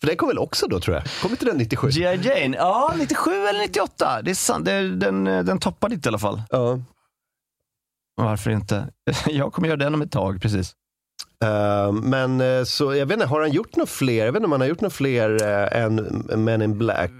För 0.00 0.06
den 0.06 0.16
kom 0.16 0.28
väl 0.28 0.38
också 0.38 0.66
då 0.66 0.80
tror 0.80 0.96
jag? 0.96 1.04
Kom 1.22 1.30
inte 1.30 1.44
den 1.44 1.56
97? 1.56 1.88
G.I. 1.90 2.16
Jane, 2.28 2.56
ja 2.56 2.94
97 2.98 3.30
eller 3.46 3.60
98, 3.60 4.22
det 4.22 4.30
är 4.30 4.34
sant. 4.34 4.64
Det, 4.64 4.96
den, 4.96 5.26
eh, 5.26 5.44
den 5.44 5.58
toppade 5.58 5.94
inte 5.94 6.08
i 6.08 6.10
alla 6.10 6.18
fall. 6.18 6.42
Ja. 6.50 6.78
Varför 8.16 8.50
inte? 8.50 8.86
Jag 9.26 9.52
kommer 9.52 9.68
göra 9.68 9.76
den 9.76 9.94
om 9.94 10.02
ett 10.02 10.12
tag, 10.12 10.42
precis. 10.42 10.72
Ehm, 11.44 11.96
men 11.96 12.40
eh, 12.40 12.64
så, 12.64 12.94
jag 12.94 13.06
vet 13.06 13.14
inte, 13.14 13.26
har 13.26 13.40
han 13.40 13.52
gjort 13.52 13.76
några 13.76 13.86
fler? 13.86 14.24
Jag 14.24 14.32
vet 14.32 14.36
inte 14.36 14.44
om 14.46 14.52
han 14.52 14.60
har 14.60 14.68
gjort 14.68 14.80
några 14.80 14.90
fler 14.90 15.42
eh, 15.42 15.82
än 15.82 15.94
Men 16.44 16.62
in 16.62 16.78
Black. 16.78 17.10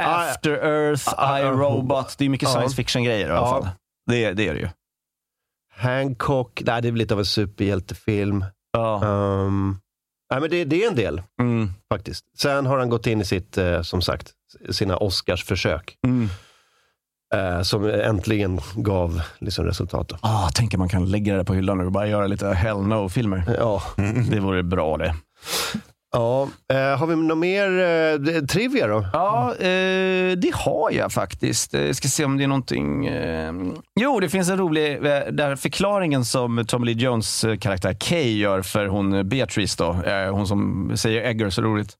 Ah, 0.00 0.30
After 0.30 0.50
Earth, 0.50 1.04
ah, 1.16 1.38
I, 1.38 1.42
ah, 1.42 1.50
Robot, 1.50 2.14
det 2.18 2.24
är 2.24 2.28
mycket 2.28 2.48
science 2.48 2.76
fiction-grejer 2.76 3.28
i 3.28 3.30
alla 3.30 3.46
fall. 3.50 3.68
Det, 4.10 4.32
det 4.32 4.48
är 4.48 4.54
det 4.54 4.60
ju. 4.60 4.68
Hancock, 5.78 6.62
nej, 6.66 6.82
det 6.82 6.88
är 6.88 6.92
väl 6.92 6.98
lite 6.98 7.14
av 7.14 7.20
en 7.20 7.26
superhjältefilm. 7.26 8.44
Ja. 8.72 9.00
Um, 9.04 9.80
nej, 10.30 10.40
men 10.40 10.50
det, 10.50 10.64
det 10.64 10.84
är 10.84 10.88
en 10.88 10.96
del 10.96 11.22
Mm. 11.40 11.70
faktiskt. 11.92 12.24
Sen 12.38 12.66
har 12.66 12.78
han 12.78 12.88
gått 12.90 13.06
in 13.06 13.20
i 13.20 13.24
sitt, 13.24 13.58
eh, 13.58 13.82
som 13.82 14.02
sagt, 14.02 14.30
sina 14.70 14.96
Oscarsförsök. 14.96 15.96
Mm. 16.06 16.28
eh, 17.34 17.62
som 17.62 17.84
äntligen 17.90 18.60
gav 18.76 19.20
liksom, 19.38 19.64
resultat. 19.64 20.08
då. 20.08 20.16
Ah, 20.20 20.48
tänker 20.50 20.78
man 20.78 20.88
kan 20.88 21.10
lägga 21.10 21.36
det 21.36 21.44
på 21.44 21.54
hyllan 21.54 21.80
och 21.80 21.92
bara 21.92 22.06
göra 22.06 22.26
lite 22.26 22.48
hell 22.48 22.76
no-filmer. 22.76 23.54
Ja, 23.58 23.82
Det 24.30 24.40
vore 24.40 24.62
bra 24.62 24.96
det. 24.96 25.14
Ja, 26.12 26.48
eh, 26.72 26.98
har 26.98 27.06
vi 27.06 27.16
något 27.16 27.38
mer 27.38 27.78
eh, 27.78 28.44
trivia 28.44 28.86
då? 28.86 29.06
Ja, 29.12 29.54
eh, 29.54 30.36
det 30.36 30.54
har 30.54 30.90
jag 30.90 31.12
faktiskt. 31.12 31.72
Jag 31.74 31.96
ska 31.96 32.08
se 32.08 32.24
om 32.24 32.36
det 32.38 32.44
är 32.44 32.48
någonting... 32.48 33.06
Eh, 33.06 33.52
jo, 34.00 34.20
det 34.20 34.28
finns 34.28 34.50
en 34.50 34.58
rolig 34.58 34.92
eh, 34.92 35.26
där 35.30 35.56
förklaringen 35.56 36.24
som 36.24 36.64
Tommy 36.66 36.86
Lee 36.86 37.04
Jones 37.04 37.44
eh, 37.44 37.56
karaktär 37.56 37.96
Kay 38.00 38.38
gör 38.38 38.62
för 38.62 38.86
hon 38.86 39.28
Beatrice, 39.28 39.76
då, 39.76 40.02
eh, 40.02 40.32
hon 40.32 40.46
som 40.46 40.92
säger 40.96 41.22
Egger 41.22 41.50
så 41.50 41.62
roligt. 41.62 41.96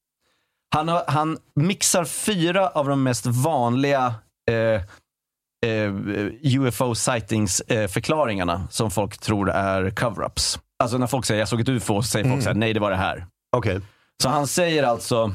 Han, 0.74 0.88
har, 0.88 1.02
han 1.06 1.38
mixar 1.54 2.04
fyra 2.04 2.68
av 2.68 2.88
de 2.88 3.02
mest 3.02 3.26
vanliga 3.26 4.14
eh, 4.50 4.82
eh, 5.70 5.92
UFO 6.42 6.94
sightings 6.94 7.60
eh, 7.60 7.88
förklaringarna 7.88 8.68
som 8.70 8.90
folk 8.90 9.18
tror 9.18 9.50
är 9.50 9.90
cover-ups. 9.90 10.58
Alltså 10.78 10.98
när 10.98 11.06
folk 11.06 11.24
säger 11.24 11.40
jag 11.40 11.48
såg 11.48 11.60
ett 11.60 11.68
UFO, 11.68 12.02
så 12.02 12.08
säger 12.08 12.30
folk 12.30 12.42
så 12.42 12.48
här, 12.48 12.56
nej 12.56 12.72
det 12.72 12.80
var 12.80 12.90
det 12.90 12.96
här. 12.96 13.26
Okej. 13.56 13.80
Så 14.22 14.28
han 14.28 14.46
säger 14.46 14.82
alltså, 14.82 15.32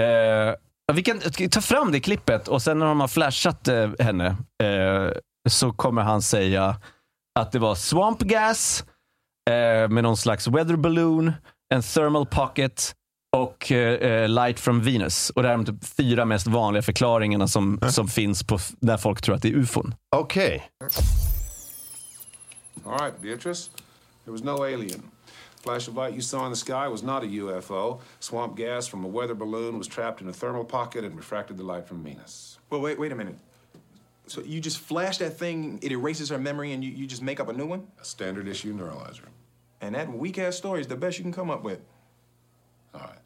eh, 0.00 0.54
vi 0.94 1.02
kan 1.02 1.20
ta 1.50 1.60
fram 1.60 1.92
det 1.92 2.00
klippet 2.00 2.48
och 2.48 2.62
sen 2.62 2.78
när 2.78 2.86
de 2.86 3.00
har 3.00 3.08
flashat 3.08 3.68
eh, 3.68 3.90
henne 3.98 4.26
eh, 4.62 5.10
så 5.48 5.72
kommer 5.72 6.02
han 6.02 6.22
säga 6.22 6.76
att 7.38 7.52
det 7.52 7.58
var 7.58 7.74
swamp 7.74 8.20
gas 8.20 8.84
eh, 9.50 9.88
med 9.88 10.02
någon 10.02 10.16
slags 10.16 10.48
weather 10.48 10.76
balloon, 10.76 11.32
en 11.74 11.82
thermal 11.82 12.26
pocket 12.26 12.94
och 13.36 13.72
eh, 13.72 14.28
light 14.28 14.60
from 14.60 14.80
Venus. 14.80 15.30
Och 15.30 15.42
det 15.42 15.48
här 15.48 15.54
är 15.54 15.58
de 15.58 15.66
typ 15.66 15.84
fyra 15.84 16.24
mest 16.24 16.46
vanliga 16.46 16.82
förklaringarna 16.82 17.48
som, 17.48 17.80
som 17.90 18.08
finns 18.08 18.42
på 18.42 18.58
när 18.80 18.96
folk 18.96 19.22
tror 19.22 19.34
att 19.34 19.42
det 19.42 19.48
är 19.48 19.56
ufon. 19.56 19.94
Okej. 20.16 20.70
All 22.86 22.98
right, 22.98 23.20
Beatrice. 23.20 23.70
There 24.24 24.32
was 24.32 24.42
no 24.42 24.62
alien. 24.62 25.02
Flash 25.66 25.88
of 25.88 25.96
light 25.96 26.14
you 26.14 26.20
saw 26.20 26.44
in 26.44 26.50
the 26.50 26.56
sky 26.56 26.86
was 26.86 27.02
not 27.02 27.24
a 27.24 27.26
UFO. 27.26 27.98
Swamp 28.20 28.56
gas 28.56 28.86
from 28.86 29.04
a 29.04 29.08
weather 29.08 29.34
balloon 29.34 29.76
was 29.76 29.88
trapped 29.88 30.20
in 30.20 30.28
a 30.28 30.32
thermal 30.32 30.64
pocket 30.64 31.02
and 31.02 31.16
refracted 31.16 31.56
the 31.56 31.64
light 31.64 31.88
from 31.88 32.04
Venus. 32.04 32.60
Well, 32.70 32.80
wait, 32.80 32.96
wait 33.00 33.10
a 33.10 33.16
minute. 33.16 33.34
So 34.28 34.42
you 34.42 34.60
just 34.60 34.78
flash 34.78 35.18
that 35.18 35.36
thing, 35.36 35.80
it 35.82 35.90
erases 35.90 36.28
her 36.28 36.38
memory, 36.38 36.72
and 36.72 36.84
you, 36.84 36.92
you 36.92 37.04
just 37.08 37.20
make 37.20 37.40
up 37.40 37.48
a 37.48 37.52
new 37.52 37.66
one? 37.66 37.84
A 38.00 38.04
standard 38.04 38.46
issue 38.46 38.72
neuralizer. 38.78 39.24
And 39.80 39.96
that 39.96 40.08
weak 40.08 40.38
ass 40.38 40.54
story 40.54 40.82
is 40.82 40.86
the 40.86 40.94
best 40.94 41.18
you 41.18 41.24
can 41.24 41.32
come 41.32 41.50
up 41.50 41.64
with. 41.64 41.80
All 42.94 43.00
right. 43.00 43.18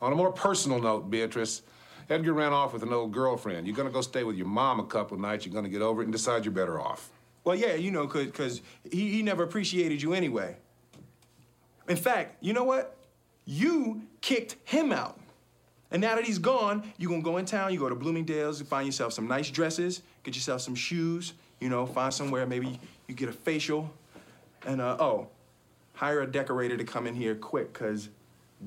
On 0.00 0.10
a 0.10 0.16
more 0.16 0.32
personal 0.32 0.80
note, 0.80 1.10
Beatrice, 1.10 1.60
Edgar 2.08 2.32
ran 2.32 2.54
off 2.54 2.72
with 2.72 2.82
an 2.82 2.94
old 2.94 3.12
girlfriend. 3.12 3.66
You're 3.66 3.76
gonna 3.76 3.90
go 3.90 4.00
stay 4.00 4.24
with 4.24 4.36
your 4.36 4.46
mom 4.46 4.80
a 4.80 4.86
couple 4.86 5.18
nights. 5.18 5.44
You're 5.44 5.54
gonna 5.54 5.68
get 5.68 5.82
over 5.82 6.00
it 6.00 6.04
and 6.04 6.12
decide 6.14 6.46
you're 6.46 6.52
better 6.52 6.80
off. 6.80 7.10
Well, 7.44 7.56
yeah, 7.56 7.74
you 7.74 7.90
know, 7.90 8.06
because 8.06 8.62
he, 8.90 9.10
he 9.10 9.22
never 9.22 9.42
appreciated 9.42 10.00
you 10.00 10.14
anyway. 10.14 10.56
In 11.88 11.96
fact, 11.96 12.36
you 12.42 12.52
know 12.52 12.64
what? 12.64 12.96
You 13.44 14.02
kicked 14.20 14.56
him 14.64 14.92
out. 14.92 15.18
And 15.90 16.02
now 16.02 16.14
that 16.16 16.24
he's 16.24 16.38
gone, 16.38 16.92
you're 16.98 17.10
gonna 17.10 17.22
go 17.22 17.38
in 17.38 17.46
town, 17.46 17.72
you 17.72 17.78
go 17.78 17.88
to 17.88 17.94
Bloomingdale's, 17.94 18.60
you 18.60 18.66
find 18.66 18.86
yourself 18.86 19.14
some 19.14 19.26
nice 19.26 19.50
dresses, 19.50 20.02
get 20.22 20.34
yourself 20.34 20.60
some 20.60 20.74
shoes, 20.74 21.32
you 21.60 21.70
know, 21.70 21.86
find 21.86 22.12
somewhere 22.12 22.46
maybe 22.46 22.78
you 23.06 23.14
get 23.14 23.30
a 23.30 23.32
facial. 23.32 23.90
And, 24.66 24.82
uh, 24.82 24.98
oh, 25.00 25.28
hire 25.94 26.20
a 26.20 26.26
decorator 26.26 26.76
to 26.76 26.84
come 26.84 27.06
in 27.06 27.14
here 27.14 27.34
quick, 27.34 27.72
because 27.72 28.10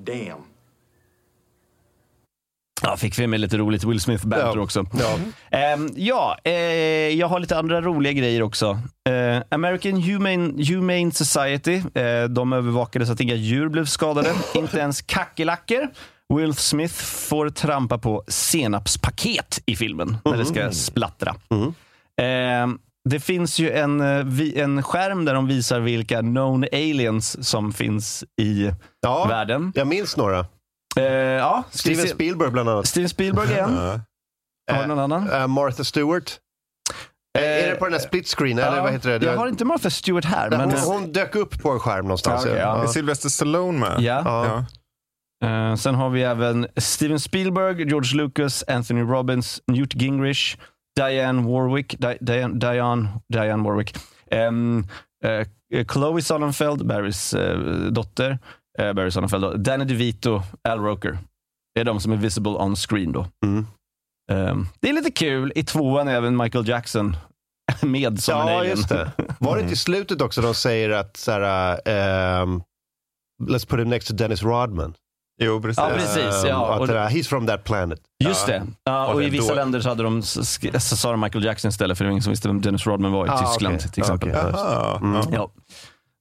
damn. 0.03 0.45
Ja, 2.83 2.97
fick 2.97 3.19
vi 3.19 3.27
med 3.27 3.39
lite 3.39 3.57
roligt 3.57 3.83
Will 3.83 3.99
Smith-banter 4.01 4.51
Ja. 4.55 4.61
också. 4.61 4.85
Ja. 4.99 5.17
Ehm, 5.57 5.89
ja, 5.95 6.37
eh, 6.43 6.53
jag 7.09 7.27
har 7.27 7.39
lite 7.39 7.57
andra 7.57 7.81
roliga 7.81 8.13
grejer 8.13 8.41
också. 8.41 8.79
Eh, 9.09 9.41
American 9.51 10.01
Humane, 10.01 10.63
Humane 10.65 11.11
Society, 11.11 11.81
eh, 11.93 12.23
de 12.29 12.53
övervakade 12.53 13.05
så 13.05 13.13
att 13.13 13.19
inga 13.19 13.35
djur 13.35 13.69
blev 13.69 13.85
skadade. 13.85 14.29
Inte 14.55 14.77
ens 14.79 15.01
kackerlackor. 15.01 15.87
Will 16.35 16.53
Smith 16.53 16.93
får 17.03 17.49
trampa 17.49 17.97
på 17.97 18.23
senapspaket 18.27 19.59
i 19.65 19.75
filmen 19.75 20.17
när 20.25 20.37
det 20.37 20.45
ska 20.45 20.71
splattra. 20.71 21.35
Eh, 22.21 22.67
det 23.09 23.19
finns 23.19 23.59
ju 23.59 23.71
en, 23.71 24.01
en 24.55 24.83
skärm 24.83 25.25
där 25.25 25.33
de 25.33 25.47
visar 25.47 25.79
vilka 25.79 26.19
known 26.19 26.65
aliens 26.71 27.49
som 27.49 27.73
finns 27.73 28.23
i 28.41 28.71
Ja, 29.01 29.25
världen. 29.29 29.71
jag 29.75 29.87
minns 29.87 30.17
några. 30.17 30.45
Eh, 30.97 31.03
ja, 31.05 31.63
Steven 31.71 32.01
se- 32.01 32.07
Spielberg 32.13 32.51
bland 32.51 32.69
annat. 32.69 32.87
Steven 32.87 33.09
Spielberg 33.09 33.51
igen. 33.51 33.69
Har 34.71 34.81
du 34.81 34.87
någon 34.87 34.99
annan? 34.99 35.29
Eh, 35.31 35.47
Martha 35.47 35.83
Stewart. 35.83 36.39
Eh, 37.39 37.43
är 37.43 37.69
det 37.69 37.75
på 37.75 37.85
den 37.85 37.93
här 37.93 37.99
split 37.99 38.27
screen? 38.27 38.59
eller 38.59 38.81
vad 38.81 38.91
heter 38.91 39.19
det? 39.19 39.25
Jag 39.25 39.37
har 39.37 39.47
inte 39.47 39.65
Martha 39.65 39.89
Stewart 39.89 40.25
här. 40.25 40.49
Nej, 40.49 40.59
Men, 40.59 40.71
hon, 40.71 40.79
hon 40.79 41.11
dök 41.11 41.35
upp 41.35 41.61
på 41.61 41.71
en 41.71 41.79
skärm 41.79 42.05
någonstans. 42.05 42.45
Ja, 42.45 42.51
okej, 42.51 42.61
ja. 42.61 42.83
Är 42.83 42.87
Sylvester 42.87 43.29
Stallone 43.29 43.79
med? 43.79 43.95
Ja. 43.99 44.23
ja. 44.25 44.65
Eh, 45.47 45.75
sen 45.75 45.95
har 45.95 46.09
vi 46.09 46.23
även 46.23 46.67
Steven 46.77 47.19
Spielberg, 47.19 47.83
George 47.89 48.17
Lucas, 48.17 48.63
Anthony 48.67 49.01
Robbins, 49.01 49.61
Newt 49.67 49.93
Gingrich, 50.01 50.57
Diane 50.95 51.41
Warwick, 51.51 51.95
Di- 51.99 52.17
Diane, 52.21 52.53
Diane, 52.59 53.09
Diane 53.33 53.63
Warwick, 53.63 53.95
um, 54.49 54.87
Chloe 55.91 56.21
Sonnenfeld, 56.21 56.87
Barrys 56.87 57.33
eh, 57.33 57.59
dotter, 57.91 58.39
uh, 58.81 58.93
Barry 58.93 59.11
Sonnenfeld, 59.11 59.43
då. 59.43 59.53
Danny 59.53 59.85
DeVito, 59.85 60.41
Al 60.69 60.79
Roker. 60.79 61.17
Det 61.75 61.81
är 61.81 61.85
de 61.85 61.99
som 61.99 62.11
är 62.11 62.17
visible 62.17 62.51
on 62.51 62.75
screen 62.75 63.11
då. 63.11 63.25
Mm. 63.45 63.65
Ehm, 64.31 64.67
det 64.79 64.89
är 64.89 64.93
lite 64.93 65.11
kul. 65.11 65.51
I 65.55 65.63
tvåan 65.63 66.07
är 66.07 66.15
även 66.15 66.37
Michael 66.37 66.67
Jackson 66.67 67.15
med 67.81 68.19
som 68.23 68.41
en 68.41 68.47
Ja, 68.47 68.59
alien. 68.59 68.75
just 68.77 68.89
det. 68.89 69.11
Var 69.39 69.55
det 69.55 69.61
inte 69.61 69.73
i 69.73 69.77
slutet 69.77 70.21
också 70.21 70.41
de 70.41 70.53
säger 70.53 70.89
att 70.89 71.17
så 71.17 71.31
här, 71.31 71.79
ehm, 71.85 72.61
let's 73.43 73.67
put 73.67 73.79
him 73.79 73.89
next 73.89 74.07
to 74.07 74.13
Dennis 74.13 74.43
Rodman? 74.43 74.93
Jo, 75.41 75.61
precis. 75.61 75.77
Ja, 75.77 75.89
precis. 75.95 76.43
Ja, 76.49 76.73
Att, 76.73 76.79
och- 76.79 76.87
det 76.87 76.93
där, 76.93 77.09
he's 77.09 77.23
from 77.29 77.47
that 77.47 77.63
planet. 77.63 77.99
Just 78.23 78.47
det. 78.47 78.63
Ja, 78.83 79.07
och 79.07 79.13
Och 79.15 79.23
i 79.23 79.29
vissa 79.29 79.47
då- 79.49 79.55
länder 79.55 79.79
så, 79.81 79.89
hade 79.89 80.03
de, 80.03 80.21
så 80.23 80.43
sa 80.97 81.11
de 81.11 81.19
Michael 81.21 81.45
Jackson 81.45 81.69
istället, 81.69 81.97
för 81.97 82.05
det 82.05 82.09
var 82.09 82.11
ingen 82.11 82.23
som 82.23 82.29
visste 82.31 82.47
vem 82.47 82.61
Dennis 82.61 82.85
Rodman 82.87 83.11
var 83.11 83.25
i 83.25 83.29
Ah, 83.29 83.37
Tyskland 83.37 83.75
okej. 83.75 83.89
till 83.91 84.01
exempel. 84.01 84.29
Jaha, 84.29 84.97
Mm. 85.01 85.21
ja. 85.33 85.51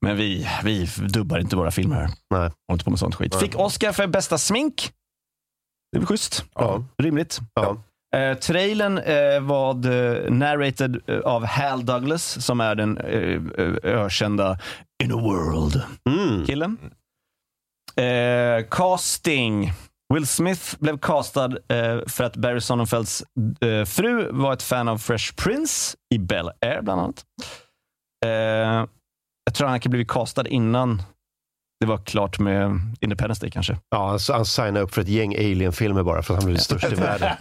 Men 0.07 0.16
vi, 0.16 0.48
vi 0.64 0.88
dubbar 1.09 1.38
inte 1.38 1.57
våra 1.57 1.70
filmer 1.70 1.96
här. 1.96 2.11
Nej. 2.30 2.40
Håller 2.40 2.53
inte 2.72 2.84
på 2.84 2.90
med 2.90 2.98
sånt 2.98 3.14
skit. 3.14 3.34
Fick 3.34 3.59
Oscar 3.59 3.92
för 3.92 4.07
bästa 4.07 4.38
smink. 4.38 4.92
Det 5.92 5.96
är 5.96 6.01
väl 6.01 6.07
schysst. 6.07 6.44
Ja. 6.55 6.84
Rimligt. 7.03 7.38
Ja. 7.55 7.82
Eh, 8.16 8.38
trailern 8.38 8.98
eh, 8.98 9.40
var 9.40 9.70
eh, 9.70 10.30
narrated 10.30 11.01
eh, 11.07 11.18
av 11.18 11.44
Hal 11.44 11.86
Douglas, 11.86 12.44
som 12.46 12.61
är 12.61 12.74
den 12.74 12.98
eh, 12.98 13.42
ökända 13.82 14.59
In 15.05 15.12
a 15.12 15.16
World-killen. 15.16 16.78
Mm. 17.96 18.61
Eh, 18.61 18.66
casting. 18.70 19.72
Will 20.14 20.26
Smith 20.26 20.76
blev 20.78 20.98
castad 20.98 21.44
eh, 21.68 22.01
för 22.07 22.24
att 22.24 22.36
Barry 22.36 22.61
Sonnenfelds 22.61 23.24
fru 23.86 24.28
var 24.32 24.53
ett 24.53 24.62
fan 24.62 24.88
av 24.88 24.98
Fresh 24.98 25.34
Prince 25.34 25.96
i 26.14 26.18
Bel 26.18 26.51
Air 26.61 26.82
bland 26.82 27.01
annat. 27.01 27.24
Jag 29.45 29.55
tror 29.55 29.68
han 29.68 29.80
kan 29.80 29.91
blivit 29.91 30.09
castad 30.09 30.49
innan 30.49 31.03
det 31.80 31.86
var 31.86 31.99
klart 31.99 32.38
med 32.38 32.80
Independence 33.01 33.41
Day 33.41 33.51
kanske. 33.51 33.76
Ja, 33.91 34.09
han, 34.09 34.18
han 34.36 34.45
signade 34.47 34.80
upp 34.80 34.95
för 34.95 35.03
ett 35.03 35.09
gäng 35.09 35.34
alien-filmer 35.34 36.03
bara 36.03 36.22
för 36.22 36.34
att 36.34 36.43
han 36.43 36.51
blev 36.51 36.59
störst 36.59 36.93
i 36.93 36.95
världen. 36.95 37.28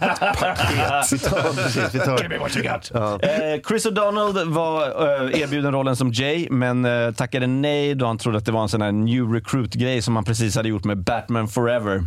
Vi 1.10 1.18
tar, 1.18 1.62
precis, 1.62 1.94
vi 1.94 1.98
tar. 1.98 2.80
Ja. 2.94 3.20
Eh, 3.20 3.60
Chris 3.68 3.86
O'Donnell 3.86 4.50
var 4.52 4.82
eh, 4.82 5.40
erbjuden 5.40 5.72
rollen 5.72 5.96
som 5.96 6.12
Jay, 6.12 6.46
men 6.50 6.84
eh, 6.84 7.10
tackade 7.12 7.46
nej 7.46 7.94
då 7.94 8.06
han 8.06 8.18
trodde 8.18 8.38
att 8.38 8.44
det 8.44 8.52
var 8.52 8.62
en 8.62 8.68
sån 8.68 8.82
här 8.82 8.92
new 8.92 9.32
recruit-grej 9.32 10.02
som 10.02 10.16
han 10.16 10.24
precis 10.24 10.56
hade 10.56 10.68
gjort 10.68 10.84
med 10.84 10.98
Batman 11.04 11.48
Forever, 11.48 12.02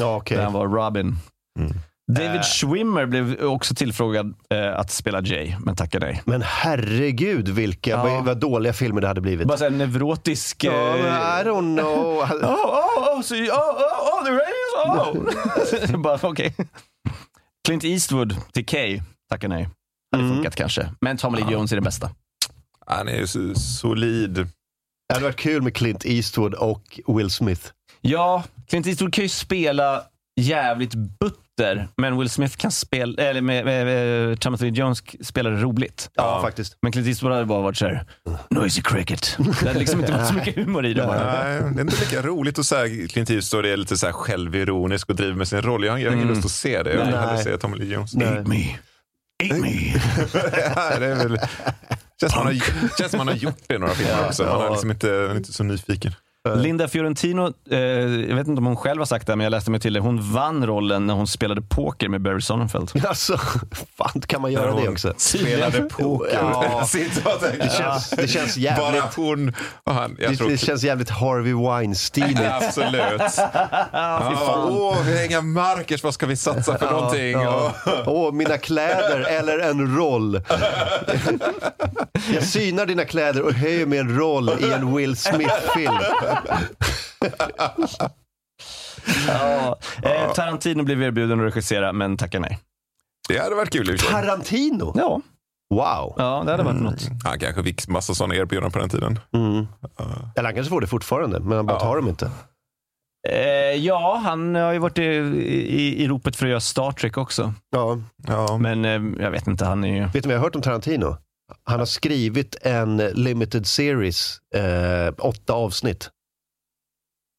Ja, 0.00 0.16
okej. 0.16 0.36
där 0.36 0.44
han 0.44 0.52
var 0.52 0.68
Robin. 0.68 1.16
David 2.14 2.44
Schwimmer 2.44 3.06
blev 3.06 3.42
också 3.44 3.74
tillfrågad 3.74 4.34
eh, 4.50 4.78
att 4.78 4.90
spela 4.90 5.20
Jay, 5.22 5.54
men 5.60 5.76
tackade 5.76 6.06
nej. 6.06 6.22
Men 6.24 6.42
herregud 6.42 7.48
vilka 7.48 7.90
Ja. 7.90 8.22
vad, 8.24 8.38
dåliga 8.40 8.72
filmer 8.72 9.00
det 9.00 9.06
hade 9.06 9.20
blivit. 9.20 9.48
Bara 9.48 9.58
såhär 9.58 9.70
neurotisk... 9.70 10.64
Ja, 10.64 10.72
eh, 10.72 11.02
men 11.02 11.06
I 11.06 11.48
don't 11.48 11.78
know. 11.80 12.10
Oh, 12.20 12.44
oh, 12.44 13.16
oh, 13.16 13.22
so 13.22 13.34
you, 13.34 13.48
oh, 13.50 13.58
oh, 13.58 14.20
oh, 14.20 14.24
the 14.24 14.30
aliens, 14.30 15.90
oh! 15.92 15.96
Bara, 16.02 16.18
okej. 16.22 16.54
Clint 17.66 17.84
Eastwood 17.84 18.36
till 18.52 18.66
Kay, 18.66 19.00
tackar 19.30 19.48
nej. 19.48 19.68
Hade 20.12 20.24
Mm. 20.24 20.36
funkat 20.36 20.56
kanske. 20.56 20.90
Men 21.00 21.16
Tommy 21.16 21.38
Lee 21.38 21.52
Jones 21.52 21.72
är 21.72 21.76
den 21.76 21.84
bästa. 21.84 22.10
Han 22.86 23.08
är 23.08 23.16
ju 23.16 23.26
så 23.26 23.54
solid. 23.54 24.30
Det 24.30 25.14
hade 25.14 25.24
varit 25.24 25.36
kul 25.36 25.62
med 25.62 25.74
Clint 25.74 26.04
Eastwood 26.04 26.54
och 26.54 27.00
Will 27.06 27.30
Smith. 27.30 27.62
Ja, 28.00 28.44
Clint 28.68 28.86
Eastwood 28.86 29.14
kan 29.14 29.22
ju 29.24 29.28
spela 29.28 30.02
jävligt 30.40 30.94
butter, 31.60 31.88
men 31.96 32.18
Will 32.18 32.30
Smith 32.30 32.56
kan 32.56 32.70
spela, 32.72 33.22
eller 33.22 33.40
med, 33.40 33.64
med, 33.64 33.86
med 33.86 34.40
Timothy 34.40 34.68
Jones 34.68 35.02
spelar 35.26 35.50
det 35.50 35.56
roligt. 35.62 36.10
Ja, 36.14 36.42
faktiskt. 36.42 36.76
Men 36.82 36.92
Clint 36.92 37.08
Eastwood 37.08 37.32
hade 37.32 37.44
bara 37.46 37.60
varit 37.62 37.76
såhär, 37.76 38.04
noisy 38.50 38.82
cricket. 38.82 39.36
Det 39.60 39.66
hade 39.68 39.78
liksom 39.78 40.00
inte 40.00 40.12
varit 40.12 40.26
så 40.28 40.34
mycket 40.34 40.56
humor 40.56 40.86
i 40.86 40.94
det 40.94 41.02
bara. 41.06 41.42
Nej, 41.44 41.60
det 41.74 41.80
är 41.80 41.80
inte 41.80 42.00
lika 42.00 42.22
roligt 42.22 42.58
att 42.58 42.66
säga 42.66 43.08
Clint 43.08 43.30
Eastwood 43.30 43.66
är 43.66 43.76
lite 43.76 43.96
så 43.96 44.06
här 44.06 44.12
självironisk 44.12 45.08
och 45.10 45.16
driver 45.16 45.34
med 45.34 45.48
sin 45.48 45.62
roll. 45.62 45.84
Jag 45.84 45.92
har 45.92 45.98
ingen 45.98 46.12
Mm. 46.12 46.28
lust 46.28 46.44
att 46.44 46.50
se 46.50 46.82
det. 46.82 46.94
Jag 46.94 47.04
vill 47.06 47.14
hellre 47.16 47.38
se 47.38 47.56
Tommy 47.58 47.76
Lee 47.76 47.94
Jones. 47.94 48.14
Eat 48.14 48.46
me. 48.46 48.78
Eat 49.42 49.60
me. 49.60 49.92
ja, 50.76 50.98
det 50.98 51.06
är 51.06 51.14
väl... 51.28 51.38
Känns 52.20 52.32
som, 52.32 52.44
man 52.44 52.54
har, 52.54 52.98
känns 52.98 53.10
som 53.10 53.18
man 53.18 53.28
har 53.28 53.34
gjort 53.34 53.58
det 53.66 53.74
i 53.74 53.78
några 53.78 53.94
filmer 53.94 54.26
också. 54.26 54.42
Man 54.44 54.66
är 54.66 54.70
liksom 54.70 54.90
inte, 54.90 55.06
man 55.06 55.30
är 55.30 55.36
inte 55.36 55.52
så 55.52 55.64
nyfiken. 55.64 56.12
Linda 56.48 56.88
Fiorentino, 56.88 57.52
eh, 57.70 57.78
jag 58.28 58.36
vet 58.36 58.46
inte 58.48 58.58
om 58.58 58.66
hon 58.66 58.76
själv 58.76 58.98
har 59.00 59.06
sagt 59.06 59.26
det, 59.26 59.36
men 59.36 59.44
jag 59.44 59.50
läste 59.50 59.70
mig 59.70 59.80
till 59.80 59.92
det. 59.92 60.00
Hon 60.00 60.32
vann 60.32 60.66
rollen 60.66 61.06
när 61.06 61.14
hon 61.14 61.26
spelade 61.26 61.62
poker 61.62 62.08
med 62.08 62.20
Barry 62.20 62.40
Sonnenfeld. 62.40 62.90
Alltså, 63.08 63.38
fan 63.98 64.20
kan 64.26 64.42
man 64.42 64.52
göra 64.52 64.80
det 64.80 64.88
också? 64.88 65.14
Spelade 65.16 65.82
poker. 65.82 66.38
Ja. 66.42 66.84
Det 67.58 67.72
känns, 67.72 68.10
det 68.10 68.28
känns 68.28 68.56
jävligt... 68.56 69.02
Bara 69.02 69.10
hon 69.16 69.54
och 69.84 69.94
han. 69.94 70.16
Jag 70.20 70.30
Det, 70.30 70.36
tror 70.36 70.48
det 70.50 70.58
känns 70.58 70.82
jävligt 70.84 71.10
Harvey 71.10 71.52
Weinstein. 71.52 72.38
Absolut. 72.50 73.20
Åh, 73.92 74.96
vi 75.06 75.16
har 75.18 75.24
inga 75.26 75.40
markers, 75.40 76.02
vad 76.04 76.14
ska 76.14 76.26
vi 76.26 76.36
satsa 76.36 76.78
för 76.78 76.90
någonting? 76.90 77.30
Ja. 77.30 77.72
Åh, 78.06 78.32
mina 78.32 78.58
kläder 78.58 79.20
eller 79.20 79.58
en 79.58 79.96
roll. 79.96 80.42
Jag 82.34 82.42
synar 82.42 82.86
dina 82.86 83.04
kläder 83.04 83.42
och 83.42 83.52
höjer 83.52 83.86
med 83.86 84.00
en 84.00 84.18
roll 84.18 84.50
i 84.60 84.72
en 84.72 84.96
Will 84.96 85.16
Smith-film. 85.16 85.94
Ja. 89.28 89.78
Eh, 90.02 90.32
Tarantino 90.32 90.82
blev 90.82 91.02
erbjuden 91.02 91.40
att 91.40 91.46
regissera, 91.46 91.92
men 91.92 92.16
tackar 92.16 92.40
nej. 92.40 92.58
Det 93.28 93.38
hade 93.38 93.54
varit 93.54 93.70
kul. 93.70 93.98
Tarantino? 93.98 94.92
Ja. 94.96 95.20
Wow. 95.74 96.14
Ja, 96.18 96.42
det 96.44 96.50
hade 96.50 96.62
varit 96.62 96.82
något. 96.82 97.08
Han 97.24 97.38
kanske 97.38 97.62
fick 97.62 97.88
massa 97.88 98.14
sådana 98.14 98.34
erbjudanden 98.34 98.72
på 98.72 98.78
den 98.78 98.88
tiden. 98.88 99.18
Mm. 99.34 99.66
Eller 100.36 100.44
han 100.48 100.54
kanske 100.54 100.70
får 100.70 100.80
det 100.80 100.86
fortfarande, 100.86 101.40
men 101.40 101.56
han 101.56 101.66
bara 101.66 101.80
tar 101.80 101.96
dem 101.96 102.08
inte. 102.08 102.30
Eh, 103.28 103.36
ja, 103.86 104.20
han 104.24 104.54
har 104.54 104.72
ju 104.72 104.78
varit 104.78 104.98
i, 104.98 105.02
i, 105.02 106.04
i 106.04 106.08
ropet 106.08 106.36
för 106.36 106.46
att 106.46 106.50
göra 106.50 106.60
Star 106.60 106.92
Trek 106.92 107.16
också. 107.16 107.54
Ja. 107.70 107.98
Ja. 108.26 108.58
Men 108.58 108.84
eh, 108.84 109.22
jag 109.24 109.30
vet 109.30 109.46
inte, 109.46 109.64
han 109.64 109.84
är 109.84 109.94
ju... 109.96 110.02
Vet 110.04 110.12
du 110.12 110.20
vad 110.20 110.32
jag 110.34 110.38
har 110.38 110.44
hört 110.44 110.56
om 110.56 110.62
Tarantino? 110.62 111.16
Han 111.64 111.78
har 111.78 111.86
skrivit 111.86 112.56
en 112.62 112.96
limited 112.96 113.66
series, 113.66 114.38
eh, 114.54 115.14
åtta 115.18 115.52
avsnitt. 115.52 116.10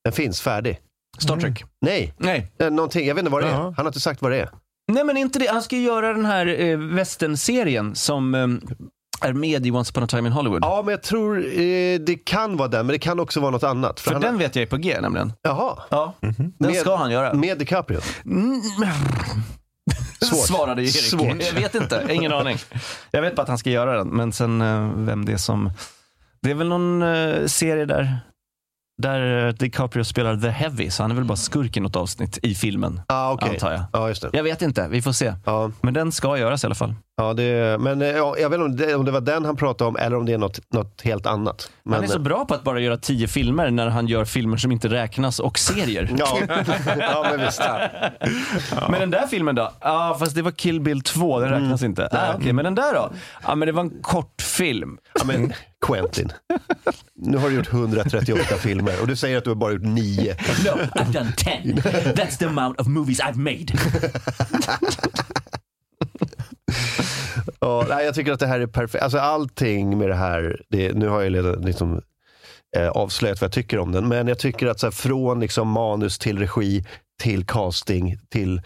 Den 0.04 0.14
finns 0.14 0.42
färdig. 0.42 0.80
Star 1.20 1.38
Trek? 1.38 1.64
Nej, 1.82 2.14
Nej. 2.18 2.52
eh, 2.60 2.70
någonting, 2.72 3.08
jag 3.08 3.16
vet 3.16 3.20
inte 3.22 3.32
vad 3.32 3.44
det 3.44 3.48
är. 3.50 3.54
Han 3.54 3.74
har 3.76 3.86
inte 3.88 4.00
sagt 4.00 4.22
vad 4.22 4.32
det 4.32 4.40
är. 4.40 4.50
Nej, 4.92 5.04
men 5.04 5.18
inte 5.18 5.40
det. 5.40 5.48
Han 5.52 5.62
ska 5.62 5.76
ju 5.76 5.82
göra 5.84 6.14
den 6.14 6.26
här 6.26 6.62
eh, 6.62 6.78
western-serien 6.78 7.96
som 7.96 8.36
eh, 8.36 8.48
är 9.30 9.34
med 9.34 9.66
i 9.66 9.72
Once 9.72 9.92
upon 9.92 10.04
a 10.04 10.08
time 10.08 10.28
in 10.28 10.34
Hollywood. 10.34 10.60
Ja, 10.64 10.82
men 10.86 10.92
jag 10.92 11.04
tror 11.04 11.38
eh, 11.38 12.00
det 12.00 12.26
kan 12.26 12.58
vara 12.58 12.68
den, 12.68 12.86
men 12.86 12.94
det 12.94 13.00
kan 13.00 13.20
också 13.20 13.40
vara 13.40 13.52
något 13.52 13.64
annat. 13.64 14.00
För 14.00 14.12
han 14.12 14.22
den 14.22 14.38
vet 14.38 14.56
jag 14.56 14.64
är 14.64 14.68
på 14.68 14.78
G 14.78 14.98
nämligen. 15.02 15.34
Jaha, 15.42 15.78
Ja, 15.90 16.14
den 16.20 16.54
Med- 16.60 16.76
ska 16.76 16.96
han 16.96 17.12
göra. 17.12 17.34
med 17.34 17.58
DiCaprio. 17.60 18.00
Mm. 18.26 18.62
Svårt. 20.22 20.46
Svarade 20.48 20.82
Erik. 20.82 20.92
Svårt. 20.96 21.44
Jag 21.44 21.54
vet 21.54 21.76
inte, 21.76 22.08
ingen 22.12 22.32
aning. 22.34 22.58
Jag 23.12 23.22
vet 23.22 23.36
bara 23.36 23.42
att 23.42 23.48
han 23.50 23.58
ska 23.58 23.70
göra 23.70 23.98
den, 23.98 24.08
men 24.08 24.32
sen 24.32 24.62
eh, 24.62 24.92
vem 24.96 25.26
det 25.26 25.32
är 25.34 25.38
som... 25.38 25.72
Det 26.42 26.52
är 26.52 26.56
väl 26.56 26.68
någon 26.68 27.02
eh, 27.02 27.46
serie 27.46 27.86
där, 27.86 28.20
där 29.02 29.48
eh, 29.48 29.54
DiCaprio 29.54 30.04
spelar 30.04 30.38
The 30.38 30.50
Heavy, 30.50 30.90
så 30.90 31.04
han 31.04 31.12
är 31.12 31.16
väl 31.16 31.26
bara 31.26 31.36
skurk 31.38 31.78
i 31.78 31.80
något 31.80 31.96
avsnitt 31.96 32.40
i 32.44 32.56
filmen, 32.56 33.02
Ja, 33.08 33.32
okej. 33.32 33.50
antar 33.50 33.72
jag. 33.72 33.82
Ja, 33.94 34.08
just 34.08 34.22
det. 34.22 34.30
Jag 34.34 34.44
vet 34.44 34.62
inte, 34.62 34.88
vi 34.88 35.02
får 35.02 35.12
se. 35.12 35.34
Ja, 35.46 35.72
Men 35.82 35.94
den 35.94 36.12
ska 36.12 36.38
göras 36.38 36.64
i 36.64 36.68
alla 36.68 36.76
fall. 36.76 36.96
Ja, 37.18 37.34
det, 37.34 37.78
men 37.80 38.02
eh, 38.02 38.08
ja, 38.08 38.38
jag 38.38 38.50
vet 38.50 38.60
inte 38.60 38.66
om 38.66 38.76
det, 38.76 38.96
om 38.96 39.06
det 39.06 39.12
var 39.12 39.22
den 39.22 39.46
han 39.46 39.56
pratade 39.56 39.88
om 39.88 39.96
eller 39.96 40.18
om 40.18 40.26
det 40.26 40.34
är 40.34 40.38
något, 40.38 40.74
något 40.74 41.02
helt 41.02 41.26
annat. 41.26 41.72
Men, 41.84 41.94
han 41.94 42.04
är 42.04 42.08
så 42.08 42.20
bra 42.20 42.46
på 42.46 42.54
att 42.54 42.64
bara 42.64 42.80
göra 42.80 42.98
tio 42.98 43.28
filmer 43.28 43.72
när 43.72 43.88
han 43.88 44.08
gör 44.08 44.26
filmer 44.26 44.58
som 44.58 44.72
inte 44.72 44.88
räknas 44.88 45.40
och 45.40 45.60
serier. 45.60 46.10
Ja, 46.18 46.38
ja 47.00 47.28
men 47.32 47.46
visst. 47.46 47.62
Men 48.90 49.00
den 49.00 49.10
där 49.10 49.28
filmen 49.28 49.56
då? 49.56 49.72
Ja, 49.82 50.16
fast 50.20 50.36
det 50.36 50.42
var 50.42 50.52
Kill 50.52 50.82
Bill 50.82 51.02
2, 51.02 51.40
den 51.40 51.50
räknas 51.50 51.84
inte. 51.84 52.10
Ah, 52.12 52.36
Okej, 52.36 52.54
men 52.54 52.66
den 52.66 52.76
där 52.76 52.94
då? 52.94 53.12
Ja, 53.48 53.56
men 53.56 53.66
det 53.66 53.72
var 53.72 53.82
en 53.82 54.02
kortfilm. 54.02 54.98
Ja, 55.14 55.26
men 55.26 55.54
Quentin, 55.86 56.32
nu 57.16 57.38
har 57.38 57.50
du 57.50 57.56
gjort 57.56 57.74
138 57.74 58.56
filmer 58.56 59.02
och 59.02 59.08
du 59.08 59.16
säger 59.16 59.38
att 59.38 59.44
du 59.44 59.50
har 59.50 59.56
bara 59.56 59.72
gjort 59.72 59.84
nio. 59.84 60.36
No, 60.66 60.82
I've 61.02 61.12
done 61.12 61.32
10. 61.38 61.74
That's 62.14 62.38
the 62.38 62.46
amount 62.46 62.82
of 62.82 62.88
movies 62.88 63.22
I've 63.22 63.38
made. 63.38 63.74
Ja, 67.62 67.86
nej, 67.90 68.06
jag 68.06 68.16
tycker 68.16 68.32
att 68.32 68.40
det 68.40 68.48
här 68.48 68.60
är 68.60 68.68
perfekt. 68.68 69.04
Alltså 69.04 69.18
allting 69.20 69.98
med 69.98 70.10
det 70.10 70.16
här, 70.16 70.62
det, 70.70 70.94
nu 70.94 71.08
har 71.08 71.22
jag 71.22 71.34
redan 71.36 71.62
liksom, 71.62 72.02
eh, 72.78 72.88
avslöjat 72.90 73.42
vad 73.42 73.46
jag 73.48 73.52
tycker 73.54 73.80
om 73.80 73.92
den, 73.92 74.08
men 74.08 74.28
jag 74.28 74.40
tycker 74.40 74.68
att 74.68 74.80
så 74.80 74.86
här, 74.88 74.92
från 74.92 75.40
liksom, 75.40 75.68
manus 75.68 76.20
till 76.20 76.40
regi, 76.40 76.86
till 77.22 77.46
casting, 77.46 78.18
till 78.30 78.62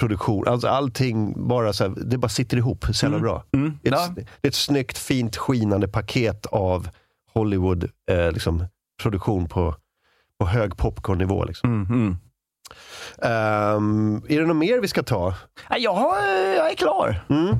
produktion, 0.00 0.48
alltså 0.48 0.68
allting 0.68 1.48
bara 1.48 1.72
så 1.72 1.84
här, 1.84 1.94
det 1.96 2.18
bara 2.18 2.28
sitter 2.28 2.56
ihop 2.56 2.84
så 2.92 3.06
jävla 3.06 3.18
bra. 3.18 3.44
Mm. 3.54 3.78
Det, 3.82 3.88
är 3.88 3.92
ett, 3.94 4.14
det 4.16 4.48
är 4.48 4.48
ett 4.48 4.54
snyggt, 4.54 4.98
fint, 4.98 5.36
skinande 5.36 5.88
paket 5.88 6.46
av 6.46 6.88
Hollywood 7.32 7.90
eh, 8.10 8.32
liksom, 8.32 8.64
produktion 9.02 9.48
på, 9.48 9.74
på 10.40 10.46
hög 10.46 10.76
popcornnivå. 10.76 11.44
Liksom. 11.44 11.70
Mm, 11.86 11.86
mm. 12.00 12.16
Ehm, 13.22 14.22
är 14.28 14.40
det 14.40 14.46
något 14.46 14.56
mer 14.56 14.80
vi 14.80 14.88
ska 14.88 15.02
ta? 15.02 15.34
Ja, 15.70 15.76
jag, 15.78 15.94
har- 15.94 16.28
jag 16.56 16.70
är 16.70 16.74
klar. 16.74 17.24
Mm. 17.30 17.56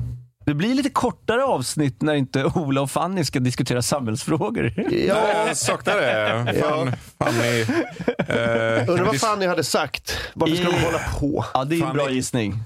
Det 0.47 0.53
blir 0.53 0.75
lite 0.75 0.89
kortare 0.89 1.43
avsnitt 1.43 2.01
när 2.01 2.13
inte 2.13 2.43
Ola 2.45 2.81
och 2.81 2.91
Fanny 2.91 3.25
ska 3.25 3.39
diskutera 3.39 3.81
samhällsfrågor. 3.81 4.73
Ja, 4.91 5.45
Jag 5.47 5.57
saknar 5.57 5.95
det. 5.97 6.53
Fan, 6.61 6.91
Fanny. 7.19 7.61
Eh, 8.17 8.89
undrar 8.89 9.03
vad 9.05 9.19
Fanny 9.19 9.45
hade 9.45 9.63
sagt. 9.63 10.17
Varför 10.33 10.55
ska 10.55 10.65
de 10.65 10.77
hålla 10.83 10.99
på? 11.19 11.45
Ja, 11.53 11.63
det 11.63 11.75
är 11.79 11.85
en 11.85 11.93
bra 11.93 12.09
gissning. 12.11 12.59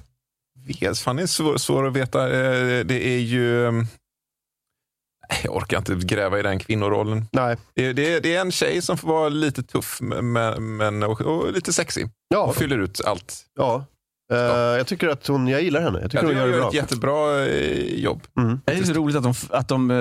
vet, 0.81 0.99
Fanny 0.99 1.21
är 1.21 1.27
svår, 1.27 1.57
svår 1.57 1.87
att 1.87 1.93
veta. 1.93 2.23
Eh, 2.25 2.85
Det 2.85 3.07
är 3.07 3.19
ju... 3.19 3.65
eh, 3.67 3.73
Jag 5.43 5.55
orkar 5.55 5.77
inte 5.77 5.95
gräva 5.95 6.39
i 6.39 6.41
den 6.41 6.59
kvinnorollen. 6.59 7.25
Nej. 7.31 7.57
Det, 7.75 7.93
det, 7.93 8.19
det 8.19 8.35
är 8.35 8.41
en 8.41 8.51
tjej 8.51 8.81
som 8.81 8.97
får 8.97 9.07
vara 9.07 9.29
lite 9.29 9.63
tuff 9.63 9.97
men, 10.01 10.77
men, 10.77 11.03
och, 11.03 11.21
och 11.21 11.51
lite 11.53 11.73
sexig. 11.73 12.09
Ja, 12.27 12.43
Och 12.43 12.55
fyller 12.55 12.77
ut 12.77 13.01
allt. 13.05 13.45
ja. 13.55 13.85
Eh, 14.31 14.37
jag 14.77 14.87
tycker 14.87 15.07
att 15.07 15.27
hon, 15.27 15.47
jag 15.47 15.61
gillar 15.61 15.81
henne. 15.81 15.99
Jag 16.01 16.11
tycker 16.11 16.23
Jag 16.23 16.29
hon 16.33 16.37
gör 16.37 16.47
gör 16.47 16.53
ett 16.55 16.61
bra. 16.61 16.73
jättebra 16.73 17.45
eh, 17.45 17.99
jobb. 17.99 18.21
Mm. 18.37 18.59
Det 18.65 18.71
är 18.71 18.83
så 18.83 18.93
roligt 18.93 19.15
att 19.17 19.23
de, 19.23 19.33
att 19.49 19.67
de 19.67 19.91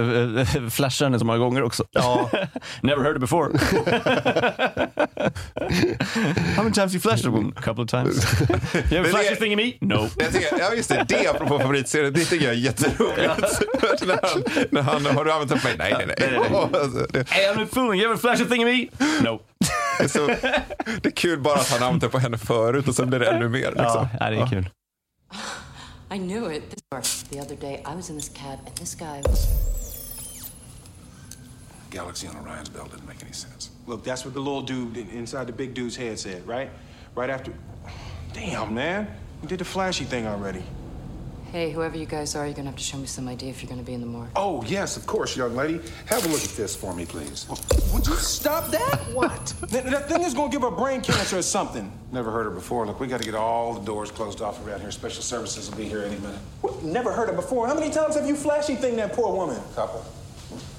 äh, 0.54 0.68
flashar 0.70 1.06
henne 1.06 1.18
så 1.18 1.24
många 1.24 1.38
gånger 1.38 1.62
också. 1.62 1.84
Ja. 1.90 2.30
Never 2.82 3.02
heard 3.02 3.16
it 3.16 3.20
before. 3.20 3.58
How 6.56 6.62
many 6.62 6.72
times 6.74 6.94
you 6.94 7.00
flashed 7.00 7.26
a 7.26 7.30
woman? 7.30 7.52
A 7.56 7.60
couple 7.62 7.84
of 7.84 7.90
times. 7.90 8.24
You 8.92 8.98
ever 9.00 9.08
flashed 9.10 9.30
det- 9.30 9.36
a 9.36 9.40
thing 9.40 9.52
at 9.52 9.56
me? 9.58 9.72
No. 9.80 10.08
Jag 10.18 10.32
tycker, 10.32 10.58
ja 10.58 10.74
just 10.74 10.88
det, 10.88 11.04
det 11.08 11.26
apropå 11.28 11.58
favoritserien, 11.58 12.12
det 12.12 12.24
tycker 12.24 12.44
jag 12.46 12.54
är 12.54 12.58
jätteroligt. 12.58 13.18
när, 14.06 14.28
han, 14.28 14.42
när 14.70 14.82
han, 14.82 15.06
har 15.16 15.24
du 15.24 15.32
använt 15.32 15.50
den 15.50 15.58
på 15.60 15.66
mig? 15.68 15.76
Nej, 15.78 15.94
nej, 15.98 16.06
nej. 16.06 16.16
Nej, 16.30 16.40
nej, 16.50 16.80
Alltså, 16.80 17.06
det, 17.12 17.28
Hey, 17.30 17.46
I'm 17.54 17.60
not 17.60 17.70
fooling. 17.70 18.00
You 18.00 18.10
ever 18.10 18.16
flashed 18.20 18.46
a 18.46 18.48
thing 18.50 18.62
at 18.62 18.68
me? 18.68 18.86
No. 19.30 19.40
Det, 20.00 20.04
är 20.04 20.08
så, 20.08 20.26
det 21.02 21.06
är 21.06 21.10
kul 21.10 21.40
bara 21.40 21.60
att 21.60 21.68
han 21.68 21.80
har 21.80 21.86
använt 21.86 22.00
den 22.00 22.10
på 22.10 22.18
henne 22.18 22.38
förut 22.38 22.88
och 22.88 22.94
sen 22.94 23.08
blir 23.08 23.18
det 23.18 23.30
ännu 23.30 23.48
mer. 23.48 23.60
Liksom. 23.60 23.76
Ja, 23.84 24.08
ja, 24.20 24.30
det 24.30 24.36
är 24.36 24.46
kul. 24.46 24.70
I 26.12 26.18
knew 26.18 26.56
it. 26.56 26.62
This 26.70 27.22
The 27.30 27.40
other 27.40 27.56
day, 27.56 27.82
I 27.86 27.94
was 27.94 28.10
in 28.10 28.16
this 28.16 28.28
cab, 28.28 28.58
and 28.66 28.74
this 28.76 28.96
guy 28.96 29.22
was. 29.22 29.46
Galaxy 31.90 32.26
on 32.26 32.36
Orion's 32.36 32.68
belt 32.68 32.90
didn't 32.90 33.06
make 33.06 33.22
any 33.22 33.32
sense. 33.32 33.70
Look, 33.86 34.04
that's 34.04 34.24
what 34.24 34.34
the 34.34 34.40
little 34.40 34.62
dude 34.62 34.96
inside 34.96 35.46
the 35.46 35.52
big 35.52 35.74
dude's 35.74 35.96
head 35.96 36.18
said, 36.18 36.46
right? 36.48 36.70
Right 37.16 37.30
after. 37.30 37.52
Damn, 38.32 38.74
man. 38.74 39.06
You 39.42 39.48
did 39.48 39.58
the 39.58 39.64
flashy 39.64 40.04
thing 40.04 40.26
already. 40.26 40.62
Hey, 41.52 41.72
whoever 41.72 41.96
you 41.96 42.06
guys 42.06 42.36
are, 42.36 42.46
you're 42.46 42.54
gonna 42.54 42.68
have 42.68 42.78
to 42.78 42.84
show 42.84 42.96
me 42.96 43.06
some 43.06 43.26
idea 43.26 43.50
if 43.50 43.60
you're 43.60 43.68
gonna 43.68 43.82
be 43.82 43.92
in 43.92 44.00
the 44.00 44.06
morgue. 44.06 44.28
Oh, 44.36 44.62
yes, 44.68 44.96
of 44.96 45.04
course, 45.04 45.36
young 45.36 45.56
lady. 45.56 45.80
Have 46.06 46.24
a 46.24 46.28
look 46.28 46.44
at 46.44 46.50
this 46.50 46.76
for 46.76 46.94
me, 46.94 47.04
please. 47.04 47.48
Would 47.92 48.06
you 48.06 48.14
stop 48.14 48.70
that? 48.70 49.00
What? 49.10 49.54
that, 49.70 49.84
that 49.86 50.08
thing 50.08 50.22
is 50.22 50.32
gonna 50.32 50.52
give 50.52 50.62
her 50.62 50.70
brain 50.70 51.00
cancer 51.00 51.38
or 51.38 51.42
something. 51.42 51.90
Never 52.12 52.30
heard 52.30 52.44
her 52.44 52.50
before. 52.50 52.86
Look, 52.86 53.00
we 53.00 53.08
got 53.08 53.18
to 53.18 53.24
get 53.24 53.34
all 53.34 53.74
the 53.74 53.84
doors 53.84 54.12
closed 54.12 54.40
off 54.40 54.64
around 54.64 54.80
here. 54.80 54.92
Special 54.92 55.22
services 55.22 55.68
will 55.68 55.76
be 55.76 55.86
here 55.86 56.02
any 56.02 56.16
minute. 56.20 56.38
What? 56.60 56.84
Never 56.84 57.12
heard 57.12 57.28
her 57.28 57.34
before. 57.34 57.66
How 57.66 57.74
many 57.74 57.90
times 57.90 58.14
have 58.14 58.28
you 58.28 58.36
flashy 58.36 58.76
thing 58.76 58.94
that 58.96 59.12
poor 59.12 59.34
woman? 59.34 59.60
Couple. 59.74 60.04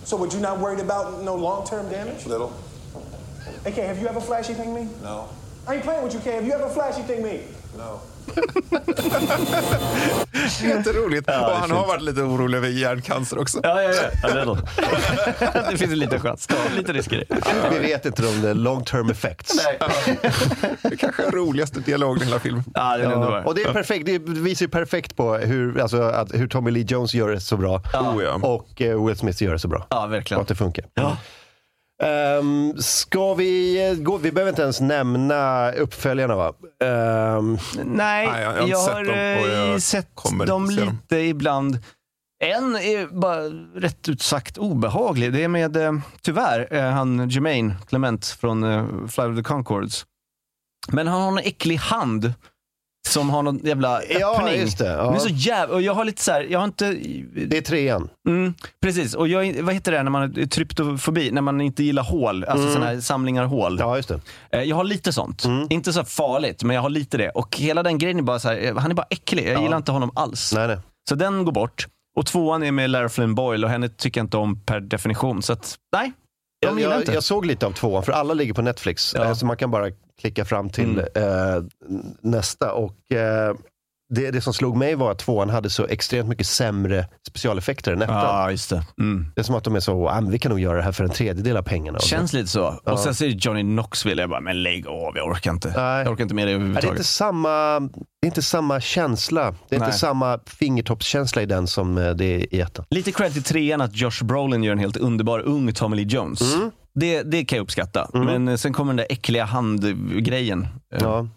So, 0.05 0.15
would 0.15 0.31
you 0.31 0.39
not 0.39 0.59
worried 0.59 0.79
about 0.79 1.21
no 1.23 1.35
long-term 1.35 1.89
damage? 1.89 2.25
Little. 2.25 2.53
Hey, 3.65 3.73
Kay, 3.73 3.85
have 3.87 3.99
you 3.99 4.07
ever 4.07 4.21
flashy 4.21 4.53
thing 4.53 4.73
me? 4.73 4.87
No. 5.03 5.27
I 5.67 5.75
ain't 5.75 5.83
playing 5.83 6.03
with 6.03 6.13
you, 6.13 6.21
Kay. 6.21 6.35
Have 6.35 6.45
you 6.45 6.53
ever 6.53 6.69
flashy 6.69 7.01
thing 7.01 7.21
me? 7.21 7.43
No. 7.75 8.01
Jätteroligt. 10.63 11.23
Ja, 11.27 11.33
det 11.33 11.39
är 11.39 11.45
och 11.45 11.51
han 11.55 11.61
fint. 11.69 11.79
har 11.79 11.87
varit 11.87 12.01
lite 12.01 12.21
orolig 12.21 12.57
över 12.57 12.67
hjärncancer 12.67 13.39
också. 13.39 13.59
Ja, 13.63 13.81
ja, 13.83 13.91
ja. 14.23 14.29
A 14.29 14.33
little. 14.35 14.67
det 15.71 15.77
finns 15.77 15.91
en 15.91 15.99
liten 15.99 16.19
chans. 16.19 16.47
Lite 16.75 16.93
risker 16.93 17.17
i. 17.21 17.25
Vi 17.71 17.79
vet 17.79 18.05
inte 18.05 18.27
om 18.27 18.41
det 18.41 18.53
long 18.53 18.83
term 18.85 19.09
effects. 19.09 19.67
Det 20.81 20.97
kanske 20.97 21.23
är 21.23 21.31
roligaste 21.31 21.79
dialogen 21.79 22.21
i 22.21 22.25
hela 22.25 22.39
filmen. 22.39 22.63
Ja, 22.73 22.97
det 22.97 23.03
är. 23.03 23.09
Ja, 23.09 23.43
och 23.43 23.55
det 23.55 23.61
är 23.63 23.73
perfekt. 23.73 24.05
Det 24.05 24.19
visar 24.19 24.65
ju 24.65 24.69
perfekt 24.69 25.15
på 25.15 25.35
hur, 25.37 25.79
alltså, 25.79 26.01
att, 26.01 26.33
hur 26.33 26.47
Tommy 26.47 26.71
Lee 26.71 26.85
Jones 26.87 27.13
gör 27.13 27.29
det 27.29 27.39
så 27.41 27.57
bra 27.57 27.81
Oh, 27.93 28.23
ja. 28.23 28.33
och 28.33 28.81
eh, 28.81 29.05
Will 29.05 29.17
Smith 29.17 29.43
gör 29.43 29.53
det 29.53 29.59
så 29.59 29.67
bra. 29.67 29.87
Ja, 29.89 30.05
Och 30.05 30.13
verkligen. 30.13 30.41
att 30.41 30.47
det 30.47 30.55
funkar. 30.55 30.85
Ja. 30.93 31.17
Um, 32.39 32.77
ska 32.77 33.33
vi 33.33 33.83
eh, 33.89 33.95
gå? 34.03 34.17
Vi 34.17 34.31
behöver 34.31 34.49
inte 34.49 34.61
ens 34.61 34.81
nämna 34.81 35.71
uppföljarna 35.71 36.35
va? 36.35 36.53
Ehm, 36.83 37.57
Nej, 37.75 38.27
Nej, 38.27 38.41
jag 38.41 38.51
har 38.51 38.67
jag 38.67 38.79
sett 38.79 39.05
dem 39.05 39.15
eh, 39.15 39.69
jag 39.71 39.81
sett 39.81 40.15
kommer 40.15 40.45
dem 40.45 40.69
lite 40.69 41.17
ibland. 41.17 41.79
En 42.43 42.75
är 42.75 43.07
bara 43.07 43.41
rätt 43.79 44.09
ut 44.09 44.21
sagt 44.21 44.57
obehaglig. 44.57 45.33
Det 45.33 45.43
är 45.43 45.47
med, 45.47 45.77
eh, 45.77 45.93
tyvärr, 46.21 46.67
eh, 46.73 46.89
han 46.91 47.29
Jermaine 47.29 47.75
Clement 47.87 48.25
från 48.25 48.63
eh, 48.63 48.85
Flight 49.07 49.29
of 49.29 49.37
the 49.37 49.43
Conchords. 49.43 50.05
Men 50.91 51.07
han 51.07 51.21
har 51.21 51.27
en 51.31 51.37
äcklig 51.37 51.75
hand 51.77 52.33
som 53.11 53.29
har 53.29 53.43
någon 53.43 53.57
jävla 53.57 54.01
Ja, 54.19 54.35
öppning. 54.39 54.61
just 54.61 54.77
det, 54.77 54.85
ja. 54.87 55.15
Är 55.15 55.19
så 55.19 55.29
jävla... 55.29 55.75
Och 55.75 55.81
jag 55.81 55.93
har 55.93 56.05
lite 56.05 56.23
så 56.23 56.31
här, 56.31 56.47
jag 56.49 56.59
har 56.59 56.65
inte... 56.65 56.91
Det 57.47 57.57
är 57.57 57.61
trean. 57.61 58.09
Mm, 58.27 58.53
precis, 58.81 59.13
och 59.13 59.27
jag, 59.27 59.61
vad 59.63 59.73
heter 59.73 59.91
det 59.91 60.03
när 60.03 60.11
man 60.11 60.21
har 60.21 60.45
tryptofobi? 60.45 61.31
När 61.31 61.41
man 61.41 61.61
inte 61.61 61.83
gillar 61.83 62.03
hål, 62.03 62.43
alltså 62.43 62.61
Mm. 62.67 62.73
såna 62.73 62.85
här 62.85 62.99
samlingar 62.99 63.43
hål. 63.45 63.77
Ja, 63.79 63.95
just 63.97 64.09
det. 64.09 64.19
Eh, 64.51 64.61
Jag 64.63 64.75
har 64.75 64.83
lite 64.83 65.13
sånt. 65.13 65.43
Inte 65.69 65.93
så 65.93 66.03
farligt, 66.03 66.63
men 66.63 66.75
jag 66.75 66.81
har 66.81 66.89
lite 66.89 67.17
det. 67.17 67.29
Och 67.29 67.57
hela 67.57 67.83
den 67.83 67.97
grejen 67.97 68.17
är 68.17 68.23
bara 68.23 68.39
så 68.39 68.47
här, 68.49 68.65
eh, 68.65 68.77
han 68.77 68.91
är 68.91 68.95
bara 68.95 69.07
äcklig. 69.09 69.47
Jag 69.47 69.53
Ja. 69.53 69.61
gillar 69.63 69.77
inte 69.77 69.91
honom 69.91 70.11
alls. 70.15 70.53
Nej, 70.55 70.67
nej. 70.67 70.77
Så 71.09 71.15
den 71.15 71.45
går 71.45 71.51
bort. 71.51 71.87
Och 72.17 72.25
tvåan 72.25 72.63
är 72.63 72.71
med 72.71 72.89
Lara 72.89 73.09
Flynn 73.09 73.35
Boyle 73.35 73.63
och 73.63 73.69
henne 73.69 73.89
tycker 73.89 74.19
jag 74.19 74.25
inte 74.25 74.37
om 74.37 74.59
per 74.65 74.79
definition. 74.79 75.41
Så 75.41 75.53
att, 75.53 75.75
nej. 75.93 76.11
Jag, 76.65 76.79
jag, 76.79 77.07
jag 77.15 77.23
såg 77.23 77.45
lite 77.45 77.65
av 77.65 77.71
tvåan, 77.71 78.03
för 78.03 78.11
alla 78.11 78.33
ligger 78.33 78.53
på 78.53 78.61
Netflix. 78.61 79.13
Ja. 79.17 79.35
Så 79.35 79.45
man 79.45 79.57
kan 79.57 79.71
bara 79.71 79.87
klicka 80.21 80.45
fram 80.45 80.69
till 80.69 80.99
Mm. 81.15 81.55
eh, 81.55 81.63
nästa. 82.21 82.73
Och 82.73 83.11
eh, 83.11 83.55
det, 84.13 84.31
det 84.31 84.41
som 84.41 84.53
slog 84.53 84.77
mig 84.77 84.95
var 84.95 85.11
att 85.11 85.19
tvåan 85.19 85.49
hade 85.49 85.69
så 85.69 85.85
extremt 85.87 86.29
mycket 86.29 86.47
sämre 86.47 87.07
specialeffekter 87.29 87.91
än 87.93 88.01
ettan. 88.01 88.15
Ja, 88.15 88.51
just 88.51 88.69
det. 88.69 88.83
Mm. 88.99 89.25
Det 89.35 89.41
är 89.41 89.43
som 89.43 89.55
att 89.55 89.63
de 89.63 89.75
är 89.75 89.79
så, 89.79 90.09
ah, 90.09 90.21
vi 90.21 90.39
kan 90.39 90.49
nog 90.49 90.59
göra 90.59 90.77
det 90.77 90.83
här 90.83 90.91
för 90.91 91.03
en 91.03 91.09
tredjedel 91.09 91.57
av 91.57 91.61
pengarna. 91.63 91.99
Känns 91.99 92.33
lite 92.33 92.47
så. 92.47 92.79
Ja. 92.85 92.91
Och 92.91 92.99
sen 92.99 93.15
säger 93.15 93.31
Johnny 93.31 93.61
Knoxville, 93.61 94.21
jag 94.21 94.29
bara, 94.29 94.39
men 94.41 94.63
lägg 94.63 94.87
av, 94.87 95.17
jag 95.17 95.27
orkar 95.27 95.51
inte. 95.51 95.73
Nej. 95.77 96.03
Jag 96.03 96.11
orkar 96.11 96.23
inte 96.23 96.35
med 96.35 96.47
det 96.47 96.51
Ja, 96.51 96.57
det, 96.57 96.61
är 96.61 96.65
överhuvudtaget. 96.65 96.97
inte 96.97 97.03
samma, 97.03 97.79
det 98.21 98.25
är 98.25 98.27
inte 98.27 98.41
samma 98.41 98.79
känsla. 98.81 99.55
Det 99.69 99.75
är 99.75 99.79
Nej. 99.79 99.87
inte 99.87 99.97
samma 99.97 100.39
fingertoppskänsla 100.45 101.41
i 101.41 101.45
den 101.45 101.67
som 101.67 101.97
eh, 101.97 102.09
det 102.11 102.25
är 102.25 102.55
i 102.55 102.61
ettan. 102.61 102.85
Lite 102.89 103.11
cred 103.11 103.33
till 103.33 103.43
trean 103.43 103.81
att 103.81 103.95
Josh 103.95 104.23
Brolin 104.23 104.63
gör 104.63 104.71
en 104.71 104.79
helt 104.79 104.97
underbar 104.97 105.39
ung 105.39 105.73
Tommy 105.73 105.95
Lee 105.95 106.05
Jones. 106.05 106.55
Mm. 106.55 106.71
Det, 106.93 107.23
det 107.23 107.45
kan 107.45 107.57
jag 107.57 107.63
uppskatta. 107.63 108.09
Men 108.13 108.47
eh, 108.47 108.55
sen 108.55 108.73
kommer 108.73 108.89
den 108.89 108.97
där 108.97 109.07
äckliga 109.09 109.45
handgrejen. 109.45 110.61
Eh, 110.93 110.99
Ja. 111.01 111.27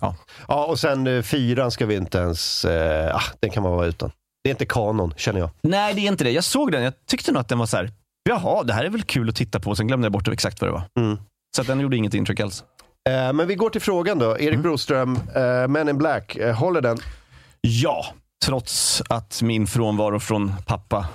Ja. 0.00 0.16
ja, 0.48 0.64
och 0.64 0.78
sen 0.78 1.06
eh, 1.06 1.22
fyran 1.22 1.70
ska 1.70 1.86
vi 1.86 1.94
inte 1.96 2.18
ens, 2.18 2.64
eh, 2.64 3.16
ah, 3.16 3.22
den 3.40 3.50
kan 3.50 3.62
man 3.62 3.72
vara 3.72 3.86
utan. 3.86 4.10
Det 4.44 4.50
är 4.50 4.54
inte 4.54 4.66
kanon, 4.66 5.14
känner 5.16 5.40
jag. 5.40 5.50
Nej, 5.62 5.94
det 5.94 6.00
är 6.00 6.08
inte 6.08 6.24
det. 6.24 6.30
Jag 6.30 6.44
såg 6.44 6.72
den, 6.72 6.82
jag 6.82 6.92
tyckte 7.06 7.32
nog 7.32 7.40
att 7.40 7.48
den 7.48 7.58
var 7.58 7.66
så 7.66 7.76
här. 7.76 7.90
jaha, 8.28 8.62
det 8.62 8.72
här 8.72 8.84
är 8.84 8.90
väl 8.90 9.02
kul 9.02 9.28
att 9.28 9.36
titta 9.36 9.60
på. 9.60 9.74
Sen 9.74 9.86
glömde 9.86 10.04
jag 10.04 10.12
bort 10.12 10.28
exakt 10.28 10.60
vad 10.60 10.68
det 10.70 10.72
var. 10.72 10.82
Mm. 11.00 11.18
Så 11.56 11.62
den 11.62 11.80
gjorde 11.80 11.96
inget 11.96 12.14
intryck 12.14 12.40
alls. 12.40 12.64
Eh, 13.08 13.32
men 13.32 13.46
vi 13.46 13.54
går 13.54 13.70
till 13.70 13.80
frågan 13.80 14.18
då. 14.18 14.38
Erik 14.38 14.58
Broström, 14.58 15.16
eh, 15.34 15.68
Men 15.68 15.88
in 15.88 15.98
Black, 15.98 16.36
eh, 16.36 16.54
håller 16.56 16.80
den? 16.80 16.98
Ja, 17.60 18.06
trots 18.44 19.02
att 19.08 19.42
min 19.42 19.66
frånvaro 19.66 20.20
från 20.20 20.52
pappa 20.66 21.08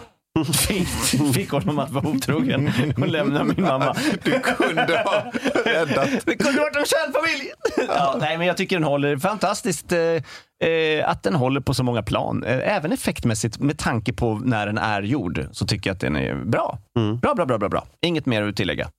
fick, 0.67 0.88
fick 1.34 1.51
honom 1.51 1.79
att 1.79 1.91
vara 1.91 2.07
otrogen 2.07 2.71
och 2.97 3.07
lämna 3.07 3.43
min 3.43 3.61
mamma. 3.61 3.95
Du 4.23 4.39
kunde 4.39 4.97
ha 4.97 5.31
räddat. 5.65 6.09
Det 6.25 6.36
kunde 6.36 6.61
varit 6.61 6.75
en 6.75 6.86
kärnfamilj! 6.86 7.51
Ja, 7.88 8.17
nej, 8.19 8.38
men 8.38 8.47
jag 8.47 8.57
tycker 8.57 8.75
den 8.75 8.84
håller 8.84 9.17
fantastiskt. 9.17 9.91
Eh, 9.91 10.69
eh, 10.69 11.09
att 11.09 11.23
den 11.23 11.36
håller 11.36 11.61
på 11.61 11.73
så 11.73 11.84
många 11.84 12.03
plan. 12.03 12.43
Eh, 12.43 12.75
även 12.75 12.91
effektmässigt, 12.91 13.59
med 13.59 13.77
tanke 13.77 14.13
på 14.13 14.36
när 14.36 14.65
den 14.65 14.77
är 14.77 15.01
gjord, 15.01 15.47
så 15.51 15.65
tycker 15.65 15.89
jag 15.89 15.95
att 15.95 16.01
den 16.01 16.15
är 16.15 16.36
bra. 16.36 16.79
Bra, 17.21 17.36
bra, 17.36 17.45
bra, 17.45 17.57
bra. 17.57 17.69
bra. 17.69 17.86
Inget 18.01 18.25
mer 18.25 18.43
att 18.43 18.55
tillägga. 18.55 18.89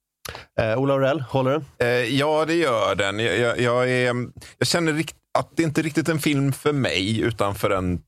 Eh, 0.60 0.78
Ola 0.78 0.94
Aurell, 0.94 1.20
håller 1.20 1.50
den? 1.50 1.64
Eh, 1.78 1.88
ja, 1.88 2.44
det 2.44 2.54
gör 2.54 2.94
den. 2.94 3.18
Jag, 3.18 3.38
jag, 3.38 3.60
jag, 3.60 3.90
är, 3.90 4.26
jag 4.58 4.68
känner 4.68 4.92
rikt, 4.92 5.16
att 5.38 5.56
det 5.56 5.62
inte 5.62 5.82
riktigt 5.82 6.08
är 6.08 6.12
en 6.12 6.18
film 6.18 6.52
för 6.52 6.72
mig, 6.72 7.20
utan 7.20 7.54
för 7.54 7.70
en 7.70 8.00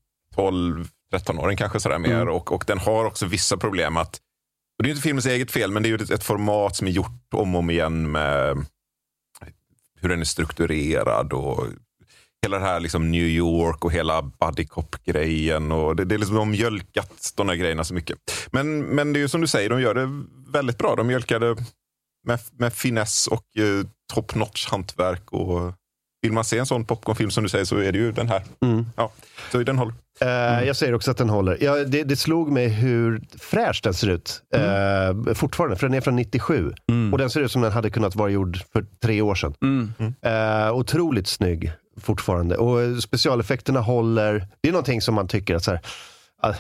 12-13-åring 1.14 1.56
kanske 1.56 1.80
sådär 1.80 1.98
mer. 1.98 2.28
Och, 2.28 2.52
och 2.52 2.64
den 2.66 2.78
har 2.78 3.04
också 3.04 3.26
vissa 3.26 3.56
problem. 3.56 3.96
att 3.96 4.20
och 4.78 4.82
Det 4.82 4.88
är 4.88 4.90
inte 4.90 5.02
filmens 5.02 5.26
eget 5.26 5.50
fel, 5.50 5.70
men 5.70 5.82
det 5.82 5.88
är 5.88 5.90
ju 5.90 6.04
ett, 6.04 6.10
ett 6.10 6.24
format 6.24 6.76
som 6.76 6.86
är 6.86 6.90
gjort 6.90 7.34
om 7.34 7.54
och 7.54 7.58
om 7.58 7.70
igen 7.70 8.10
med 8.10 8.66
hur 10.00 10.08
den 10.08 10.20
är 10.20 10.24
strukturerad 10.24 11.32
och 11.32 11.66
hela 12.42 12.58
det 12.58 12.64
här 12.64 12.80
liksom 12.80 13.10
New 13.10 13.26
York 13.26 13.84
och 13.84 13.92
hela 13.92 14.22
buddy 14.22 14.66
cop-grejen. 14.66 15.72
Och 15.72 15.96
det, 15.96 16.04
det 16.04 16.14
är 16.14 16.18
liksom, 16.18 16.36
de 16.36 16.50
mjölkat 16.50 17.32
de 17.36 17.48
här 17.48 17.56
grejerna 17.56 17.84
så 17.84 17.94
mycket. 17.94 18.18
Men, 18.52 18.80
men 18.80 19.12
det 19.12 19.18
är 19.18 19.20
ju 19.20 19.28
som 19.28 19.40
du 19.40 19.46
säger, 19.46 19.70
de 19.70 19.80
gör 19.80 19.94
det 19.94 20.24
väldigt 20.52 20.78
bra. 20.78 20.94
De 20.96 21.06
mjölkar 21.06 21.40
det 21.40 21.56
med, 22.26 22.40
med 22.52 22.72
finess 22.72 23.26
och 23.26 23.56
eh, 23.58 23.86
top 24.14 24.34
notch 24.34 24.66
hantverk. 24.66 25.32
Och 25.32 25.74
vill 26.26 26.32
man 26.32 26.44
se 26.44 26.58
en 26.58 26.66
sån 26.66 26.84
popcornfilm 26.84 27.30
som 27.30 27.42
du 27.42 27.48
säger 27.48 27.64
så 27.64 27.76
är 27.78 27.92
det 27.92 27.98
ju 27.98 28.12
den 28.12 28.28
här. 28.28 28.42
Mm. 28.62 28.86
Ja, 28.96 29.12
så 29.52 29.58
den 29.62 29.78
håller. 29.78 29.94
Eh, 30.20 30.64
Jag 30.66 30.76
säger 30.76 30.94
också 30.94 31.10
att 31.10 31.16
den 31.16 31.28
håller. 31.28 31.58
Ja, 31.60 31.74
det, 31.84 32.02
det 32.04 32.16
slog 32.16 32.50
mig 32.52 32.68
hur 32.68 33.22
fräsch 33.38 33.80
den 33.82 33.94
ser 33.94 34.08
ut. 34.10 34.42
Eh, 34.54 35.34
fortfarande, 35.34 35.76
för 35.76 35.86
den 35.88 35.94
är 35.96 36.00
från 36.00 36.16
97. 36.16 36.72
Och 37.12 37.18
den 37.18 37.30
ser 37.30 37.40
ut 37.40 37.52
som 37.52 37.62
den 37.62 37.72
hade 37.72 37.90
kunnat 37.90 38.16
vara 38.16 38.28
gjord 38.30 38.58
för 38.72 38.84
tre 39.02 39.22
år 39.22 39.34
sedan. 39.34 39.54
Eh, 40.22 40.72
otroligt 40.72 41.28
snygg 41.28 41.72
fortfarande. 42.00 42.56
Och 42.56 43.02
specialeffekterna 43.02 43.80
håller. 43.80 44.46
Det 44.60 44.68
är 44.68 44.72
någonting 44.72 45.00
som 45.02 45.14
man 45.14 45.28
tycker 45.28 45.54
att 45.54 45.64
så 45.64 45.70
här, 45.70 45.80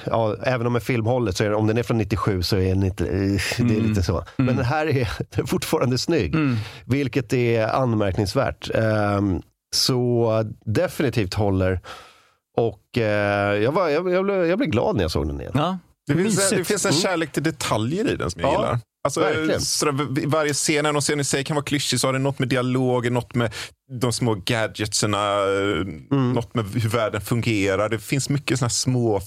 Ja, 0.06 0.36
även 0.42 0.66
om 0.66 0.74
en 0.74 0.80
film 0.80 1.06
håller, 1.06 1.32
så 1.32 1.44
är 1.44 1.52
om 1.54 1.66
den 1.66 1.78
är 1.78 1.82
från 1.82 1.98
97 1.98 2.42
så 2.42 2.56
är 2.56 2.68
den 2.68 2.82
inte, 2.82 3.04
det 3.04 3.76
är 3.76 3.80
lite 3.88 4.02
så. 4.02 4.24
Men 4.36 4.56
den 4.56 4.64
här 4.64 4.86
är 4.86 5.08
fortfarande 5.46 5.98
snygg, 5.98 6.34
vilket 6.84 7.32
är 7.32 7.66
anmärkningsvärt. 7.68 8.70
Ehm, 8.74 9.42
så 9.76 10.44
definitivt 10.64 11.34
håller. 11.34 11.80
Och 12.56 12.98
eh, 12.98 13.62
jag, 13.62 13.72
var, 13.72 13.88
jag, 13.88 14.12
jag, 14.12 14.24
blev, 14.24 14.46
jag 14.46 14.58
blev 14.58 14.70
glad 14.70 14.96
när 14.96 15.02
jag 15.04 15.10
såg 15.10 15.26
den 15.28 15.40
igen. 15.40 15.52
Ja, 15.54 15.78
Det 16.06 16.14
finns, 16.14 16.52
en, 16.52 16.58
det 16.58 16.64
finns 16.64 16.84
en 16.84 16.90
Mm. 16.90 17.00
kärlek 17.02 17.32
till 17.32 17.42
detaljer 17.42 18.08
i 18.12 18.16
den 18.16 18.30
som 18.30 18.40
jag 18.40 18.50
Ja, 18.52 18.56
gillar. 18.56 18.78
Alltså, 19.04 19.20
sådär, 19.60 20.20
i 20.22 20.26
varje 20.26 20.52
scen, 20.54 20.86
även 20.86 20.96
om 20.96 21.00
scenen 21.02 21.20
i 21.20 21.24
sig 21.24 21.44
kan 21.44 21.54
vara 21.56 21.64
klyschig, 21.64 22.00
så 22.00 22.08
har 22.08 22.12
det 22.12 22.18
något 22.18 22.38
med 22.38 22.48
dialogen, 22.48 23.14
något 23.14 23.34
med 23.34 23.54
de 24.00 24.12
små 24.12 24.34
gadgetserna, 24.34 25.32
Mm. 26.10 26.32
något 26.32 26.54
med 26.54 26.64
hur 26.64 26.88
världen 26.88 27.20
fungerar. 27.20 27.88
Det 27.88 27.98
finns 27.98 28.28
mycket 28.28 28.58
sådana 28.58 28.70
små, 28.70 29.20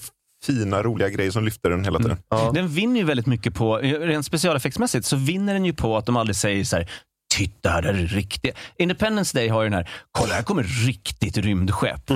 fina, 0.44 0.82
roliga 0.82 1.08
grejer 1.08 1.30
som 1.30 1.44
lyfter 1.44 1.70
den 1.70 1.84
hela 1.84 1.98
tiden. 1.98 2.16
Den 2.54 2.68
vinner 2.68 3.00
ju 3.00 3.06
väldigt 3.06 3.26
mycket 3.26 3.54
på, 3.54 3.76
rent 3.76 4.26
specialeffektsmässigt, 4.26 5.06
så 5.06 5.16
vinner 5.16 5.54
den 5.54 5.64
ju 5.64 5.72
på 5.72 5.96
att 5.96 6.06
de 6.06 6.16
aldrig 6.16 6.36
säger 6.36 6.64
så 6.64 6.76
här 6.76 6.90
Titta, 7.36 7.70
här 7.70 7.82
är 7.82 7.92
det 7.92 7.98
riktigt. 8.04 8.54
Independence 8.78 9.38
Day 9.38 9.48
har 9.48 9.62
ju 9.62 9.66
den 9.68 9.74
här, 9.76 9.88
kolla 10.12 10.34
här 10.34 10.42
kommer 10.42 10.62
riktigt 10.62 11.36
rymdskepp. 11.36 12.10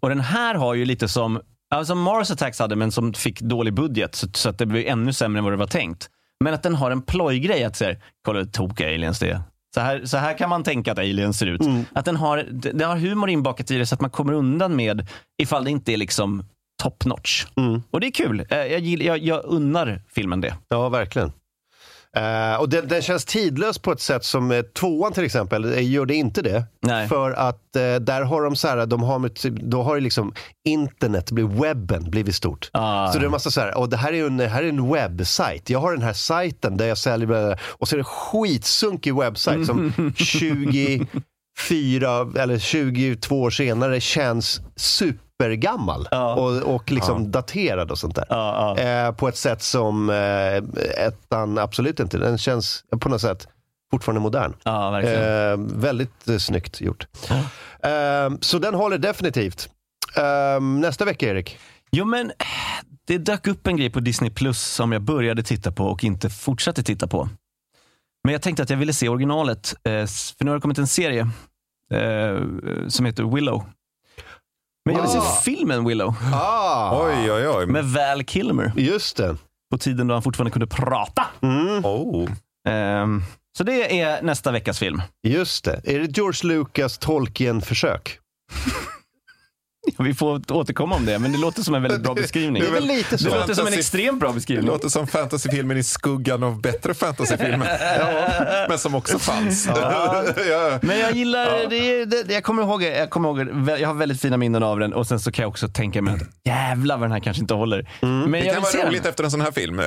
Och 0.00 0.08
den 0.08 0.20
här 0.20 0.54
har 0.54 0.74
ju 0.74 0.84
lite 0.84 1.08
som, 1.08 1.40
som 1.84 2.00
Mars 2.02 2.30
Attacks 2.30 2.58
hade, 2.58 2.76
men 2.76 2.92
som 2.92 3.14
fick 3.14 3.40
dålig 3.40 3.74
budget, 3.74 4.14
så, 4.14 4.26
så 4.34 4.48
att 4.48 4.58
det 4.58 4.66
blev 4.66 4.86
ännu 4.86 5.12
sämre 5.12 5.38
än 5.38 5.44
vad 5.44 5.52
det 5.52 5.56
var 5.56 5.66
tänkt. 5.66 6.10
Men 6.44 6.54
att 6.54 6.62
den 6.62 6.74
har 6.74 6.90
en 6.90 7.02
plojgrej 7.02 7.64
att 7.64 7.76
säga, 7.76 7.96
kolla 8.24 8.38
hur 8.38 8.46
tokiga 8.46 8.88
aliens 8.94 9.18
det 9.18 9.30
är. 9.30 9.40
Så 9.74 9.80
här, 9.80 10.04
så 10.04 10.16
här 10.16 10.38
kan 10.38 10.50
man 10.50 10.62
tänka 10.62 10.92
att 10.92 10.98
aliens 10.98 11.38
ser 11.38 11.46
ut. 11.46 11.60
Att 11.92 12.04
den 12.04 12.16
har, 12.16 12.46
den 12.52 12.88
har 12.88 12.96
humor 12.96 13.30
inbakat 13.30 13.70
i 13.70 13.78
det 13.78 13.86
så 13.86 13.94
att 13.94 14.00
man 14.00 14.10
kommer 14.10 14.32
undan 14.32 14.76
med 14.76 15.06
ifall 15.42 15.64
det 15.64 15.70
inte 15.70 15.92
är 15.92 15.96
liksom 15.96 16.44
top 16.82 17.04
notch. 17.04 17.46
Och 17.90 18.00
det 18.00 18.06
är 18.06 18.10
kul. 18.10 18.46
Eh, 18.50 18.56
Jag, 18.58 18.80
jag, 19.02 19.18
jag 19.18 19.44
unnar 19.44 20.02
filmen 20.14 20.40
det. 20.40 20.54
Ja, 20.68 20.88
verkligen. 20.88 21.32
Eh, 22.16 22.60
och 22.60 22.68
den, 22.68 22.88
den 22.88 23.02
känns 23.02 23.24
tidlös 23.24 23.78
på 23.78 23.92
ett 23.92 24.00
sätt 24.00 24.24
som 24.24 24.50
eh, 24.50 24.62
tvåan 24.62 25.12
till 25.12 25.24
exempel 25.24 25.64
eh, 25.72 25.90
gör 25.90 26.06
det 26.06 26.14
inte 26.14 26.42
det. 26.42 26.64
Nej. 26.82 27.08
För 27.08 27.30
att 27.30 27.76
eh, 27.76 27.94
där 27.94 28.22
har 28.22 28.42
de 28.42 28.56
så 28.56 28.68
här, 28.68 28.86
de 28.86 29.02
har, 29.02 29.18
med, 29.18 29.34
typ- 29.34 29.60
då 29.60 29.82
har 29.82 30.00
liksom 30.00 30.32
internet, 30.68 31.32
webben, 31.32 32.10
blivit 32.10 32.34
stort. 32.34 32.70
Ah. 32.72 33.12
Så 33.12 33.18
det 33.18 33.24
är 33.24 33.28
massa 33.28 33.50
så 33.50 33.60
här, 33.60 33.78
och 33.78 33.88
det 33.88 33.96
här 33.96 34.12
är 34.12 34.26
en, 34.26 34.40
här 34.40 34.62
är 34.62 34.68
en 34.68 34.92
webbsajt. 34.92 35.70
Jag 35.70 35.78
har 35.78 35.92
den 35.92 36.02
här 36.02 36.12
sajten 36.12 36.76
där 36.76 36.86
jag 36.86 36.98
säljer, 36.98 37.60
och 37.62 37.88
så 37.88 37.94
är 37.94 37.98
det 37.98 38.00
en 38.00 38.04
skitsunkig 38.04 39.14
webbsajt 39.16 39.66
som 39.66 39.92
24 40.16 41.06
eller 42.38 42.58
22 42.58 43.42
år 43.42 43.50
senare 43.50 44.00
känns 44.00 44.60
supergammal 45.42 46.06
och, 46.12 46.74
och 46.74 46.90
liksom 46.90 47.30
daterad 47.30 47.90
och 47.90 47.98
sånt 47.98 48.14
där. 48.14 49.06
Eh, 49.06 49.12
på 49.12 49.28
ett 49.28 49.36
sätt 49.36 49.62
som 49.62 50.10
eh, 50.10 50.56
ettan 51.06 51.58
absolut 51.58 52.00
inte. 52.00 52.18
Den 52.18 52.38
känns 52.38 52.84
på 53.00 53.08
något 53.08 53.20
sätt 53.20 53.48
fortfarande 53.90 54.20
modern. 54.20 54.52
Ja. 54.62 55.02
Eh, 55.02 55.56
väldigt 55.58 56.28
eh, 56.28 56.36
snyggt 56.36 56.80
gjort. 56.80 57.06
Eh, 57.82 58.30
så 58.40 58.58
den 58.58 58.74
håller 58.74 58.98
definitivt. 58.98 59.68
Eh, 60.16 60.60
nästa 60.60 61.04
vecka, 61.04 61.26
Erik. 61.26 61.58
Jo, 61.90 62.04
men 62.04 62.32
det 63.06 63.18
dök 63.18 63.46
upp 63.46 63.66
en 63.66 63.76
grej 63.76 63.90
på 63.90 64.00
Disney 64.00 64.30
Plus 64.30 64.62
som 64.62 64.92
jag 64.92 65.02
började 65.02 65.42
titta 65.42 65.72
på 65.72 65.84
och 65.84 66.04
inte 66.04 66.30
fortsatte 66.30 66.82
titta 66.82 67.06
på. 67.06 67.28
Men 68.24 68.32
jag 68.32 68.42
tänkte 68.42 68.62
att 68.62 68.70
jag 68.70 68.76
ville 68.76 68.92
se 68.92 69.08
originalet, 69.08 69.74
eh, 69.84 70.06
för 70.38 70.44
nu 70.44 70.50
har 70.50 70.56
det 70.56 70.60
kommit 70.60 70.78
en 70.78 70.86
serie 70.86 71.28
eh, 71.92 72.40
som 72.88 73.06
heter 73.06 73.34
Willow. 73.34 73.64
Men 74.86 74.94
jag 74.94 75.02
vill 75.02 75.10
Ah. 75.20 75.20
se 75.22 75.42
filmen 75.50 75.84
Willow 75.84 76.14
Ah, 76.32 77.06
Oj, 77.06 77.32
oj, 77.32 77.48
oj. 77.48 77.66
med 77.72 77.84
Val 77.84 78.24
Kilmer 78.24 78.72
just 78.76 79.16
det. 79.16 79.36
på 79.70 79.78
tiden 79.78 80.06
då 80.06 80.14
han 80.14 80.22
fortfarande 80.22 80.50
kunde 80.50 80.66
prata. 80.66 81.26
Oh. 81.82 82.28
Ehm, 82.68 83.22
så 83.58 83.64
det 83.64 84.00
är 84.00 84.22
nästa 84.22 84.50
veckas 84.52 84.78
film. 84.78 85.02
Just 85.26 85.64
det. 85.64 85.80
Är 85.84 85.98
det 85.98 86.16
George 86.16 86.48
Lucas 86.54 86.98
Tolkien-försök? 86.98 88.18
Vi 89.98 90.14
får 90.14 90.52
återkomma 90.52 90.94
om 90.96 91.06
det, 91.06 91.18
men 91.18 91.32
det 91.32 91.38
låter 91.38 91.62
som 91.62 91.74
en 91.74 91.82
väldigt 91.82 92.00
bra 92.02 92.14
beskrivning. 92.14 92.62
det 92.62 92.68
är 92.68 92.72
väl 92.72 92.86
lite 92.86 93.16
det 93.16 93.18
så. 93.22 93.28
låter 93.28 93.54
som 93.54 93.66
en 93.66 93.72
extremt 93.72 94.20
bra 94.20 94.28
Det 94.28 94.34
beskrivning. 94.34 94.66
låter 94.66 94.88
som 94.88 95.06
fantasyfilmen 95.06 95.76
i 95.76 95.82
skuggan 95.82 96.42
av 96.42 96.60
bättre 96.60 96.94
fantasyfilmer. 96.94 98.66
Men 98.68 98.78
som 98.78 98.94
också 98.94 99.18
fanns. 99.18 99.66
Ja. 99.66 100.24
Men 100.82 100.98
jag 100.98 101.12
gillar, 101.12 101.70
det, 101.70 102.04
det, 102.04 102.32
jag 102.34 102.44
kommer 102.44 102.62
ihåg, 102.62 102.82
jag 102.82 103.10
kommer 103.10 103.28
ihåg, 103.28 103.68
jag 103.80 103.88
har 103.88 103.94
väldigt 103.94 104.20
fina 104.20 104.36
minnen 104.36 104.62
av 104.62 104.78
den 104.78 104.92
och 104.92 105.06
sen 105.06 105.20
så 105.20 105.32
kan 105.32 105.42
jag 105.42 105.50
också 105.50 105.68
tänka 105.68 106.02
mig 106.02 106.14
att 106.14 106.22
jävlar 106.44 106.96
vad 106.96 107.04
den 107.04 107.12
här 107.12 107.20
kanske 107.20 107.40
inte 107.40 107.54
håller. 107.54 107.88
Men 108.00 108.32
Det 108.32 108.38
jag 108.38 108.54
kan 108.54 108.62
vara 108.62 108.88
roligt 108.88 109.02
den. 109.02 109.10
efter 109.10 109.24
en 109.24 109.30
sån 109.30 109.40
här 109.40 109.52
film. 109.52 109.78
Eh, 109.80 109.86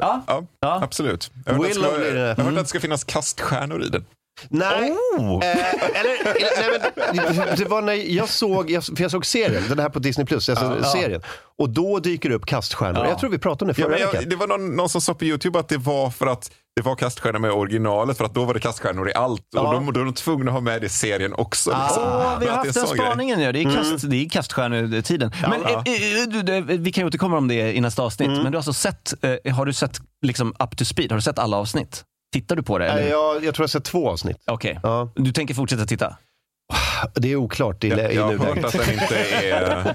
Ja. 0.00 0.22
ja, 0.60 0.80
absolut. 0.82 1.30
Jag 1.46 1.52
har 1.54 1.58
hört, 1.58 1.66
att 1.70 1.74
det 1.74 1.82
ska, 1.82 1.98
det. 1.98 2.18
jag 2.38 2.44
hört 2.44 2.52
att 2.52 2.54
det 2.64 2.66
ska 2.66 2.80
finnas 2.80 3.04
kaststjärnor 3.04 3.82
i 3.82 3.88
den. 3.88 4.04
Nej, 4.48 4.92
Oh. 5.18 5.44
eh, 5.44 5.74
eller, 6.00 7.12
nej, 7.14 7.34
men, 7.46 7.56
det 7.56 7.64
var 7.64 7.82
när 7.82 7.92
jag 7.94 8.28
såg, 8.28 8.70
jag, 8.70 8.84
för 8.84 9.02
jag 9.02 9.10
såg 9.10 9.26
serien, 9.26 9.62
den 9.68 9.78
här 9.78 9.88
på 9.88 9.98
Disney+, 9.98 10.26
Plus, 10.26 10.48
Ja. 10.48 10.84
serien. 10.92 11.22
Och 11.58 11.70
då 11.70 11.98
dyker 11.98 12.28
det 12.28 12.34
upp 12.34 12.46
kaststjärnor. 12.46 13.04
Ja. 13.04 13.08
Jag 13.08 13.18
tror 13.18 13.30
vi 13.30 13.38
pratade 13.38 13.64
om 13.70 13.74
det 13.74 13.80
Ja, 13.82 13.86
förra 13.86 13.98
jag, 13.98 14.12
veckan. 14.12 14.28
det 14.30 14.36
var 14.36 14.46
någon, 14.46 14.76
någon 14.76 14.88
som 14.88 15.00
sa 15.00 15.14
på 15.14 15.24
YouTube 15.24 15.58
att 15.58 15.68
det 15.68 15.76
var 15.76 16.10
för 16.10 16.26
att 16.26 16.50
det 16.76 16.82
var 16.82 16.96
kaststjärnor 16.96 17.38
med 17.38 17.50
originalet, 17.50 18.16
för 18.18 18.24
att 18.24 18.34
då 18.34 18.44
var 18.44 18.54
det 18.54 18.60
kaststjärnor 18.60 19.08
i 19.08 19.14
allt. 19.14 19.42
Ja. 19.54 19.60
Och 19.76 19.84
då, 19.84 19.90
då 19.92 20.00
är 20.00 20.04
de 20.04 20.14
tvungna 20.14 20.50
att 20.50 20.54
ha 20.54 20.60
med 20.60 20.80
det 20.80 20.86
i 20.86 20.88
serien 20.90 21.34
också. 21.34 21.70
Liksom. 21.70 22.02
Åh, 22.02 22.38
vi 22.40 22.46
Men 22.46 22.54
har 22.54 22.64
haft 22.64 22.74
den 22.74 22.86
spaningen. 22.86 23.40
Ja. 23.40 23.52
Det 23.52 23.60
är, 23.62 23.74
kast, 23.76 24.10
det 24.10 24.16
är 24.16 24.28
kaststjärnetiden. 24.28 25.32
Men 25.42 25.60
ja. 25.62 25.84
eh, 26.48 26.56
eh, 26.58 26.64
vi 26.64 26.92
kan 26.92 27.04
återkomma 27.06 27.38
om 27.38 27.48
det 27.48 27.72
i 27.76 27.80
nästa 27.80 28.02
avsnitt. 28.02 28.28
Men 28.30 28.44
du 28.44 28.48
har 28.50 28.56
alltså 28.56 28.72
sett, 28.72 29.14
eh, 29.44 29.54
har 29.54 29.66
du 29.66 29.72
sett 29.72 29.98
liksom 30.22 30.54
up 30.58 30.76
to 30.76 30.84
speed? 30.84 31.12
Har 31.12 31.16
du 31.18 31.22
sett 31.22 31.38
alla 31.38 31.56
avsnitt? 31.56 32.04
Tittar 32.32 32.56
du 32.56 32.62
på 32.62 32.78
det? 32.78 32.86
Eller? 32.86 33.00
Nej, 33.02 33.10
jag, 33.10 33.44
jag 33.44 33.54
tror 33.54 33.62
jag 33.62 33.70
sett 33.70 33.84
två 33.84 34.10
avsnitt. 34.10 34.42
Okej. 34.46 34.80
Ja. 34.82 35.12
Du 35.16 35.32
tänker 35.32 35.54
fortsätta 35.54 35.84
titta? 35.86 36.16
Det 37.14 37.32
är 37.32 37.36
oklart 37.36 37.84
i, 37.84 37.88
Jag, 37.88 38.12
i 38.12 38.16
jag 38.16 38.22
har 38.24 38.32
hört 38.32 38.40
nuläget. 38.56 38.64
att 38.64 38.86
den 38.86 38.92
inte 38.94 39.16
är... 39.18 39.50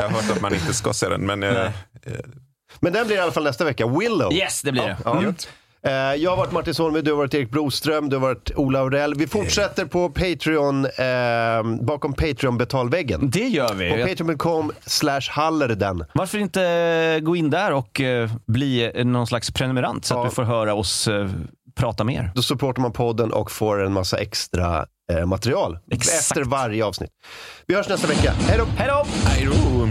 Jag 0.00 0.08
har 0.08 0.22
hört 0.22 0.30
att 0.36 0.40
man 0.40 0.54
inte 0.54 0.74
ska 0.74 0.92
se 0.92 1.08
den, 1.08 1.20
men... 1.26 1.42
eh, 1.42 1.70
Men 2.80 2.92
den 2.92 3.06
blir 3.06 3.16
i 3.16 3.20
alla 3.20 3.32
fall 3.32 3.44
nästa 3.44 3.64
vecka. 3.64 3.86
Willow. 3.86 4.32
Yes, 4.32 4.62
det 4.62 4.72
blir 4.72 4.82
det. 4.82 4.96
Ja. 5.04 5.22
Eh, 5.24 5.32
Jag 6.18 6.30
har 6.30 6.36
varit 6.36 6.52
Martin 6.52 6.74
Solveig, 6.74 7.04
du 7.04 7.10
har 7.10 7.18
varit 7.18 7.34
Erik 7.34 7.50
Broström, 7.50 8.08
du 8.08 8.16
har 8.16 8.20
varit 8.20 8.50
Ola 8.56 8.78
Aurell. 8.78 9.14
Vi 9.14 9.26
fortsätter 9.26 9.84
på 9.84 10.10
Patreon, 10.10 10.84
eh, 10.84 11.82
bakom 11.86 12.14
Patreon-betalväggen. 12.14 13.30
Det 13.30 13.48
gör 13.48 13.74
vi. 13.74 13.90
På 13.90 14.08
patreon.com 14.08 14.72
slash 14.86 15.20
hallerden. 15.30 16.04
Varför 16.14 16.38
inte 16.38 17.20
gå 17.22 17.36
in 17.36 17.50
där 17.50 17.72
och 17.72 18.00
eh, 18.00 18.30
bli 18.46 18.92
någon 19.04 19.26
slags 19.26 19.50
prenumerant 19.50 20.04
så 20.04 20.14
att 20.14 20.18
Ja. 20.24 20.24
du 20.28 20.34
får 20.34 20.42
höra 20.42 20.74
oss 20.74 21.08
eh, 21.08 21.28
prata 21.78 22.04
mer? 22.04 22.30
Då 22.34 22.42
supportar 22.42 22.82
man 22.82 22.92
podden 22.92 23.32
och 23.32 23.50
får 23.50 23.84
en 23.84 23.92
massa 23.92 24.18
extra 24.18 24.86
eh, 25.12 25.26
material 25.26 25.78
Exakt. 25.90 26.18
efter 26.18 26.44
varje 26.44 26.84
avsnitt. 26.84 27.10
Vi 27.66 27.74
hörs 27.74 27.88
nästa 27.88 28.06
vecka. 28.06 28.32
Hej 28.48 28.58
då! 28.58 28.66
Hej 28.76 28.88
då! 29.46 29.88